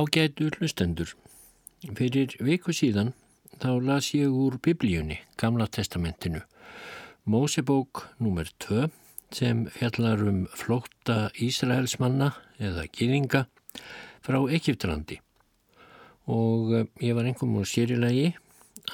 Ágætu 0.00 0.48
hlustendur. 0.56 1.10
Fyrir 1.96 2.32
viku 2.40 2.72
síðan 2.72 3.10
þá 3.60 3.72
las 3.84 4.06
ég 4.16 4.32
úr 4.32 4.56
biblíunni, 4.64 5.18
Gamla 5.36 5.66
testamentinu, 5.68 6.40
Mósebók 7.28 8.06
nr. 8.16 8.48
2 8.64 8.86
sem 9.36 9.66
fjallar 9.74 10.22
um 10.24 10.38
flótta 10.56 11.28
Ísraelsmanna 11.36 12.30
eða 12.56 12.86
gýðinga 12.88 13.44
frá 14.24 14.40
Egiptrandi 14.48 15.20
og 16.30 16.72
eh, 16.78 16.88
ég 17.04 17.18
var 17.18 17.28
einhverjum 17.28 17.60
úr 17.60 17.68
sérilegi 17.68 18.32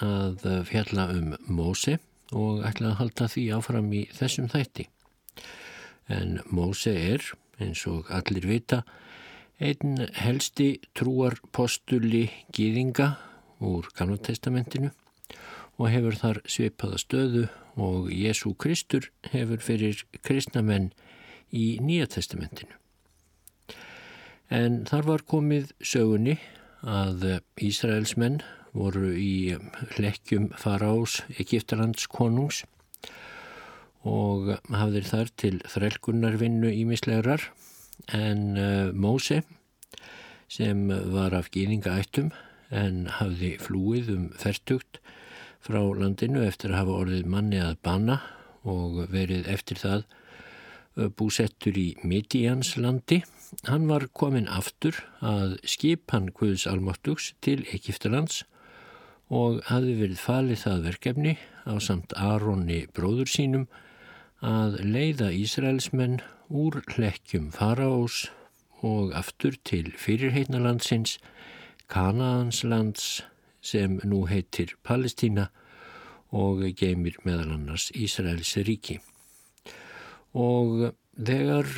að 0.03 0.43
fjalla 0.67 1.07
um 1.15 1.37
Móse 1.47 2.01
og 2.35 2.67
ætla 2.67 2.97
að 2.97 3.01
halda 3.05 3.31
því 3.31 3.49
áfram 3.55 3.95
í 3.95 4.07
þessum 4.17 4.51
þætti. 4.51 4.91
En 6.11 6.41
Móse 6.51 6.91
er, 6.91 7.23
eins 7.63 7.87
og 7.87 8.11
allir 8.11 8.49
vita, 8.51 8.83
einn 9.57 10.03
helsti 10.21 10.77
trúar 10.97 11.39
postuli 11.53 12.27
gýðinga 12.53 13.15
úr 13.65 13.89
Gamla 13.97 14.19
testamentinu 14.21 14.91
og 15.77 15.89
hefur 15.93 16.17
þar 16.21 16.41
svipaða 16.49 17.01
stöðu 17.01 17.47
og 17.81 18.11
Jésu 18.13 18.53
Kristur 18.57 19.09
hefur 19.33 19.61
fyrir 19.65 20.03
kristnamenn 20.25 20.91
í 21.53 21.79
Nýja 21.81 22.09
testamentinu. 22.17 22.73
En 24.53 24.85
þar 24.89 25.09
var 25.09 25.25
komið 25.27 25.73
sögunni 25.81 26.37
að 26.87 27.41
Ísraelsmenn 27.61 28.43
voru 28.77 29.11
í 29.17 29.57
lekkjum 29.97 30.51
faraós 30.61 31.23
Egiptalands 31.41 32.07
konungs 32.13 32.63
og 34.07 34.53
hafðir 34.71 35.09
þar 35.09 35.33
til 35.41 35.55
þrelgunarvinnu 35.67 36.71
ímislegar 36.71 37.49
en 38.15 38.43
uh, 38.57 38.93
Móse 38.93 39.43
sem 40.49 40.87
var 41.13 41.35
af 41.35 41.51
gýðingaættum 41.55 42.31
en 42.71 43.07
hafði 43.19 43.57
flúið 43.63 44.13
um 44.15 44.29
fertugt 44.39 45.01
frá 45.67 45.81
landinu 45.83 46.45
eftir 46.47 46.73
að 46.73 46.83
hafa 46.83 47.01
orðið 47.03 47.31
manni 47.31 47.61
að 47.63 47.79
banna 47.87 48.21
og 48.67 49.07
verið 49.11 49.49
eftir 49.51 49.81
það 49.83 50.07
búsettur 51.17 51.77
í 51.77 51.89
Midians 52.07 52.75
landi. 52.81 53.23
Hann 53.69 53.87
var 53.91 54.09
komin 54.17 54.49
aftur 54.49 54.97
að 55.21 55.59
skipan 55.69 56.31
Guðs 56.35 56.67
almáttugs 56.71 57.35
til 57.45 57.61
Egiptalands 57.75 58.45
og 59.27 59.61
hafði 59.67 59.97
verið 60.01 60.23
falið 60.23 60.63
það 60.63 60.87
verkefni 60.87 61.35
á 61.67 61.75
samt 61.83 62.15
Aronni 62.17 62.85
bróður 62.95 63.31
sínum 63.31 63.67
að 64.47 64.79
leiða 64.87 65.33
Ísraelsmenn 65.35 66.21
úr 66.49 66.81
hlekkjum 66.95 67.51
faraós 67.55 68.27
og 68.87 69.15
aftur 69.19 69.57
til 69.65 69.91
fyrirheitnalandsins, 69.99 71.19
Kanaans 71.91 72.65
sem 73.63 74.01
nú 74.05 74.25
heitir 74.27 74.75
Palestína 74.87 75.49
og 76.35 76.63
geymir 76.79 77.19
meðal 77.27 77.55
annars 77.55 77.91
Ísraels 77.95 78.57
ríki. 78.67 78.99
Og 80.35 80.93
þegar 81.17 81.69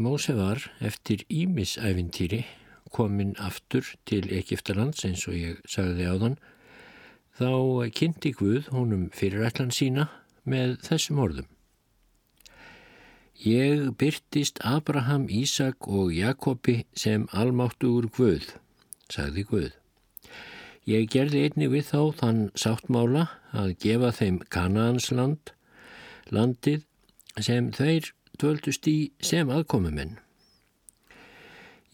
Móse 0.00 0.34
var 0.36 0.64
eftir 0.80 1.24
Ímisævintýri 1.28 2.44
komin 2.92 3.34
aftur 3.38 3.84
til 4.08 4.32
Egiptalands 4.32 5.04
eins 5.04 5.26
og 5.28 5.36
ég 5.36 5.60
sagði 5.68 6.08
á 6.08 6.14
þann, 6.16 6.38
þá 7.38 7.52
kynnti 7.94 8.32
Guð 8.32 8.72
honum 8.72 9.08
fyrirætlan 9.14 9.72
sína 9.74 10.08
með 10.48 10.78
þessum 10.88 11.20
orðum. 11.22 11.57
Ég 13.38 13.92
byrtist 13.94 14.58
Abraham, 14.66 15.28
Ísak 15.30 15.86
og 15.86 16.10
Jakobi 16.10 16.80
sem 16.98 17.28
almáttugur 17.30 18.08
Guð, 18.10 18.48
sagði 19.06 19.44
Guð. 19.46 19.70
Ég 20.90 21.06
gerði 21.12 21.44
einni 21.46 21.68
við 21.70 21.86
þá 21.92 22.00
þann 22.18 22.40
sáttmála 22.58 23.28
að 23.54 23.76
gefa 23.84 24.10
þeim 24.18 24.40
Kanaans-land, 24.50 25.52
landið 26.34 26.82
sem 27.38 27.70
þeir 27.70 28.10
dvöldust 28.42 28.90
í 28.90 28.98
sem 29.22 29.54
aðkomumenn. 29.54 30.16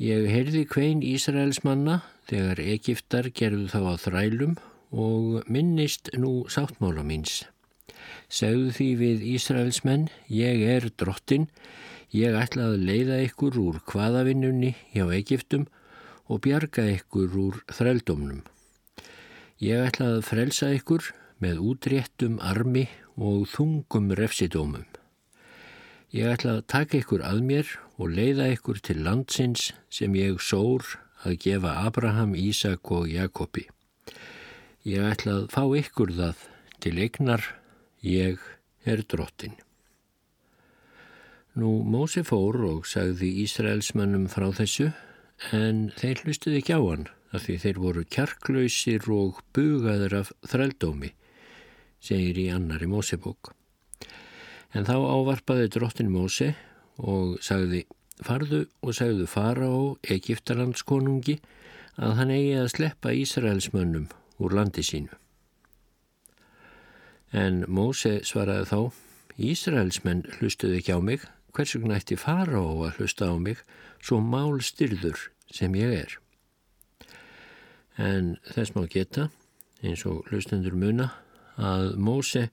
Ég 0.01 0.25
heyrði 0.33 0.65
kvein 0.65 1.05
Ísraels 1.05 1.61
manna 1.61 2.01
þegar 2.31 2.63
Egiptar 2.65 3.29
gerðu 3.29 3.69
þá 3.69 3.81
á 3.85 3.95
þrælum 4.01 4.57
og 4.97 5.45
minnist 5.45 6.09
nú 6.17 6.47
sáttmála 6.49 7.05
míns. 7.05 7.43
Segðu 8.29 8.73
því 8.77 8.89
við 9.01 9.25
Ísraelsmenn, 9.35 10.09
ég 10.29 10.65
er 10.77 10.89
drottin, 10.99 11.49
ég 12.15 12.37
ætla 12.39 12.71
að 12.73 12.85
leiða 12.89 13.21
ykkur 13.27 13.59
úr 13.61 13.81
hvaðavinnunni 13.91 14.75
hjá 14.95 15.07
Egiptum 15.17 15.69
og 16.31 16.43
bjarga 16.47 16.87
ykkur 16.97 17.39
úr 17.47 17.61
þrældómnum. 17.75 18.43
Ég 19.63 19.87
ætla 19.87 20.17
að 20.17 20.27
frelsa 20.27 20.73
ykkur 20.75 21.13
með 21.43 21.61
útréttum 21.63 22.41
armi 22.43 22.89
og 23.15 23.47
þungum 23.53 24.13
refsidómum. 24.19 24.87
Ég 26.15 26.31
ætla 26.31 26.59
að 26.59 26.67
taka 26.71 27.01
ykkur 27.01 27.25
að 27.27 27.41
mér 27.43 27.71
og 27.99 28.13
leiða 28.15 28.51
ykkur 28.55 28.79
til 28.87 29.01
landsins 29.03 29.73
sem 29.91 30.15
ég 30.15 30.39
sór 30.43 30.85
að 31.25 31.39
gefa 31.43 31.73
Abraham, 31.87 32.35
Ísak 32.39 32.91
og 32.95 33.09
Jakobi. 33.11 33.67
Ég 34.87 35.03
ætla 35.03 35.41
að 35.41 35.47
fá 35.55 35.63
ykkur 35.65 36.13
það 36.15 36.43
til 36.85 36.99
eignar 37.01 37.47
Ég 38.05 38.37
er 38.85 39.01
drottin. 39.09 39.55
Nú 41.57 41.79
Mósi 41.89 42.21
fór 42.21 42.59
og 42.67 42.83
sagði 42.85 43.31
Ísraelsmannum 43.47 44.27
frá 44.29 44.51
þessu 44.53 44.91
en 45.57 45.87
þeir 45.97 46.21
hlustuði 46.27 46.61
ekki 46.61 46.77
á 46.77 46.83
hann 46.85 47.07
af 47.33 47.47
því 47.47 47.57
þeir 47.63 47.81
voru 47.81 48.05
kjarklausir 48.05 49.09
og 49.15 49.41
bugaður 49.57 50.19
af 50.21 50.35
þrældómi, 50.53 51.15
segir 52.05 52.43
í 52.45 52.47
annari 52.53 52.91
Mósebók. 52.93 53.55
En 54.77 54.85
þá 54.85 55.01
ávarpaði 55.01 55.73
drottin 55.73 56.13
Mósi 56.13 56.53
og 57.01 57.41
sagði 57.41 57.87
farðu 58.21 58.67
og 58.85 59.01
sagðu 59.01 59.33
fara 59.33 59.73
á 59.73 59.81
Egiptalandskonungi 60.13 61.41
að 61.97 62.17
hann 62.21 62.37
eigi 62.37 62.57
að 62.61 62.73
sleppa 62.77 63.17
Ísraelsmönnum 63.17 64.11
úr 64.45 64.61
landi 64.61 64.85
sínu. 64.85 65.24
En 67.35 67.65
Móse 67.67 68.21
svaraði 68.23 68.69
þá, 68.71 68.81
Ísraelsmenn 69.43 70.23
hlustuði 70.37 70.79
ekki 70.79 70.95
á 70.95 71.01
mig, 71.03 71.25
hvers 71.55 71.75
vegna 71.75 71.99
ætti 71.99 72.19
fara 72.19 72.63
á 72.63 72.71
að 72.87 73.01
hlusta 73.01 73.27
á 73.27 73.35
mig, 73.43 73.59
svo 73.99 74.21
mál 74.23 74.61
styrður 74.63 75.19
sem 75.51 75.75
ég 75.75 75.97
er. 76.05 76.15
En 77.99 78.37
þess 78.47 78.77
má 78.77 78.85
geta, 78.91 79.29
eins 79.83 80.07
og 80.07 80.31
hlustendur 80.31 80.79
muna, 80.79 81.11
að 81.59 81.97
Móse 81.99 82.49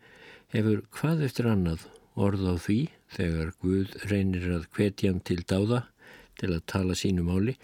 hefur 0.54 0.82
hvað 0.98 1.26
eftir 1.30 1.50
annað 1.54 1.86
orð 2.18 2.50
á 2.50 2.56
því 2.58 2.82
þegar 3.14 3.56
Guð 3.62 3.96
reynir 4.10 4.50
að 4.58 4.68
hvetja 4.74 5.14
hann 5.14 5.24
til 5.26 5.42
dáða 5.46 5.86
til 6.42 6.54
að 6.56 6.66
tala 6.74 6.98
sínu 6.98 7.24
máli, 7.26 7.60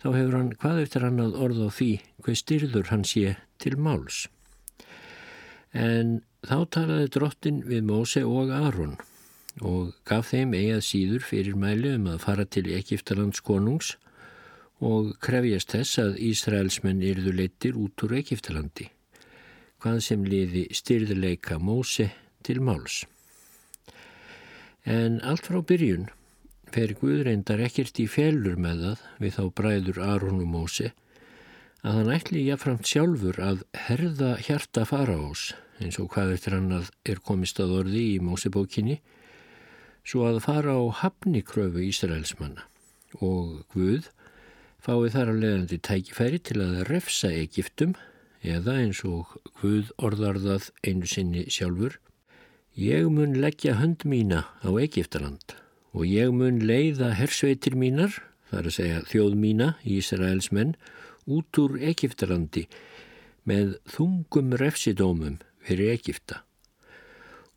þá 0.00 0.08
hefur 0.16 0.36
hann 0.38 0.52
hvað 0.60 0.84
eftir 0.86 1.08
annað 1.12 1.40
orð 1.44 1.64
á 1.64 1.68
því 1.68 1.90
hvað 2.24 2.40
styrður 2.40 2.92
hann 2.92 3.04
sé 3.04 3.36
til 3.60 3.76
máls. 3.76 4.24
En 5.74 6.22
Þá 6.44 6.58
talaði 6.76 7.10
drottin 7.14 7.60
við 7.64 7.84
Móse 7.88 8.20
og 8.28 8.50
Aron 8.52 8.98
og 9.64 9.94
gaf 10.08 10.32
þeim 10.32 10.52
eigað 10.58 10.82
síður 10.84 11.22
fyrir 11.24 11.54
mæli 11.56 11.94
um 11.96 12.08
að 12.10 12.24
fara 12.24 12.44
til 12.44 12.66
Egiptalands 12.74 13.40
konungs 13.46 13.94
og 14.84 15.14
krefjast 15.24 15.72
þess 15.72 16.00
að 16.02 16.18
Ísraelsmenn 16.28 17.00
yrðu 17.06 17.32
leittir 17.38 17.78
út 17.80 18.04
úr 18.04 18.16
Egiptalandi, 18.18 18.90
hvað 19.80 20.00
sem 20.04 20.26
liði 20.28 20.66
styrðuleika 20.74 21.56
Móse 21.62 22.10
til 22.44 22.60
máls. 22.60 23.04
En 24.84 25.22
allt 25.24 25.48
frá 25.48 25.62
byrjun 25.64 26.10
fer 26.74 26.92
Guðreindar 26.98 27.62
ekkert 27.64 28.02
í 28.02 28.08
félur 28.10 28.58
með 28.60 28.84
það 28.84 29.08
við 29.22 29.36
þá 29.38 29.44
bræður 29.62 30.04
Aron 30.10 30.42
og 30.42 30.50
Móse 30.58 30.92
að 31.84 32.00
hann 32.00 32.16
ætli 32.18 32.44
jáframt 32.50 32.88
sjálfur 32.88 33.40
að 33.40 33.64
herða 33.86 34.34
hjarta 34.44 34.84
faraós 34.88 35.52
eins 35.82 35.98
og 36.02 36.10
hvað 36.14 36.36
eftir 36.36 36.56
hann 36.56 36.72
að 36.74 36.90
er 37.08 37.22
komist 37.24 37.60
að 37.62 37.74
orði 37.80 38.04
í 38.14 38.22
Mósebókinni, 38.22 39.00
svo 40.04 40.26
að 40.28 40.42
fara 40.44 40.76
á 40.76 40.82
hafnikröfu 41.00 41.82
Ísraelsmanna 41.88 42.66
og 43.24 43.64
Guð 43.72 44.10
fái 44.84 45.10
þar 45.14 45.32
að 45.32 45.40
leiðandi 45.42 45.78
tækifæri 45.88 46.40
til 46.44 46.60
að 46.60 46.82
refsa 46.90 47.30
Egiptum 47.32 47.94
eða 48.44 48.76
eins 48.82 49.00
og 49.08 49.38
Guð 49.62 49.94
orðarðað 49.96 50.70
einu 50.84 51.08
sinni 51.08 51.46
sjálfur 51.48 51.98
Ég 52.74 53.06
mun 53.06 53.36
leggja 53.38 53.76
hönd 53.78 54.02
mína 54.02 54.40
á 54.66 54.70
Egiptaland 54.82 55.54
og 55.94 56.08
ég 56.10 56.32
mun 56.34 56.58
leiða 56.58 57.12
hersveitir 57.14 57.76
mínar, 57.78 58.16
þar 58.50 58.66
að 58.66 58.74
segja 58.74 59.02
þjóð 59.06 59.36
mína, 59.38 59.68
Ísraelsmenn, 59.86 60.72
út 61.30 61.60
úr 61.62 61.78
Egiptalandi 61.78 62.64
með 63.46 63.76
þungum 63.94 64.56
refsidómum 64.58 65.38
fyrir 65.64 65.94
Egipta. 65.94 66.42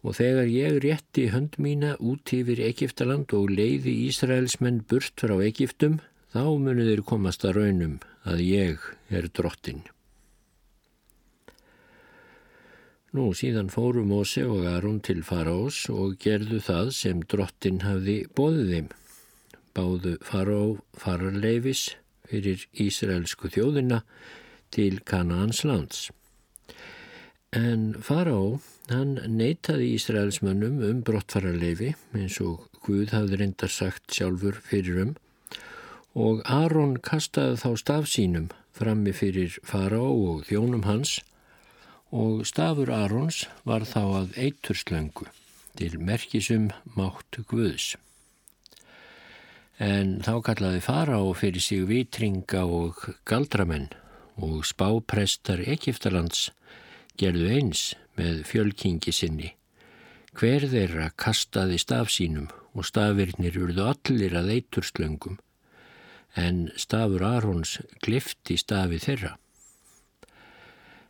Og 0.05 0.15
þegar 0.19 0.47
ég 0.51 0.79
rétti 0.83 1.27
hönd 1.33 1.57
mína 1.59 1.95
út 1.99 2.31
yfir 2.33 2.61
Egiptaland 2.63 3.33
og 3.35 3.51
leiði 3.51 3.95
Ísraelsmenn 4.07 4.83
burt 4.87 5.19
frá 5.19 5.35
Egiptum, 5.43 5.99
þá 6.31 6.43
munu 6.61 6.85
þeir 6.87 7.03
komast 7.07 7.45
að 7.47 7.61
raunum 7.61 7.99
að 8.27 8.43
ég 8.45 8.89
er 9.09 9.29
drottin. 9.33 9.83
Nú 13.15 13.31
síðan 13.33 13.71
fóru 13.73 14.03
Móse 14.05 14.43
og 14.45 14.65
Aron 14.67 14.99
til 15.01 15.23
Farás 15.25 15.85
og 15.89 16.17
gerðu 16.21 16.59
það 16.61 16.91
sem 16.93 17.21
drottin 17.23 17.79
hafði 17.81 18.17
bóðið 18.37 18.73
þeim. 18.73 18.89
Báðu 19.77 20.17
Fará 20.27 20.59
fararleifis 20.97 21.87
fyrir 22.27 22.67
Ísraelsku 22.75 23.49
þjóðina 23.53 24.01
til 24.75 24.99
Kanaans 25.07 25.63
lands. 25.65 26.07
En 27.57 27.95
Fará, 28.05 28.59
hann 28.91 29.15
neytaði 29.33 29.93
Ísraelsmönnum 29.95 30.81
um 30.85 30.97
brottfararleifi 31.07 31.93
eins 32.13 32.35
og 32.43 32.67
Guð 32.85 33.13
hafði 33.15 33.39
reyndar 33.41 33.71
sagt 33.73 34.13
sjálfur 34.13 34.59
fyrir 34.67 34.99
um 35.01 35.13
og 36.25 36.43
Aron 36.53 36.97
kastaði 37.07 37.57
þá 37.63 37.69
staf 37.81 38.09
sínum 38.11 38.51
frammi 38.77 39.13
fyrir 39.15 39.57
Fará 39.65 40.03
og 40.03 40.43
þjónum 40.49 40.85
hans 40.85 41.15
og 42.13 42.43
stafur 42.49 42.91
Arons 42.93 43.45
var 43.65 43.87
þá 43.89 44.03
að 44.19 44.37
eiturslöngu 44.43 45.25
til 45.79 45.97
merkisum 45.97 46.69
mátt 46.97 47.39
Guðs. 47.49 47.95
En 49.81 50.19
þá 50.25 50.35
kallaði 50.45 50.83
fara 50.85 51.23
og 51.23 51.39
fyrir 51.41 51.63
sig 51.63 51.87
vitringa 51.89 52.65
og 52.65 53.01
galdramenn 53.25 53.89
og 54.37 54.61
spáprestar 54.65 55.65
Egiptalands 55.65 56.51
gerðu 57.17 57.49
eins 57.53 57.89
með 58.17 58.43
fjölkingi 58.49 59.13
sinni. 59.13 59.51
Hver 60.37 60.67
þeirra 60.69 61.09
kastaði 61.17 61.79
staf 61.81 62.11
sínum 62.13 62.47
og 62.77 62.85
stafirnir 62.85 63.57
urðu 63.57 63.87
allir 63.89 64.37
að 64.37 64.53
eiturslöngum 64.57 65.39
en 66.37 66.67
stafur 66.77 67.25
Arons 67.25 67.77
glifti 68.05 68.57
stafi 68.61 68.99
þeirra. 69.01 69.35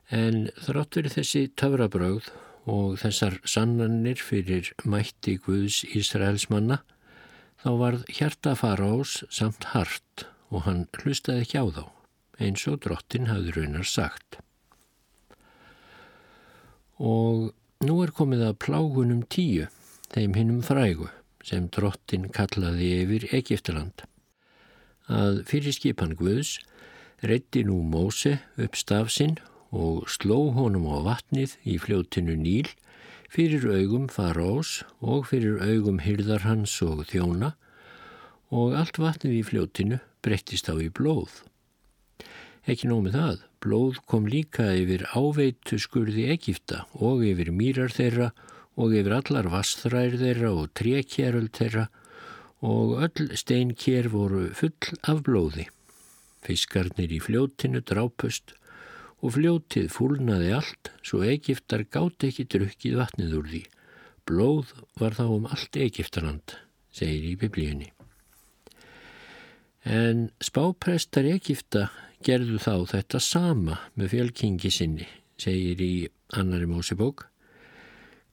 En 0.07 0.48
þrátt 0.63 1.00
verið 1.00 1.18
þessi 1.18 1.42
töfrabröð 1.59 2.30
og 2.71 2.95
þessar 3.01 3.39
sannanir 3.48 4.21
fyrir 4.24 4.71
mætti 4.88 5.36
Guðs 5.44 5.81
Ísraels 5.88 6.48
manna, 6.51 6.81
þá 7.60 7.69
varð 7.81 8.07
hjarta 8.12 8.56
faraós 8.60 9.21
samt 9.33 9.71
hart 9.74 10.27
og 10.48 10.63
hann 10.68 10.86
hlustaði 11.01 11.44
ekki 11.44 11.63
á 11.63 11.65
þá, 11.75 11.86
eins 12.39 12.68
og 12.71 12.81
drottin 12.86 13.31
hafði 13.31 13.56
raunar 13.57 13.88
sagt. 13.88 14.39
Og 16.98 17.52
nú 17.86 17.96
er 18.04 18.14
komið 18.16 18.44
að 18.48 18.60
plágunum 18.64 19.22
tíu, 19.30 19.68
þeim 20.14 20.34
hinnum 20.38 20.62
frægu, 20.66 21.10
sem 21.46 21.68
drottin 21.70 22.30
kallaði 22.34 22.94
yfir 23.04 23.28
Egiptaland. 23.38 24.06
Að 25.08 25.44
fyrir 25.48 25.76
skipan 25.76 26.18
Guðs 26.20 26.58
reytti 27.24 27.64
nú 27.64 27.80
Móse 27.86 28.40
upp 28.58 28.76
stafsinn 28.76 29.38
og 29.72 30.08
sló 30.12 30.50
honum 30.56 30.88
á 30.90 30.98
vatnið 31.06 31.56
í 31.68 31.78
fljótinu 31.82 32.36
Níl 32.40 32.70
fyrir 33.32 33.66
augum 33.68 34.08
farás 34.12 34.84
og 35.02 35.28
fyrir 35.32 35.60
augum 35.64 36.00
hyrðarhans 36.04 36.76
og 36.86 37.06
þjóna 37.12 37.54
og 38.56 38.76
allt 38.80 39.00
vatnið 39.02 39.40
í 39.42 39.44
fljótinu 39.44 40.00
breyttist 40.24 40.70
á 40.72 40.76
í 40.80 40.88
blóð. 40.88 41.44
Ekki 42.68 42.90
nómið 42.92 43.14
það, 43.16 43.36
blóð 43.64 44.00
kom 44.12 44.25
líka 44.28 44.66
yfir 44.75 45.06
áveitu 45.16 45.78
skurði 45.80 46.25
Egipta 46.34 46.81
og 47.00 47.22
yfir 47.24 47.54
mýrar 47.56 47.94
þeirra 47.96 48.34
og 48.75 48.92
yfir 48.92 49.14
allar 49.16 49.48
vastræðir 49.54 50.18
þeirra 50.19 50.50
og 50.52 50.74
trekjæröld 50.75 51.54
þeirra 51.56 51.86
og 52.68 52.98
öll 53.06 53.30
steinkjær 53.40 54.10
voru 54.12 54.50
full 54.58 54.98
af 55.08 55.22
blóði. 55.24 55.69
Fiskarnir 56.44 57.14
í 57.16 57.22
fljótinu 57.24 57.80
drápust 57.88 58.52
og 59.24 59.38
fljótið 59.38 59.88
fúlnaði 59.94 60.52
allt 60.58 60.92
svo 61.08 61.22
Egiptar 61.24 61.86
gátt 61.88 62.25
ekki 62.28 62.50
drukkið 62.52 62.98
vatnið 63.00 63.38
úr 63.40 63.48
því. 63.54 63.62
Blóð 64.28 64.74
var 65.00 65.16
þá 65.16 65.24
um 65.38 65.48
allt 65.48 65.80
Egiptaland, 65.80 66.58
segir 66.92 67.31
í 67.31 67.38
biblíunni. 67.40 67.94
En 69.88 70.28
spáprestar 70.44 71.24
Egipta 71.31 71.86
gerðu 72.25 72.60
þá 72.62 72.74
þetta 72.94 73.22
sama 73.22 73.80
með 73.96 74.14
fjölkingi 74.16 74.72
sinni, 74.74 75.08
segir 75.38 75.82
í 75.82 75.94
annari 76.38 76.68
mósebók. 76.70 77.27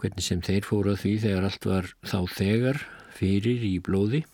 Hvernig 0.00 0.26
sem 0.26 0.42
þeir 0.42 0.66
fóruð 0.66 1.00
því 1.04 1.16
þegar 1.22 1.48
allt 1.48 1.66
var 1.68 1.90
þá 2.02 2.20
þegar 2.34 2.80
fyrir 3.14 3.62
í 3.64 3.76
blóði 3.84 4.24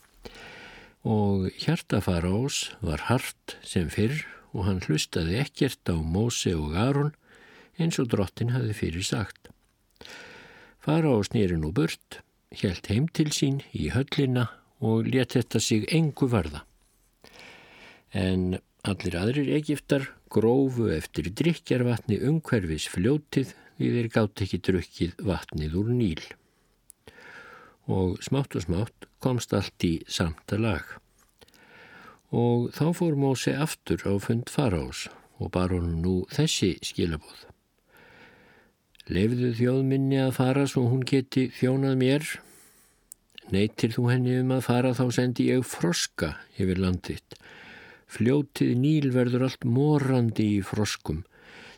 og 1.07 1.49
hjartafara 1.61 2.29
ás 2.29 2.71
var 2.81 3.07
hart 3.09 3.57
sem 3.65 3.89
fyrr 3.89 4.23
og 4.53 4.65
hann 4.67 4.81
hlustaði 4.85 5.39
ekkert 5.41 5.89
á 5.89 5.97
Móse 5.97 6.53
og 6.57 6.75
Aron 6.77 7.13
eins 7.81 7.97
og 8.01 8.09
drottin 8.11 8.53
hafi 8.53 8.73
fyrir 8.77 9.05
sagt. 9.05 9.49
Fara 10.81 11.13
á 11.13 11.17
snýrin 11.25 11.65
og 11.65 11.75
burt, 11.77 12.21
helt 12.61 12.89
heim 12.89 13.07
til 13.07 13.29
sín 13.33 13.61
í 13.73 13.91
höllina 13.93 14.49
og 14.81 15.07
let 15.13 15.37
þetta 15.37 15.61
sig 15.61 15.85
engu 15.93 16.27
varða. 16.29 16.65
En 18.11 18.59
allir 18.87 19.17
aðrir 19.19 19.51
Egiptar 19.57 20.07
grófu 20.31 20.89
eftir 20.93 21.29
drikjarvatni 21.37 22.21
umhverfis 22.27 22.87
fljótið 22.91 23.53
því 23.77 23.91
þeir 23.97 24.09
gátt 24.15 24.43
ekki 24.45 24.61
drukkið 24.69 25.21
vatnið 25.27 25.77
úr 25.81 25.93
níl. 25.95 26.25
Og 27.91 28.17
smátt 28.23 28.55
og 28.57 28.65
smátt 28.65 29.07
komst 29.21 29.53
allt 29.57 29.85
í 29.85 29.95
samta 30.09 30.57
lag 30.61 30.97
og 32.31 32.71
þá 32.71 32.85
fór 32.95 33.17
Móse 33.19 33.53
aftur 33.59 34.03
á 34.07 34.15
fund 34.23 34.47
faraós 34.49 35.09
og 35.41 35.51
bar 35.51 35.73
honum 35.75 35.99
nú 35.99 36.13
þessi 36.31 36.77
skilabóð. 36.85 37.47
Lefðu 39.11 39.51
þjóðminni 39.57 40.21
að 40.23 40.35
fara 40.37 40.63
svo 40.69 40.85
hún 40.87 41.03
geti 41.03 41.49
þjónað 41.57 41.97
mér. 41.99 42.27
Neytir 43.51 43.91
þú 43.97 44.05
henni 44.07 44.37
um 44.39 44.53
að 44.55 44.63
fara 44.69 44.93
þá 44.95 45.05
sendi 45.17 45.49
ég 45.49 45.65
froska 45.67 46.37
yfir 46.55 46.79
landitt. 46.79 47.35
Fljótið 48.11 48.73
níl 48.75 49.11
verður 49.15 49.45
allt 49.47 49.63
morandi 49.63 50.47
í 50.57 50.63
froskum. 50.67 51.21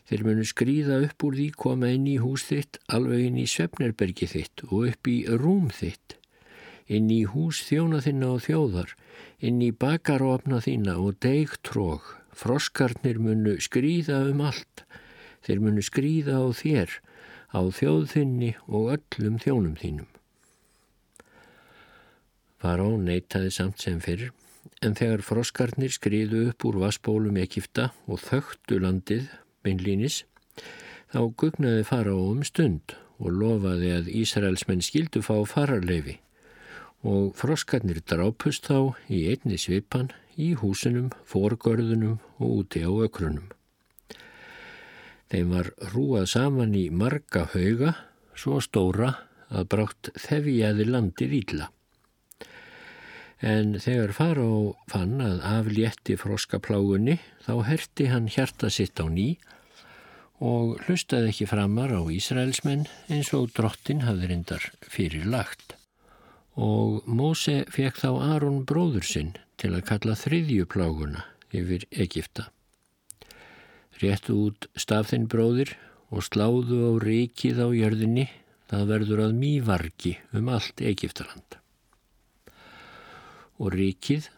Þeir 0.08 0.24
munu 0.26 0.44
skrýða 0.44 0.98
upp 1.06 1.24
úr 1.24 1.36
því 1.38 1.46
koma 1.62 1.92
inn 1.94 2.08
í 2.10 2.18
hús 2.20 2.48
þitt, 2.48 2.80
alveg 2.92 3.28
inn 3.28 3.38
í 3.40 3.46
svefnerbergi 3.48 4.26
þitt 4.32 4.64
og 4.66 4.90
upp 4.90 5.08
í 5.08 5.16
rúm 5.30 5.70
þitt. 5.72 6.18
Inn 6.90 7.06
í 7.08 7.22
hús 7.30 7.62
þjóna 7.68 8.02
þinna 8.04 8.34
og 8.34 8.42
þjóðar 8.44 8.92
inn 9.44 9.62
í 9.64 9.70
bakarófna 9.70 10.60
þína 10.64 10.98
og 11.00 11.16
deigtróg, 11.24 12.04
froskarnir 12.34 13.20
munu 13.22 13.56
skrýða 13.62 14.24
um 14.32 14.42
allt, 14.44 14.84
þeir 15.46 15.62
munu 15.64 15.84
skrýða 15.84 16.42
á 16.42 16.46
þér, 16.50 16.98
á 17.54 17.60
þjóðþinni 17.78 18.54
og 18.66 18.94
öllum 18.98 19.38
þjónum 19.40 19.78
þínum. 19.80 20.10
Faró 22.60 22.94
neytaði 22.98 23.52
samt 23.54 23.82
sem 23.84 24.00
fyrr, 24.02 24.32
en 24.82 24.96
þegar 24.98 25.22
froskarnir 25.26 25.92
skriðu 25.94 26.48
upp 26.50 26.66
úr 26.68 26.80
vassbólum 26.82 27.38
Egipta 27.42 27.90
og 28.08 28.22
þögtu 28.24 28.80
landið, 28.82 29.28
beinlínis, 29.64 30.24
þá 31.12 31.20
gugnaði 31.38 31.86
Faró 31.88 32.18
um 32.32 32.42
stund 32.46 32.96
og 33.22 33.30
lofaði 33.38 33.92
að 33.94 34.12
Ísraelsmenn 34.22 34.82
skildu 34.82 35.22
fá 35.22 35.36
fararleifi 35.46 36.18
og 37.04 37.34
froskarnir 37.36 38.00
drápust 38.08 38.70
þá 38.70 38.96
í 39.12 39.26
einni 39.32 39.58
svipan 39.60 40.10
í 40.40 40.54
húsunum, 40.58 41.12
forgörðunum 41.28 42.16
og 42.40 42.64
úti 42.64 42.82
á 42.82 42.90
ökrunum. 42.90 43.52
Þeim 45.30 45.52
var 45.52 45.70
rúað 45.92 46.26
saman 46.32 46.74
í 46.78 46.88
marga 46.90 47.44
hauga, 47.52 47.94
svo 48.34 48.60
stóra 48.64 49.12
að 49.52 49.68
brátt 49.72 50.10
þefjaði 50.18 50.88
landir 50.88 51.34
ílla. 51.40 51.70
En 53.44 53.76
þegar 53.76 54.14
fara 54.16 54.44
á 54.48 54.56
fann 54.88 55.20
að 55.20 55.42
aflétti 55.44 56.16
froskaplágunni 56.16 57.18
þá 57.44 57.54
herti 57.68 58.08
hann 58.08 58.30
hjarta 58.32 58.70
sitt 58.72 58.96
á 58.96 59.04
ný 59.04 59.34
og 60.40 60.80
hlustaði 60.86 61.30
ekki 61.34 61.48
framar 61.50 61.92
á 61.92 62.00
Ísraelsmenn 62.08 62.88
eins 63.12 63.32
og 63.36 63.52
drottin 63.56 64.04
hafði 64.08 64.30
reyndar 64.32 64.70
fyrir 64.80 65.28
lagt 65.28 65.76
og 66.54 67.06
Móse 67.10 67.64
fekk 67.74 67.98
þá 68.00 68.10
Aron 68.34 68.62
bróður 68.68 69.06
sinn 69.06 69.34
til 69.58 69.72
að 69.74 69.86
kalla 69.90 70.14
þriðjupláguna 70.18 71.24
yfir 71.54 71.86
Egipta. 71.90 72.48
Réttu 74.02 74.36
út 74.48 74.68
stafðinn 74.78 75.28
bróðir 75.30 75.74
og 76.10 76.26
sláðu 76.26 76.80
á 76.90 76.92
ríkið 77.02 77.60
á 77.62 77.68
jörðinni, 77.74 78.26
það 78.70 78.88
verður 78.90 79.22
að 79.28 79.36
mývarki 79.38 80.16
um 80.34 80.50
allt 80.50 80.82
Egiptaland. 80.82 81.58
Og 83.62 83.74
ríkið, 83.74 84.28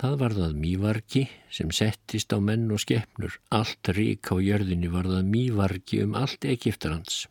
það 0.00 0.16
varðað 0.20 0.56
mývarki 0.60 1.26
sem 1.52 1.72
settist 1.72 2.32
á 2.32 2.38
menn 2.40 2.68
og 2.72 2.82
skepnur, 2.84 3.40
allt 3.48 3.92
rík 3.96 4.32
á 4.32 4.36
jörðinni 4.40 4.92
varðað 4.92 5.28
mývarki 5.32 6.02
um 6.04 6.16
allt 6.18 6.44
Egiptalands 6.44 7.26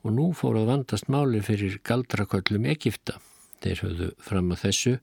og 0.00 0.14
nú 0.16 0.30
fór 0.36 0.60
að 0.60 0.70
vandast 0.70 1.10
máli 1.12 1.42
fyrir 1.44 1.80
galdraköllum 1.84 2.68
Egipta. 2.72 3.18
Þeir 3.60 3.82
höfðu 3.84 4.08
fram 4.24 4.52
að 4.54 4.62
þessu 4.64 4.94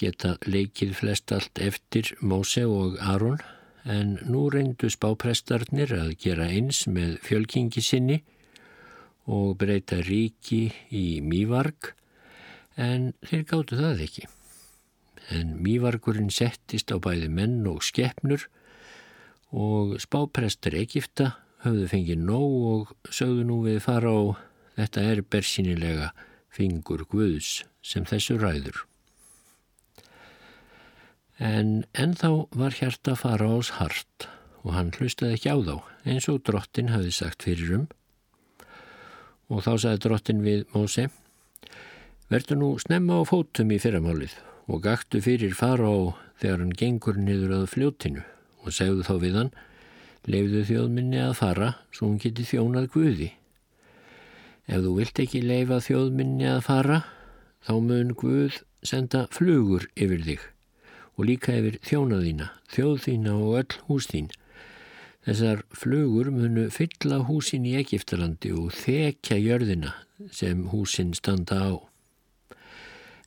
geta 0.00 0.34
leikið 0.44 0.94
flest 0.98 1.32
allt 1.32 1.60
eftir 1.62 2.12
Móse 2.20 2.64
og 2.68 2.98
Aron 3.00 3.40
en 3.88 4.18
nú 4.28 4.48
reyndu 4.52 4.90
spáprestarnir 4.92 5.94
að 5.96 6.14
gera 6.20 6.50
eins 6.52 6.84
með 6.86 7.16
fjölkingi 7.24 7.82
sinni 7.82 8.20
og 9.26 9.56
breyta 9.58 10.00
ríki 10.04 10.66
í 10.90 11.22
mývarg 11.24 11.94
en 12.76 13.12
þeir 13.26 13.44
gáttu 13.50 13.78
það 13.78 14.04
ekki. 14.06 14.26
En 15.32 15.56
mývargurinn 15.62 16.32
settist 16.34 16.92
á 16.92 16.96
bæði 17.02 17.28
menn 17.32 17.62
og 17.70 17.84
skeppnur 17.86 18.48
og 19.52 19.98
spáprestar 20.02 20.74
Egipta 20.80 21.34
höfðu 21.62 21.88
fengið 21.92 22.24
nóg 22.26 22.54
og 22.72 23.12
sögðu 23.12 23.44
nú 23.46 23.60
við 23.66 23.82
fara 23.84 24.10
á 24.10 24.22
þetta 24.78 25.04
er 25.12 25.22
bersinilega 25.22 26.10
fingur 26.52 27.04
Guðs 27.08 27.62
sem 27.84 28.06
þessu 28.08 28.38
ræður. 28.40 28.84
En 31.42 31.82
ennþá 31.98 32.30
var 32.54 32.76
hjarta 32.76 33.16
fara 33.18 33.48
ás 33.50 33.72
hart 33.78 34.28
og 34.62 34.76
hann 34.76 34.92
hlustaði 34.94 35.38
ekki 35.38 35.50
á 35.50 35.58
þá 35.58 35.76
eins 36.06 36.28
og 36.30 36.42
drottin 36.46 36.92
hafi 36.92 37.10
sagt 37.14 37.46
fyrir 37.46 37.74
um. 37.78 37.88
Og 39.50 39.64
þá 39.64 39.72
sagði 39.74 40.02
drottin 40.04 40.44
við 40.44 40.62
Móse, 40.72 41.08
verður 42.32 42.56
nú 42.56 42.68
snemma 42.80 43.20
á 43.20 43.28
fótum 43.28 43.72
í 43.74 43.76
fyrramálið 43.82 44.38
og 44.72 44.80
gaktu 44.86 45.20
fyrir 45.20 45.52
fara 45.52 45.84
á 45.84 46.16
þegar 46.40 46.62
hann 46.62 46.78
gengur 46.80 47.18
niður 47.20 47.52
að 47.58 47.66
fljóttinu 47.74 48.22
og 48.62 48.72
segðu 48.72 49.04
þá 49.04 49.14
við 49.20 49.36
hann, 49.36 49.50
leifðu 50.24 50.62
þjóðminni 50.70 51.20
að 51.20 51.34
fara 51.42 51.68
svo 51.92 52.08
hún 52.08 52.20
geti 52.22 52.46
þjónað 52.48 52.88
Guði. 52.94 53.28
Ef 54.64 54.80
þú 54.86 54.94
vilt 54.96 55.22
ekki 55.26 55.42
leifa 55.44 55.82
þjóðminni 55.84 56.48
að 56.54 56.64
fara, 56.70 56.98
þá 57.66 57.74
mun 57.84 58.16
Guð 58.16 58.62
senda 58.86 59.26
flugur 59.34 59.90
yfir 59.92 60.24
þig 60.24 60.48
og 61.18 61.28
líka 61.28 61.52
yfir 61.58 61.76
þjónaðína, 61.84 62.48
þjóðþína 62.72 63.36
og 63.36 63.56
öll 63.60 63.80
hús 63.90 64.08
þín. 64.08 64.32
Þessar 65.22 65.66
flugur 65.76 66.32
munu 66.32 66.70
fylla 66.72 67.20
húsin 67.28 67.68
í 67.68 67.76
Egiptalandi 67.78 68.56
og 68.56 68.72
þekja 68.72 69.36
jörðina 69.36 69.98
sem 70.32 70.64
húsin 70.72 71.12
standa 71.14 71.60
á. 71.60 71.91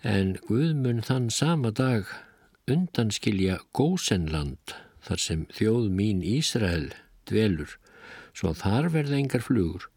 En 0.05 0.35
Guð 0.45 0.75
mun 0.77 0.99
þann 1.01 1.31
sama 1.33 1.71
dag 1.73 2.05
undanskilja 2.69 3.55
gósenland 3.73 4.75
þar 5.01 5.21
sem 5.23 5.45
þjóð 5.57 5.87
mín 5.97 6.19
Ísrael 6.21 6.91
dvelur, 7.25 7.71
svo 8.29 8.51
þar 8.53 8.91
verða 8.93 9.17
engar 9.17 9.41
flugur 9.41 9.87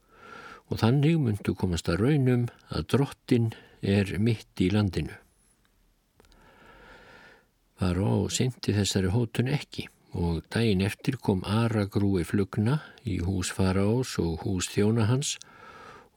og 0.72 0.80
þannig 0.80 1.18
myndu 1.20 1.52
komast 1.60 1.90
að 1.92 2.06
raunum 2.06 2.46
að 2.72 2.86
drottin 2.94 3.50
er 3.84 4.14
mitt 4.16 4.64
í 4.64 4.70
landinu. 4.72 5.12
Faró 7.76 8.30
syndi 8.32 8.72
þessari 8.78 9.12
hótun 9.12 9.52
ekki 9.52 9.90
og 10.16 10.40
daginn 10.48 10.86
eftir 10.88 11.20
kom 11.20 11.44
Aragrúi 11.44 12.24
flugna 12.24 12.80
í 13.04 13.20
hús 13.28 13.52
Faraós 13.52 14.16
og 14.24 14.40
hús 14.46 14.72
þjóna 14.72 15.04
hans 15.12 15.36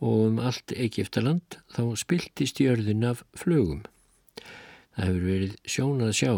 og 0.01 0.25
um 0.27 0.39
allt 0.41 0.73
Egiptaland 0.73 1.59
þá 1.75 1.83
spiltist 1.99 2.59
jörðin 2.61 3.05
af 3.05 3.21
flugum. 3.37 3.83
Það 4.97 5.07
hefur 5.07 5.27
verið 5.27 5.53
sjónað 5.69 6.17
sjá 6.17 6.33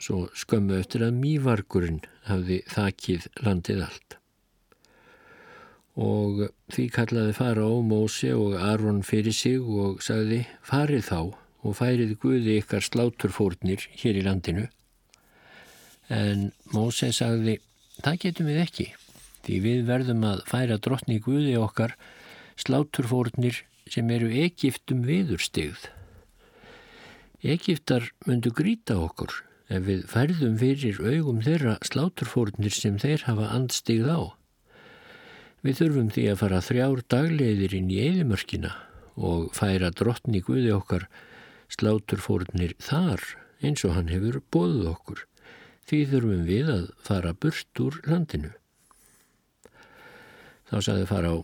svo 0.00 0.20
skömmu 0.38 0.78
eftir 0.80 1.04
að 1.04 1.18
mývargurinn 1.20 2.00
hafði 2.28 2.62
þakið 2.70 3.26
landið 3.44 3.82
allt. 3.84 4.16
Og 6.00 6.46
því 6.72 6.86
kallaði 6.94 7.34
Faraó 7.36 7.80
Mósi 7.84 8.30
og 8.32 8.54
Aron 8.62 9.02
fyrir 9.04 9.34
sig 9.36 9.60
og 9.60 10.00
sagði 10.06 10.44
farið 10.64 11.04
þá 11.10 11.18
og 11.60 11.76
færið 11.76 12.14
Guði 12.22 12.56
ykkar 12.62 12.86
sláturfórnir 12.86 13.84
hér 14.00 14.20
í 14.20 14.24
landinu. 14.24 14.68
En 16.08 16.48
Móse 16.72 17.10
sagði, 17.12 17.58
það 18.00 18.22
getum 18.24 18.48
við 18.48 18.62
ekki, 18.62 18.86
því 19.44 19.58
við 19.66 19.84
verðum 19.90 20.24
að 20.30 20.40
færa 20.48 20.80
drottni 20.80 21.18
Guði 21.20 21.58
okkar 21.60 21.98
sláturfórnir 22.60 23.62
sem 23.90 24.10
eru 24.14 24.28
Egiptum 24.44 25.04
viðurstigð. 25.08 25.88
Egiptar 27.40 28.10
myndu 28.28 28.52
gríta 28.52 28.98
okkur 29.00 29.32
ef 29.70 29.86
við 29.86 30.04
færðum 30.10 30.58
fyrir 30.60 30.98
augum 31.00 31.40
þeirra 31.44 31.78
sláturfórnir 31.86 32.74
sem 32.74 32.98
þeir 33.00 33.24
hafa 33.28 33.48
andstigð 33.56 34.10
á. 34.12 34.20
Við 35.64 35.80
þurfum 35.80 36.12
því 36.12 36.26
að 36.30 36.40
fara 36.40 36.62
þrjár 36.64 37.02
dagleiðir 37.12 37.76
inn 37.78 37.90
í 37.92 38.00
eðimörkina 38.04 38.72
og 39.20 39.50
færa 39.56 39.90
drottni 39.92 40.40
Guði 40.44 40.72
okkar 40.74 41.06
sláturfórnir 41.70 42.74
þar 42.82 43.22
eins 43.60 43.84
og 43.84 43.94
hann 43.96 44.10
hefur 44.12 44.40
bóðuð 44.52 44.88
okkur. 44.94 45.24
Því 45.88 46.00
þurfum 46.12 46.44
við 46.48 46.72
að 46.72 46.84
fara 47.04 47.32
burt 47.34 47.82
úr 47.82 47.98
landinu. 48.06 48.52
Þá 50.70 50.76
saði 50.86 51.06
fara 51.10 51.32
á, 51.34 51.36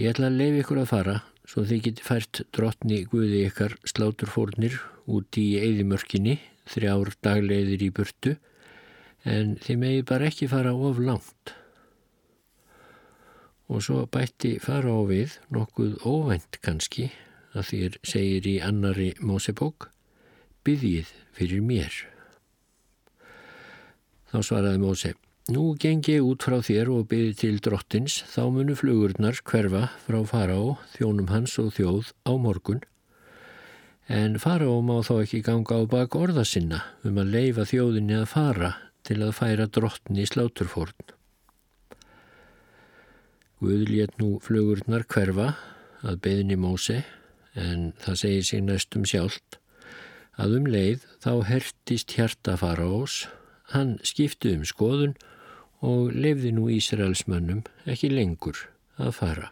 ég 0.00 0.10
ætla 0.10 0.30
að 0.30 0.40
leiði 0.40 0.64
ykkur 0.64 0.82
að 0.82 0.90
fara 0.90 1.20
svo 1.48 1.64
þið 1.68 1.82
geti 1.86 2.04
fært 2.04 2.40
drottni 2.56 3.02
Guði 3.08 3.44
ykkar 3.48 3.76
sláturfórnir 3.88 4.78
út 5.10 5.36
í 5.40 5.46
eðimörkinni, 5.60 6.38
þrjár 6.70 7.12
dagleiðir 7.24 7.84
í 7.84 7.90
burtu, 7.94 8.36
en 9.28 9.54
þið 9.60 9.80
megi 9.80 10.06
bara 10.08 10.30
ekki 10.30 10.48
fara 10.48 10.72
of 10.74 11.00
langt. 11.00 11.54
Og 13.68 13.84
svo 13.84 14.04
bætti 14.12 14.56
fara 14.60 14.92
á 14.92 15.00
við, 15.08 15.36
nokkuð 15.52 16.00
óvænt 16.04 16.60
kannski, 16.64 17.10
að 17.54 17.68
þér 17.70 18.00
segir 18.04 18.48
í 18.48 18.56
annari 18.64 19.12
Mósebók, 19.20 19.90
byggjið 20.64 21.12
fyrir 21.36 21.64
mér. 21.64 22.00
Þá 24.32 24.38
svaraði 24.42 24.80
Móse, 24.82 25.14
nú 25.52 25.74
geng 25.76 26.00
ég 26.08 26.24
út 26.24 26.40
frá 26.40 26.56
þér 26.64 26.88
og 26.88 27.08
byggjið 27.10 27.36
til 27.36 27.58
drottins, 27.60 28.22
þá 28.32 28.48
munu 28.48 28.72
flugurnar 28.78 29.36
hverfa 29.44 29.90
frá 30.06 30.22
fara 30.24 30.56
á 30.56 30.64
þjónum 30.94 31.28
hans 31.28 31.58
og 31.60 31.74
þjóð 31.76 32.12
á 32.24 32.32
morgun. 32.40 32.80
En 34.08 34.38
fara 34.40 34.64
á 34.64 34.76
má 34.80 35.04
þá 35.04 35.20
ekki 35.20 35.42
ganga 35.44 35.76
á 35.76 35.82
bak 35.84 36.16
orða 36.16 36.46
sinna 36.48 36.80
um 37.04 37.20
að 37.20 37.34
leifa 37.36 37.66
þjóðinni 37.68 38.16
að 38.22 38.30
fara 38.32 38.70
til 39.04 39.18
að 39.20 39.34
færa 39.36 39.66
drottni 39.68 40.24
í 40.24 40.30
sláturfórn. 40.32 41.12
Guð 43.60 43.84
létt 43.90 44.16
nú 44.16 44.38
flugurnar 44.40 45.04
hverfa 45.04 45.50
að 46.00 46.22
beðinni 46.24 46.56
Móse 46.56 47.02
en 47.52 47.92
það 48.00 48.20
segir 48.22 48.48
sér 48.48 48.64
næstum 48.64 49.04
sjálft 49.04 49.60
að 50.40 50.56
um 50.56 50.72
leið 50.72 51.04
þá 51.20 51.32
hertist 51.52 52.16
hjarta 52.16 52.56
faraós, 52.58 53.26
hann 53.76 53.98
skipti 54.02 54.56
um 54.56 54.64
skoðun 54.66 55.12
og 55.14 55.30
lefði 56.14 56.52
nú 56.56 56.68
Ísraelsmönnum 56.72 57.64
ekki 57.90 58.10
lengur 58.12 58.58
að 59.00 59.10
fara. 59.18 59.48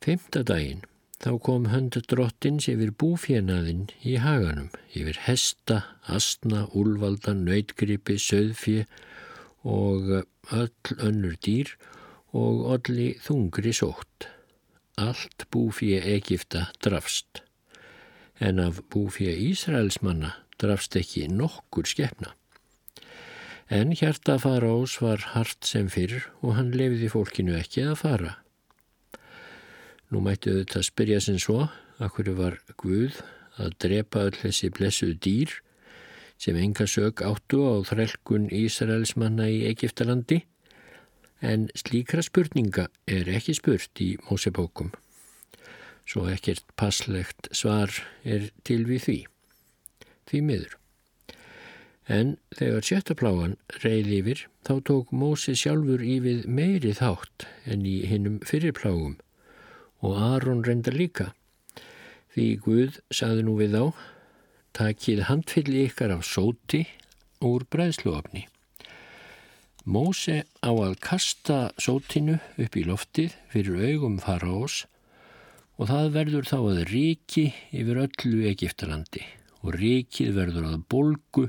Femta 0.00 0.42
daginn 0.46 0.82
þá 1.20 1.30
kom 1.44 1.68
höndu 1.72 2.00
drottins 2.08 2.68
yfir 2.72 2.94
búfjenaðinn 2.96 3.88
í 4.00 4.16
haganum, 4.20 4.70
yfir 4.96 5.20
hesta, 5.26 5.82
astna, 6.08 6.66
úlvalda, 6.72 7.34
nöytgripi, 7.36 8.16
söðfje 8.16 8.86
og 9.68 10.12
öll 10.56 10.98
önnur 10.98 11.36
dýr 11.44 11.74
og 12.32 12.64
olli 12.76 13.12
þungri 13.20 13.74
sótt 13.76 14.30
allt 15.00 15.46
búfið 15.52 16.04
Egipta 16.16 16.66
drafst, 16.84 17.40
en 18.40 18.60
af 18.60 18.82
búfið 18.92 19.40
Ísraelsmanna 19.50 20.34
drafst 20.60 20.96
ekki 21.00 21.26
nokkur 21.32 21.88
skefna. 21.88 22.34
En 23.70 23.92
hjarta 23.94 24.34
faraós 24.42 24.96
var 24.98 25.22
hart 25.30 25.62
sem 25.62 25.86
fyrr 25.86 26.24
og 26.42 26.56
hann 26.56 26.72
lefiði 26.74 27.06
fólkinu 27.12 27.52
ekki 27.54 27.84
að 27.86 28.00
fara. 28.00 28.32
Nú 30.10 30.18
mættu 30.26 30.56
þetta 30.56 30.82
spyrja 30.82 31.20
sem 31.22 31.36
svo 31.38 31.68
að 32.02 32.10
hverju 32.16 32.34
var 32.34 32.56
Guð 32.82 33.20
að 33.62 33.76
drepa 33.84 34.24
öll 34.26 34.34
þessi 34.40 34.72
blessuð 34.74 35.12
dýr 35.22 35.54
sem 36.42 36.58
enga 36.58 36.88
sög 36.90 37.22
áttu 37.22 37.62
á 37.62 37.78
þrelkun 37.86 38.48
Ísraelsmanna 38.50 39.46
í 39.54 39.62
Egiptalandi 39.70 40.40
en 41.38 41.68
slíkra 41.78 42.26
spurninga 42.26 42.88
er 43.06 43.30
ekki 43.30 43.54
spurt 43.54 44.02
í 44.02 44.16
Mósebókum. 44.26 44.90
Svo 46.10 46.26
ekkert 46.26 46.66
passlegt 46.74 47.52
svar 47.54 47.94
er 48.26 48.50
til 48.66 48.82
við 48.90 49.06
því. 49.06 49.18
Því 50.26 50.46
miður. 50.50 50.79
En 52.08 52.36
þegar 52.56 52.86
sjöttaplágan 52.86 53.56
reyði 53.82 54.20
yfir 54.20 54.44
þá 54.66 54.72
tók 54.88 55.12
Mósi 55.12 55.54
sjálfur 55.58 56.02
í 56.02 56.16
við 56.24 56.46
meiri 56.48 56.94
þátt 56.96 57.46
en 57.66 57.84
í 57.86 58.00
hinnum 58.08 58.40
fyrirplágum 58.46 59.18
og 60.00 60.16
Aron 60.16 60.64
reynda 60.64 60.94
líka. 60.94 61.30
Því 62.32 62.46
Guð 62.64 63.00
saði 63.12 63.44
nú 63.44 63.56
við 63.58 63.76
á, 63.76 63.84
takið 64.76 65.26
handfylli 65.28 65.84
ykkar 65.90 66.14
af 66.14 66.24
sóti 66.24 66.86
úr 67.44 67.66
bræðsluofni. 67.72 68.46
Móse 69.84 70.44
á 70.60 70.70
að 70.70 70.98
kasta 71.02 71.70
sótinu 71.80 72.38
upp 72.60 72.76
í 72.76 72.84
loftið 72.84 73.34
fyrir 73.52 73.80
augum 73.90 74.18
faraós 74.22 74.84
og 75.80 75.88
það 75.88 76.10
verður 76.16 76.48
þá 76.50 76.58
að 76.60 76.82
ríki 76.90 77.46
yfir 77.72 78.02
öllu 78.04 78.44
Egiptalandi 78.50 79.24
og 79.64 79.74
ríkið 79.80 80.36
verður 80.36 80.68
að 80.68 80.84
bolgu 80.92 81.46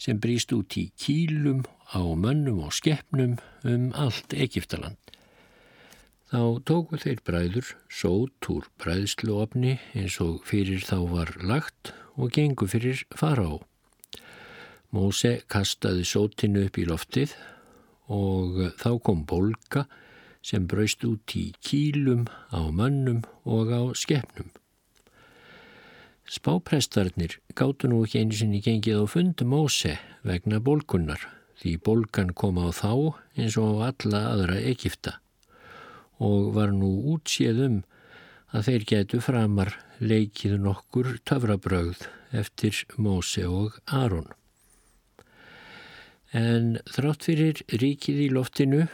sem 0.00 0.20
brýst 0.20 0.52
út 0.56 0.76
í 0.80 0.88
kílum 0.96 1.64
á 1.92 2.00
mönnum 2.00 2.62
og 2.64 2.72
skeppnum 2.72 3.36
um 3.68 3.90
allt 3.92 4.32
Egiptaland. 4.32 4.96
Þá 6.30 6.62
tóku 6.64 6.98
þeir 7.02 7.20
bræður 7.26 7.72
sót 7.90 8.48
úr 8.52 8.68
bræðsluofni 8.80 9.74
eins 9.98 10.20
og 10.22 10.44
fyrir 10.46 10.84
þá 10.86 10.98
var 11.10 11.34
lagt 11.42 11.90
og 12.14 12.30
gengu 12.36 12.68
fyrir 12.70 13.02
fará. 13.18 13.58
Móse 14.94 15.40
kastaði 15.50 16.06
sótinu 16.06 16.64
upp 16.68 16.78
í 16.78 16.86
loftið 16.86 17.34
og 18.10 18.62
þá 18.78 18.90
kom 19.02 19.26
bolga 19.26 19.84
sem 20.42 20.64
braust 20.70 21.04
út 21.04 21.34
í 21.36 21.50
kílum 21.66 22.24
á 22.54 22.62
mönnum 22.70 23.20
og 23.44 23.74
á 23.74 23.82
skeppnum. 23.98 24.48
Spáprestarnir 26.30 27.40
gáttu 27.58 27.88
nú 27.90 28.04
ekki 28.06 28.20
einu 28.22 28.36
sinni 28.38 28.60
gengið 28.62 29.00
á 29.02 29.06
fundu 29.10 29.42
Móse 29.50 29.96
vegna 30.22 30.60
bólkunnar 30.62 31.24
því 31.58 31.72
bólkan 31.82 32.28
kom 32.38 32.60
á 32.62 32.70
þá 32.70 33.18
eins 33.34 33.56
og 33.58 33.80
á 33.82 33.90
alla 33.90 34.20
aðra 34.36 34.58
Egipta 34.62 35.16
og 36.22 36.52
var 36.54 36.70
nú 36.70 36.90
útséð 37.16 37.58
um 37.64 37.80
að 38.54 38.68
þeir 38.68 38.86
getu 38.92 39.20
framar 39.26 39.72
leikið 39.98 40.54
nokkur 40.68 41.08
töfrabrögð 41.26 42.06
eftir 42.30 42.78
Móse 42.94 43.42
og 43.50 43.80
Aron. 43.90 44.30
En 46.30 46.78
þrátt 46.86 47.26
fyrir 47.26 47.64
ríkið 47.74 48.22
í 48.28 48.30
loftinu 48.30 48.84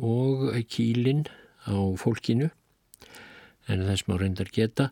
og 0.00 0.48
kílinn 0.72 1.26
á 1.68 1.76
fólkinu 2.00 2.48
en 3.68 3.84
þess 3.84 4.08
má 4.08 4.16
reyndar 4.16 4.48
geta 4.48 4.88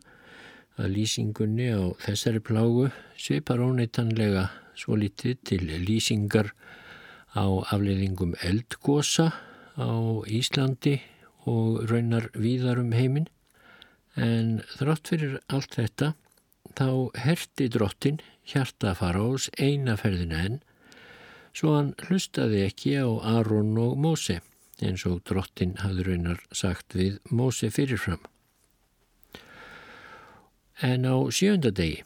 að 0.79 0.93
lýsingunni 0.95 1.67
á 1.75 1.81
þessari 2.05 2.39
plágu 2.39 2.87
svipar 3.19 3.61
óneitanlega 3.63 4.47
svo 4.79 4.95
litið 4.99 5.41
til 5.49 5.67
lýsingar 5.83 6.53
á 7.35 7.45
afleiðingum 7.75 8.37
eldgosa 8.47 9.33
á 9.75 9.91
Íslandi 10.25 10.95
og 11.49 11.83
raunar 11.91 12.29
víðarum 12.33 12.93
heiminn 12.95 13.27
en 14.15 14.59
þrátt 14.77 15.11
fyrir 15.11 15.37
allt 15.51 15.75
þetta 15.75 16.13
þá 16.79 16.89
herti 17.25 17.69
drottin 17.71 18.23
hjarta 18.47 18.95
fara 18.97 19.21
ás 19.27 19.49
einaferðina 19.59 20.43
enn 20.47 20.59
svo 21.51 21.75
hann 21.75 21.93
hlustaði 22.07 22.63
ekki 22.67 22.95
á 23.03 23.07
Aron 23.37 23.75
og 23.83 23.97
Móse 23.99 24.39
eins 24.79 25.05
og 25.09 25.21
drottin 25.27 25.75
hafði 25.83 26.07
raunar 26.07 26.43
sagt 26.55 26.95
við 26.95 27.19
Móse 27.35 27.67
fyrirfram. 27.73 28.21
En 30.81 31.03
á 31.03 31.15
sjönda 31.31 31.71
degi 31.75 32.03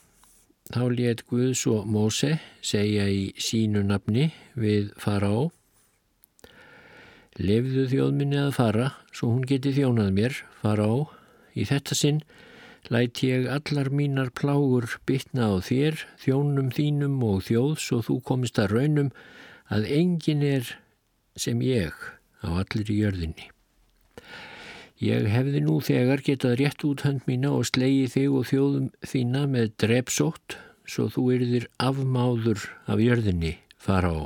þá 0.73 0.83
let 0.97 1.25
Guðs 1.29 1.65
og 1.69 1.85
Móse 1.85 2.39
segja 2.65 3.05
í 3.11 3.33
sínu 3.37 3.83
nafni 3.85 4.31
við 4.57 4.89
fara 4.97 5.29
á 5.29 5.39
Lefðu 7.41 7.87
þjóðminni 7.89 8.37
að 8.37 8.51
fara 8.53 8.87
svo 9.09 9.31
hún 9.31 9.45
geti 9.49 9.71
þjónað 9.73 10.09
mér, 10.13 10.35
fara 10.61 10.85
á. 10.85 10.95
Í 11.57 11.65
þetta 11.65 11.97
sinn 11.97 12.19
læt 12.93 13.23
ég 13.25 13.47
allar 13.49 13.89
mínar 13.89 14.29
plágur 14.37 14.99
bytna 15.09 15.49
á 15.49 15.57
þér, 15.65 15.97
þjónum 16.21 16.69
þínum 16.75 17.17
og 17.25 17.41
þjóð 17.47 17.73
svo 17.81 18.01
þú 18.05 18.19
komist 18.29 18.61
að 18.61 18.77
raunum 18.77 19.09
að 19.73 19.89
engin 19.97 20.45
er 20.45 20.75
sem 21.33 21.61
ég 21.65 21.97
á 22.45 22.49
allir 22.53 22.93
í 22.93 23.01
jörðinni. 23.01 23.52
Ég 25.03 25.25
hefði 25.27 25.59
nú 25.65 25.81
þegar 25.83 26.21
getað 26.23 26.53
rétt 26.61 26.83
út 26.87 27.01
hönd 27.03 27.25
mína 27.27 27.49
og 27.57 27.65
slegið 27.67 28.13
þig 28.13 28.35
og 28.39 28.45
þjóðum 28.47 28.85
þína 29.03 29.41
með 29.51 29.73
drepsótt 29.83 30.55
svo 30.87 31.09
þú 31.11 31.23
erðir 31.33 31.65
afmáður 31.83 32.63
af 32.87 33.01
jörðinni 33.03 33.57
fara 33.83 34.11
á. 34.15 34.23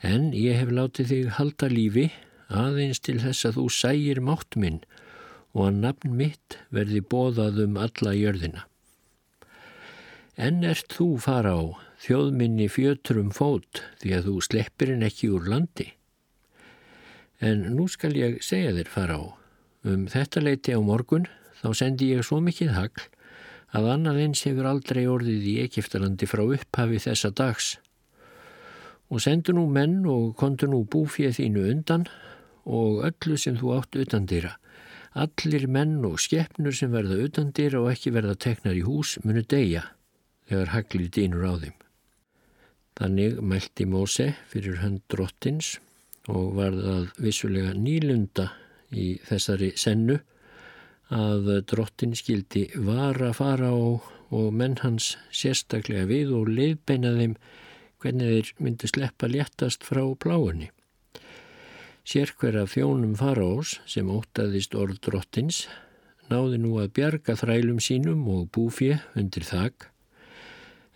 En 0.00 0.30
ég 0.32 0.56
hef 0.56 0.72
látið 0.72 1.10
þig 1.12 1.28
halda 1.36 1.68
lífi 1.68 2.06
aðeins 2.48 3.02
til 3.04 3.18
þess 3.20 3.50
að 3.50 3.58
þú 3.58 3.66
sægir 3.76 4.22
mátt 4.24 4.56
minn 4.56 4.80
og 5.52 5.66
að 5.66 5.82
nafn 5.82 6.16
mitt 6.16 6.56
verði 6.72 7.04
bóðað 7.12 7.60
um 7.66 7.76
alla 7.76 8.14
jörðina. 8.16 8.64
En 10.40 10.64
ert 10.64 10.96
þú 10.96 11.10
fara 11.20 11.52
á 11.60 11.62
þjóðminni 12.06 12.70
fjötrum 12.72 13.28
fót 13.36 13.84
því 14.00 14.16
að 14.16 14.30
þú 14.30 14.38
sleppir 14.48 14.94
henn 14.94 15.04
ekki 15.04 15.28
úr 15.36 15.44
landi? 15.52 15.90
En 17.44 17.68
nú 17.76 17.84
skal 17.92 18.16
ég 18.16 18.40
segja 18.40 18.72
þér 18.80 18.92
fara 18.96 19.20
á. 19.20 19.41
Um 19.82 20.06
þetta 20.06 20.44
leiti 20.44 20.74
á 20.74 20.78
morgun 20.78 21.24
þá 21.58 21.72
sendi 21.74 22.12
ég 22.12 22.22
svo 22.26 22.38
mikið 22.38 22.74
hagl 22.76 23.06
að 23.74 23.88
annað 23.94 24.20
eins 24.22 24.42
hefur 24.46 24.68
aldrei 24.70 25.06
orðið 25.10 25.48
í 25.48 25.54
Egiptalandi 25.64 26.28
frá 26.30 26.44
upphafi 26.44 27.00
þessa 27.02 27.32
dags. 27.34 27.72
Og 29.10 29.24
sendu 29.24 29.54
nú 29.56 29.66
menn 29.66 30.04
og 30.06 30.36
kontu 30.38 30.68
nú 30.70 30.84
búfið 30.86 31.34
þínu 31.40 31.64
undan 31.72 32.06
og 32.62 33.02
öllu 33.08 33.38
sem 33.40 33.58
þú 33.58 33.74
átt 33.80 33.98
utandýra. 33.98 34.54
Allir 35.18 35.66
menn 35.68 35.98
og 36.08 36.20
skeppnur 36.22 36.76
sem 36.76 36.92
verða 36.92 37.18
utandýra 37.26 37.82
og 37.82 37.90
ekki 37.92 38.14
verða 38.14 38.38
teknar 38.38 38.78
í 38.78 38.84
hús 38.86 39.18
munu 39.24 39.42
deyja 39.42 39.88
þegar 40.48 40.74
haglið 40.76 41.10
dýnur 41.16 41.48
á 41.48 41.54
þeim. 41.58 41.76
Þannig 43.02 43.38
mælti 43.42 43.88
Móse 43.88 44.32
fyrir 44.52 44.78
hönd 44.84 45.02
drottins 45.10 45.78
og 46.30 46.54
var 46.54 46.76
það 46.76 47.08
vissulega 47.24 47.74
nýlunda 47.74 48.52
í 48.92 49.08
þessari 49.28 49.72
sennu 49.76 50.18
að 51.12 51.50
drottin 51.68 52.14
skildi 52.16 52.68
var 52.88 53.20
að 53.20 53.36
fara 53.40 53.72
á 53.72 53.76
og 54.32 54.52
menn 54.56 54.78
hans 54.80 55.16
sérstaklega 55.34 56.08
við 56.08 56.32
og 56.36 56.48
leiðbeina 56.48 57.12
þeim 57.18 57.34
hvernig 58.02 58.30
þeir 58.32 58.52
myndi 58.64 58.88
sleppa 58.88 59.28
léttast 59.28 59.84
frá 59.84 60.02
pláunni. 60.24 60.70
Sér 62.02 62.32
hver 62.40 62.56
af 62.64 62.72
þjónum 62.74 63.14
faraós 63.18 63.76
sem 63.86 64.08
ótaðist 64.10 64.74
orð 64.74 64.98
drottins 65.04 65.66
náði 66.32 66.58
nú 66.62 66.78
að 66.82 66.94
bjarga 66.96 67.36
þrælum 67.38 67.78
sínum 67.82 68.24
og 68.32 68.48
búfið 68.54 69.04
undir 69.18 69.46
þak 69.46 69.88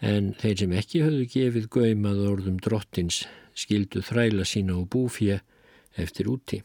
en 0.00 0.32
þeir 0.40 0.56
sem 0.62 0.72
ekki 0.80 1.04
höfðu 1.04 1.26
gefið 1.32 1.68
gaumað 1.76 2.24
orðum 2.30 2.56
drottins 2.62 3.22
skildu 3.56 4.02
þræla 4.04 4.44
sína 4.48 4.80
og 4.80 4.88
búfja 4.92 5.38
eftir 5.96 6.28
úti. 6.32 6.62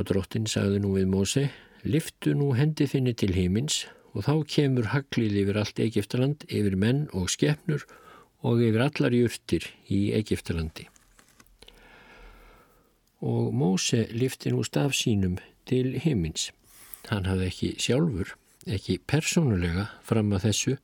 Og 0.00 0.06
drottin 0.08 0.46
sagði 0.48 0.78
nú 0.80 0.94
við 0.94 1.10
Móse, 1.12 1.42
liftu 1.84 2.32
nú 2.32 2.54
hendi 2.56 2.86
þinni 2.88 3.12
til 3.20 3.34
heimins 3.36 3.82
og 4.14 4.24
þá 4.24 4.34
kemur 4.48 4.86
haglið 4.94 5.34
yfir 5.42 5.58
allt 5.60 5.82
Egiptaland, 5.84 6.46
yfir 6.48 6.76
menn 6.80 7.02
og 7.12 7.28
skefnur 7.28 7.84
og 8.40 8.62
yfir 8.64 8.80
allar 8.86 9.12
júrtir 9.12 9.66
í 9.92 9.98
Egiptalandi. 10.16 10.86
Og 13.20 13.52
Móse 13.52 14.06
lifti 14.16 14.48
nú 14.54 14.64
staf 14.64 14.96
sínum 14.96 15.36
til 15.68 15.98
heimins. 16.00 16.48
Hann 17.12 17.28
hafði 17.28 17.50
ekki 17.50 17.70
sjálfur, 17.84 18.32
ekki 18.64 18.96
persónulega 19.04 19.90
fram 20.00 20.32
að 20.32 20.46
þessu, 20.48 20.78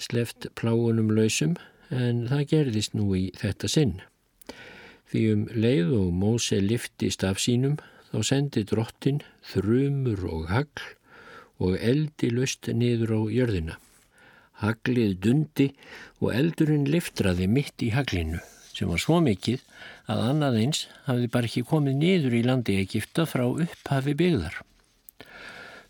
sleft 0.00 0.48
pláunum 0.56 1.12
lausum 1.12 1.58
en 1.92 2.24
það 2.32 2.48
gerðist 2.54 2.96
nú 2.96 3.10
í 3.20 3.26
þetta 3.36 3.68
sinn. 3.68 3.98
Því 5.12 5.22
um 5.28 5.40
leið 5.52 5.90
og 5.92 6.12
Móse 6.16 6.56
liftist 6.64 7.20
af 7.28 7.36
sínum 7.42 7.74
þá 8.08 8.18
sendi 8.24 8.62
drottin 8.64 9.18
þrumur 9.50 10.22
og 10.24 10.46
hagl 10.48 10.86
og 11.62 11.76
eldi 11.76 12.30
löst 12.32 12.70
niður 12.72 13.12
á 13.12 13.20
jörðina. 13.36 13.76
Haglið 14.64 15.18
dundi 15.20 15.68
og 16.22 16.32
eldurinn 16.32 16.88
liftraði 16.88 17.50
mitt 17.50 17.84
í 17.84 17.90
haglinu 17.92 18.40
sem 18.72 18.88
var 18.88 19.02
svo 19.04 19.20
mikið 19.20 19.60
að 20.08 20.24
annað 20.30 20.58
eins 20.62 20.82
hafði 21.04 21.28
bara 21.36 21.50
ekki 21.50 21.66
komið 21.68 21.98
niður 22.00 22.38
í 22.38 22.44
landi 22.46 22.80
Egipta 22.80 23.28
frá 23.28 23.44
upphafi 23.44 24.16
byggðar. 24.16 24.62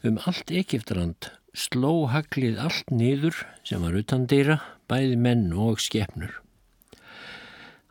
Um 0.02 0.18
allt 0.26 0.50
Egiptaland 0.50 1.30
sló 1.54 2.08
haglið 2.10 2.58
allt 2.58 2.90
niður 2.90 3.44
sem 3.62 3.86
var 3.86 3.94
utan 3.94 4.26
dýra, 4.26 4.58
bæði 4.90 5.14
menn 5.14 5.52
og 5.54 5.78
skefnur. 5.78 6.42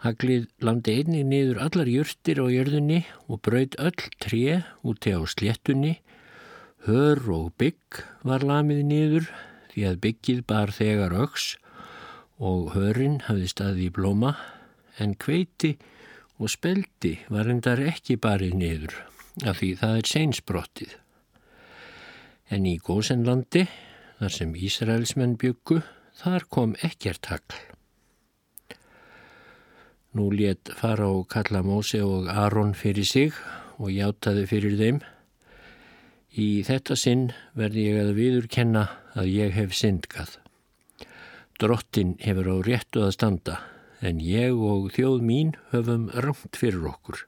Haglið 0.01 0.47
landi 0.65 0.95
einnig 0.97 1.27
niður 1.29 1.59
allar 1.65 1.89
jörtir 1.89 2.41
á 2.41 2.45
jörðunni 2.49 3.03
og 3.27 3.41
braud 3.45 3.77
öll 3.77 4.07
tré 4.23 4.61
úti 4.81 5.13
á 5.13 5.21
sléttunni, 5.29 5.99
hör 6.87 7.21
og 7.29 7.51
bygg 7.61 8.01
var 8.25 8.45
lamið 8.45 8.81
niður 8.89 9.29
því 9.73 9.85
að 9.91 10.01
byggið 10.05 10.41
bar 10.49 10.73
þegar 10.73 11.13
öks 11.27 11.51
og 12.41 12.73
hörinn 12.73 13.21
hafði 13.27 13.51
staði 13.53 13.85
í 13.89 13.93
blóma 13.93 14.33
en 14.97 15.13
kveiti 15.13 15.75
og 16.41 16.49
speldi 16.49 17.19
var 17.29 17.51
endar 17.53 17.83
ekki 17.85 18.17
barið 18.17 18.57
niður 18.57 18.97
af 19.45 19.61
því 19.61 19.75
það 19.83 20.01
er 20.01 20.11
seinsbrottið 20.15 20.97
en 22.51 22.67
í 22.67 22.77
Gósenlandi, 22.83 23.65
þar 24.19 24.35
sem 24.35 24.55
Ísraelsmenn 24.67 25.37
byggu, 25.39 25.79
þar 26.19 26.47
kom 26.51 26.75
ekkert 26.83 27.31
hagl. 27.31 27.59
Nú 30.11 30.27
let 30.35 30.73
fara 30.75 31.07
og 31.07 31.29
kalla 31.31 31.61
Móse 31.63 32.01
og 32.03 32.27
Aron 32.27 32.73
fyrir 32.75 33.07
sig 33.07 33.31
og 33.79 33.93
hjátaði 33.95 34.43
fyrir 34.49 34.73
þeim. 34.75 34.97
Í 36.35 36.63
þetta 36.67 36.97
sinn 36.99 37.29
verði 37.55 37.85
ég 37.87 37.99
að 38.01 38.11
viðurkenna 38.17 38.83
að 39.15 39.31
ég 39.31 39.55
hef 39.55 39.71
syndgað. 39.75 40.35
Drottin 41.63 42.17
hefur 42.19 42.51
á 42.51 42.55
réttu 42.67 43.05
að 43.05 43.15
standa, 43.15 43.57
en 44.03 44.19
ég 44.19 44.51
og 44.51 44.91
þjóð 44.95 45.23
mín 45.23 45.55
höfum 45.71 46.09
rangt 46.11 46.59
fyrir 46.59 46.87
okkur. 46.91 47.23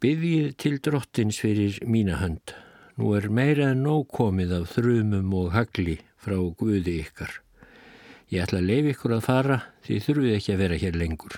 Byðið 0.00 0.50
til 0.56 0.80
drottins 0.80 1.44
fyrir 1.44 1.80
mína 1.84 2.16
hönd. 2.22 2.56
Nú 2.96 3.12
er 3.18 3.28
meira 3.28 3.72
en 3.74 3.84
nóg 3.84 4.08
komið 4.08 4.56
af 4.62 4.72
þrumum 4.76 5.32
og 5.36 5.52
hagli 5.52 6.00
frá 6.16 6.38
Guði 6.40 7.00
ykkar. 7.04 7.42
Ég 8.32 8.46
ætla 8.46 8.62
að 8.62 8.68
leif 8.70 8.86
ykkur 8.94 9.12
að 9.18 9.26
fara 9.26 9.56
því 9.84 9.96
þurfið 10.06 10.34
ekki 10.38 10.52
að 10.54 10.60
vera 10.62 10.76
hér 10.80 10.94
lengur. 10.96 11.34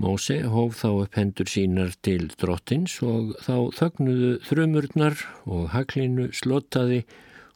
Móse 0.00 0.38
hóf 0.48 0.78
þá 0.80 0.88
upp 1.02 1.18
hendur 1.18 1.50
sínar 1.52 1.92
til 2.02 2.30
drottins 2.40 2.96
og 3.04 3.34
þá 3.44 3.56
þögnuðu 3.76 4.30
þrumurnar 4.48 5.20
og 5.44 5.68
haglinu 5.74 6.30
slottaði 6.32 7.02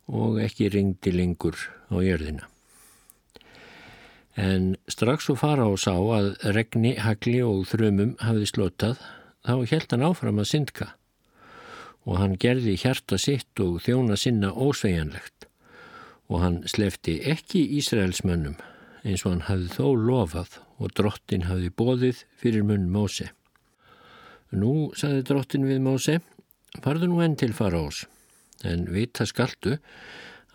og 0.07 0.37
ekki 0.45 0.69
ringdi 0.75 1.15
lengur 1.17 1.57
á 1.89 1.97
jörðina. 2.05 2.45
En 4.37 4.77
strax 4.87 5.33
og 5.33 5.41
fara 5.41 5.65
á 5.67 5.73
sá 5.81 5.97
að 5.97 6.35
regni, 6.55 6.93
hagli 7.01 7.41
og 7.43 7.65
þrumum 7.73 8.15
hafði 8.21 8.53
slottað 8.53 9.01
þá 9.49 9.55
held 9.73 9.91
hann 9.97 10.07
áfram 10.13 10.45
að 10.45 10.51
syndka 10.53 10.93
og 12.05 12.21
hann 12.21 12.37
gerði 12.37 12.77
hjarta 12.79 13.17
sitt 13.19 13.65
og 13.65 13.81
þjóna 13.83 14.21
sinna 14.21 14.53
ósveigjanlegt 14.53 15.48
og 16.29 16.43
hann 16.45 16.59
slefti 16.69 17.19
ekki 17.33 17.65
Ísraelsmönnum 17.79 18.59
eins 19.07 19.25
og 19.25 19.35
hann 19.35 19.47
hafði 19.49 19.71
þó 19.75 19.87
lofað 20.09 20.59
og 20.79 20.95
drottin 20.99 21.47
hafði 21.49 21.71
bóðið 21.81 22.23
fyrir 22.41 22.67
munn 22.67 22.89
Móse. 22.93 23.31
Nú, 24.51 24.91
saði 24.97 25.25
drottin 25.29 25.67
við 25.69 25.83
Móse, 25.85 26.19
farðu 26.85 27.11
nú 27.11 27.23
enn 27.25 27.37
til 27.39 27.53
faraós, 27.57 28.05
en 28.65 28.87
vita 28.93 29.27
skaldu 29.29 29.79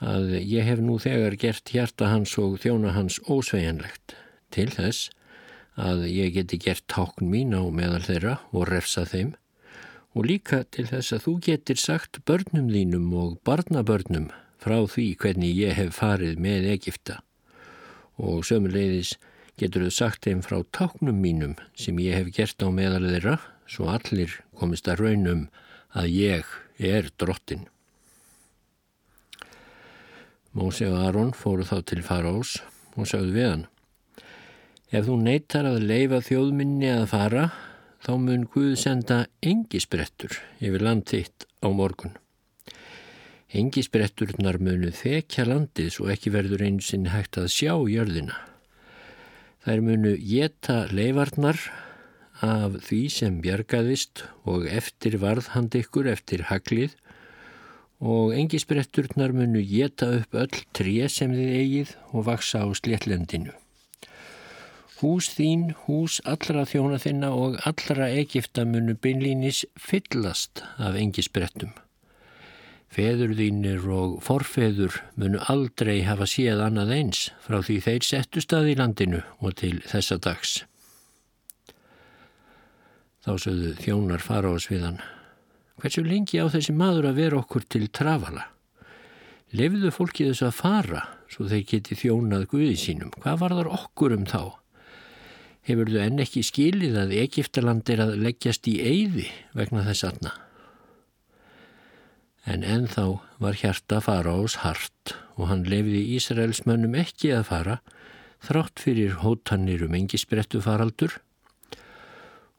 að 0.04 0.38
ég 0.42 0.66
hef 0.68 0.82
nú 0.84 0.98
þegar 1.02 1.38
gert 1.40 1.72
hjarta 1.72 2.10
hans 2.12 2.36
og 2.42 2.58
þjóna 2.64 2.94
hans 2.98 3.20
ósveigjanlegt 3.30 4.18
til 4.54 4.70
þess 4.74 5.12
að 5.80 6.06
ég 6.12 6.34
geti 6.36 6.60
gert 6.62 6.86
tákn 6.92 7.30
mín 7.32 7.56
á 7.56 7.64
meðal 7.74 8.04
þeirra 8.06 8.36
og 8.52 8.68
refsa 8.70 9.06
þeim 9.10 9.34
og 10.14 10.28
líka 10.30 10.62
til 10.70 10.86
þess 10.90 11.16
að 11.16 11.24
þú 11.26 11.34
getur 11.48 11.80
sagt 11.82 12.20
börnum 12.28 12.70
þínum 12.70 13.08
og 13.18 13.40
barnabörnum 13.48 14.30
frá 14.64 14.78
því 14.88 15.08
hvernig 15.20 15.60
ég 15.60 15.78
hef 15.78 15.98
farið 16.00 16.40
með 16.42 16.70
Egipta 16.78 17.20
og 18.22 18.46
sömuleiðis 18.48 19.18
getur 19.60 19.86
þau 19.86 19.96
sagt 19.98 20.28
þeim 20.28 20.42
frá 20.46 20.62
táknum 20.76 21.20
mínum 21.20 21.58
sem 21.78 22.00
ég 22.02 22.18
hef 22.18 22.32
gert 22.36 22.64
á 22.64 22.68
meðal 22.74 23.04
þeirra 23.10 23.38
svo 23.70 23.90
allir 23.92 24.40
komist 24.60 24.88
að 24.90 25.04
raunum 25.04 25.44
að 25.94 26.10
ég 26.14 26.50
er 26.80 27.10
drottin. 27.22 27.68
Mósi 30.54 30.86
og 30.90 31.00
Aron 31.02 31.34
fóru 31.34 31.66
þá 31.66 31.78
til 31.90 32.02
Farós 32.06 32.58
og 32.94 33.08
sagðu 33.10 33.38
við 33.38 33.50
hann 33.50 33.70
Ef 34.94 35.08
þú 35.08 35.16
neytar 35.26 35.66
að 35.66 35.88
leifa 35.90 36.20
þjóðminni 36.22 36.92
að 36.94 37.08
fara 37.10 37.46
þá 38.06 38.12
mun 38.22 38.44
Guð 38.54 38.76
senda 38.78 39.24
engisbrettur 39.42 40.38
yfir 40.62 40.86
land 40.86 41.08
þitt 41.10 41.48
á 41.66 41.68
morgun. 41.74 42.14
Engisbretturnar 43.54 44.58
munu 44.58 44.90
þekja 44.90 45.44
landið 45.46 45.92
svo 45.94 46.08
ekki 46.10 46.32
verður 46.34 46.64
einu 46.66 46.82
sinn 46.82 47.12
hægt 47.14 47.38
að 47.38 47.52
sjá 47.54 47.76
jörðina. 47.92 48.40
Þær 49.62 49.84
munu 49.86 50.14
geta 50.18 50.78
leifarnar 50.90 51.60
af 52.42 52.80
því 52.88 53.02
sem 53.14 53.38
bjargaðist 53.44 54.24
og 54.50 54.66
eftir 54.66 55.20
varðhand 55.22 55.78
ykkur 55.78 56.10
eftir 56.16 56.48
haglið 56.50 56.98
og 58.02 58.34
engisbretturnar 58.36 59.38
munu 59.38 59.62
geta 59.62 60.10
upp 60.18 60.34
öll 60.34 60.66
tré 60.74 61.06
sem 61.06 61.38
þið 61.38 61.54
eigið 61.62 61.94
og 62.10 62.28
vaksa 62.32 62.66
á 62.66 62.68
sléttlendinu. 62.74 63.54
Hús 64.98 65.30
þín, 65.38 65.70
hús 65.86 66.24
allra 66.26 66.66
þjóna 66.66 66.98
þinna 67.06 67.30
og 67.38 67.62
allra 67.70 68.10
Egipta 68.10 68.66
munu 68.66 68.98
beinlínis 68.98 69.62
fyllast 69.78 70.66
af 70.82 70.98
engisbrettum. 70.98 71.78
Feður 72.94 73.32
þínir 73.34 73.88
og 73.90 74.20
forfeður 74.22 75.00
munu 75.18 75.40
aldrei 75.50 76.04
hafa 76.06 76.28
séð 76.30 76.60
annað 76.62 76.92
eins 76.94 77.24
frá 77.42 77.58
því 77.66 77.80
þeir 77.88 78.06
settu 78.06 78.44
stað 78.44 78.70
í 78.70 78.76
landinu 78.78 79.24
og 79.42 79.56
til 79.58 79.80
þessa 79.90 80.20
dags. 80.22 80.60
Þá 83.26 83.32
sögðu 83.40 83.72
þjónar 83.80 84.22
fara 84.22 84.52
á 84.54 84.58
sviðan. 84.62 85.02
Hversu 85.82 86.04
lengi 86.06 86.38
á 86.38 86.46
þessi 86.54 86.76
maður 86.78 87.10
að 87.10 87.20
vera 87.24 87.40
okkur 87.42 87.66
til 87.66 87.88
trafala? 87.90 88.46
Lefiðu 89.58 89.90
fólki 89.96 90.30
þessu 90.30 90.52
að 90.52 90.60
fara 90.60 91.04
svo 91.34 91.50
þeir 91.50 91.66
geti 91.74 91.98
þjónað 91.98 92.48
Guði 92.54 92.78
sínum. 92.78 93.14
Hvað 93.24 93.42
var 93.42 93.58
þar 93.58 93.74
okkur 93.80 94.18
um 94.20 94.30
þá? 94.30 94.42
Hefur 95.66 95.90
þau 95.90 96.02
enn 96.06 96.22
ekki 96.22 96.46
skilið 96.46 97.02
að 97.08 97.18
Egiptaland 97.24 97.90
er 97.90 98.06
að 98.06 98.18
leggjast 98.22 98.70
í 98.70 98.78
eyði 98.84 99.30
vegna 99.58 99.88
þess 99.88 100.12
aðna? 100.12 100.38
En 102.44 102.64
enþá 102.68 103.06
var 103.40 103.56
hjarta 103.56 104.02
faraós 104.04 104.58
hart 104.64 105.14
og 105.38 105.48
hann 105.48 105.64
lefði 105.68 106.02
Ísraelsmönnum 106.18 106.98
ekki 107.00 107.32
að 107.36 107.48
fara 107.50 107.78
þrátt 108.44 108.84
fyrir 108.84 109.22
hótannir 109.22 109.86
um 109.86 109.96
engi 109.96 110.20
sprettu 110.20 110.60
faraldur 110.64 111.16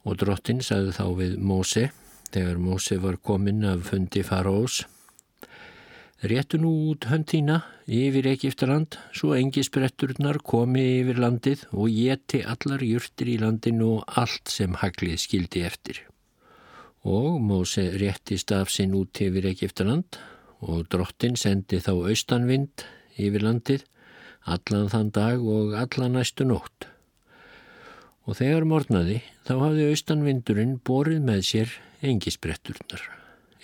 og 0.04 0.16
drottin 0.20 0.62
sagði 0.64 0.96
þá 0.96 1.04
við 1.20 1.36
Móse 1.50 1.84
þegar 2.32 2.60
Móse 2.64 2.98
var 3.02 3.20
komin 3.20 3.64
af 3.68 3.90
fundi 3.90 4.24
faraós 4.24 4.82
Réttu 6.24 6.56
nú 6.56 6.70
út 6.88 7.04
höndína 7.10 7.58
yfir 7.84 8.30
Egiptaland 8.30 8.96
svo 9.12 9.34
engi 9.36 9.60
spretturnar 9.66 10.38
komi 10.40 10.86
yfir 11.02 11.20
landið 11.20 11.66
og 11.76 11.92
geti 11.92 12.40
allar 12.40 12.80
júrtir 12.80 13.34
í 13.34 13.36
landinu 13.42 13.98
og 13.98 14.18
allt 14.22 14.48
sem 14.48 14.80
haglið 14.80 15.20
skildi 15.26 15.66
eftir 15.68 16.00
og 17.04 17.40
Móse 17.44 17.84
réttist 18.00 18.52
af 18.56 18.72
sinn 18.72 18.94
út 18.96 19.20
yfir 19.20 19.44
Egiptaland 19.50 20.16
og 20.64 20.86
drottin 20.88 21.36
sendi 21.36 21.80
þá 21.84 21.92
austanvind 22.08 22.86
yfir 23.20 23.44
landið 23.44 23.84
allan 24.44 24.90
þann 24.92 25.10
dag 25.12 25.40
og 25.40 25.74
allan 25.76 26.16
næstu 26.18 26.46
nótt. 26.48 26.88
Og 28.24 28.38
þegar 28.40 28.64
mornaði 28.68 29.20
þá 29.44 29.54
hafði 29.60 29.88
austanvindurinn 29.92 30.78
borið 30.80 31.20
með 31.28 31.42
sér 31.48 31.74
engisbretturnar. 32.04 33.02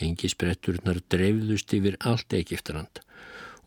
Engisbretturnar 0.00 1.00
dreifðust 1.12 1.72
yfir 1.76 1.96
allt 2.00 2.36
Egiptaland 2.36 3.00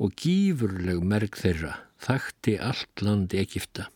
og 0.02 0.14
gífurleg 0.18 1.02
merk 1.06 1.38
þeirra 1.38 1.80
þakti 2.02 2.58
allt 2.62 3.02
land 3.06 3.34
Egipta. 3.38 3.90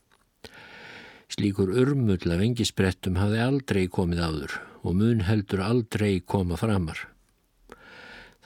Slíkur 1.27 1.73
urmull 1.75 2.31
af 2.31 2.39
engisbrettum 2.39 3.17
hafði 3.19 3.43
aldrei 3.43 3.83
komið 3.91 4.23
áður 4.23 4.53
og 4.87 4.95
mun 4.95 5.25
heldur 5.27 5.63
aldrei 5.65 6.21
koma 6.23 6.55
framar. 6.59 7.01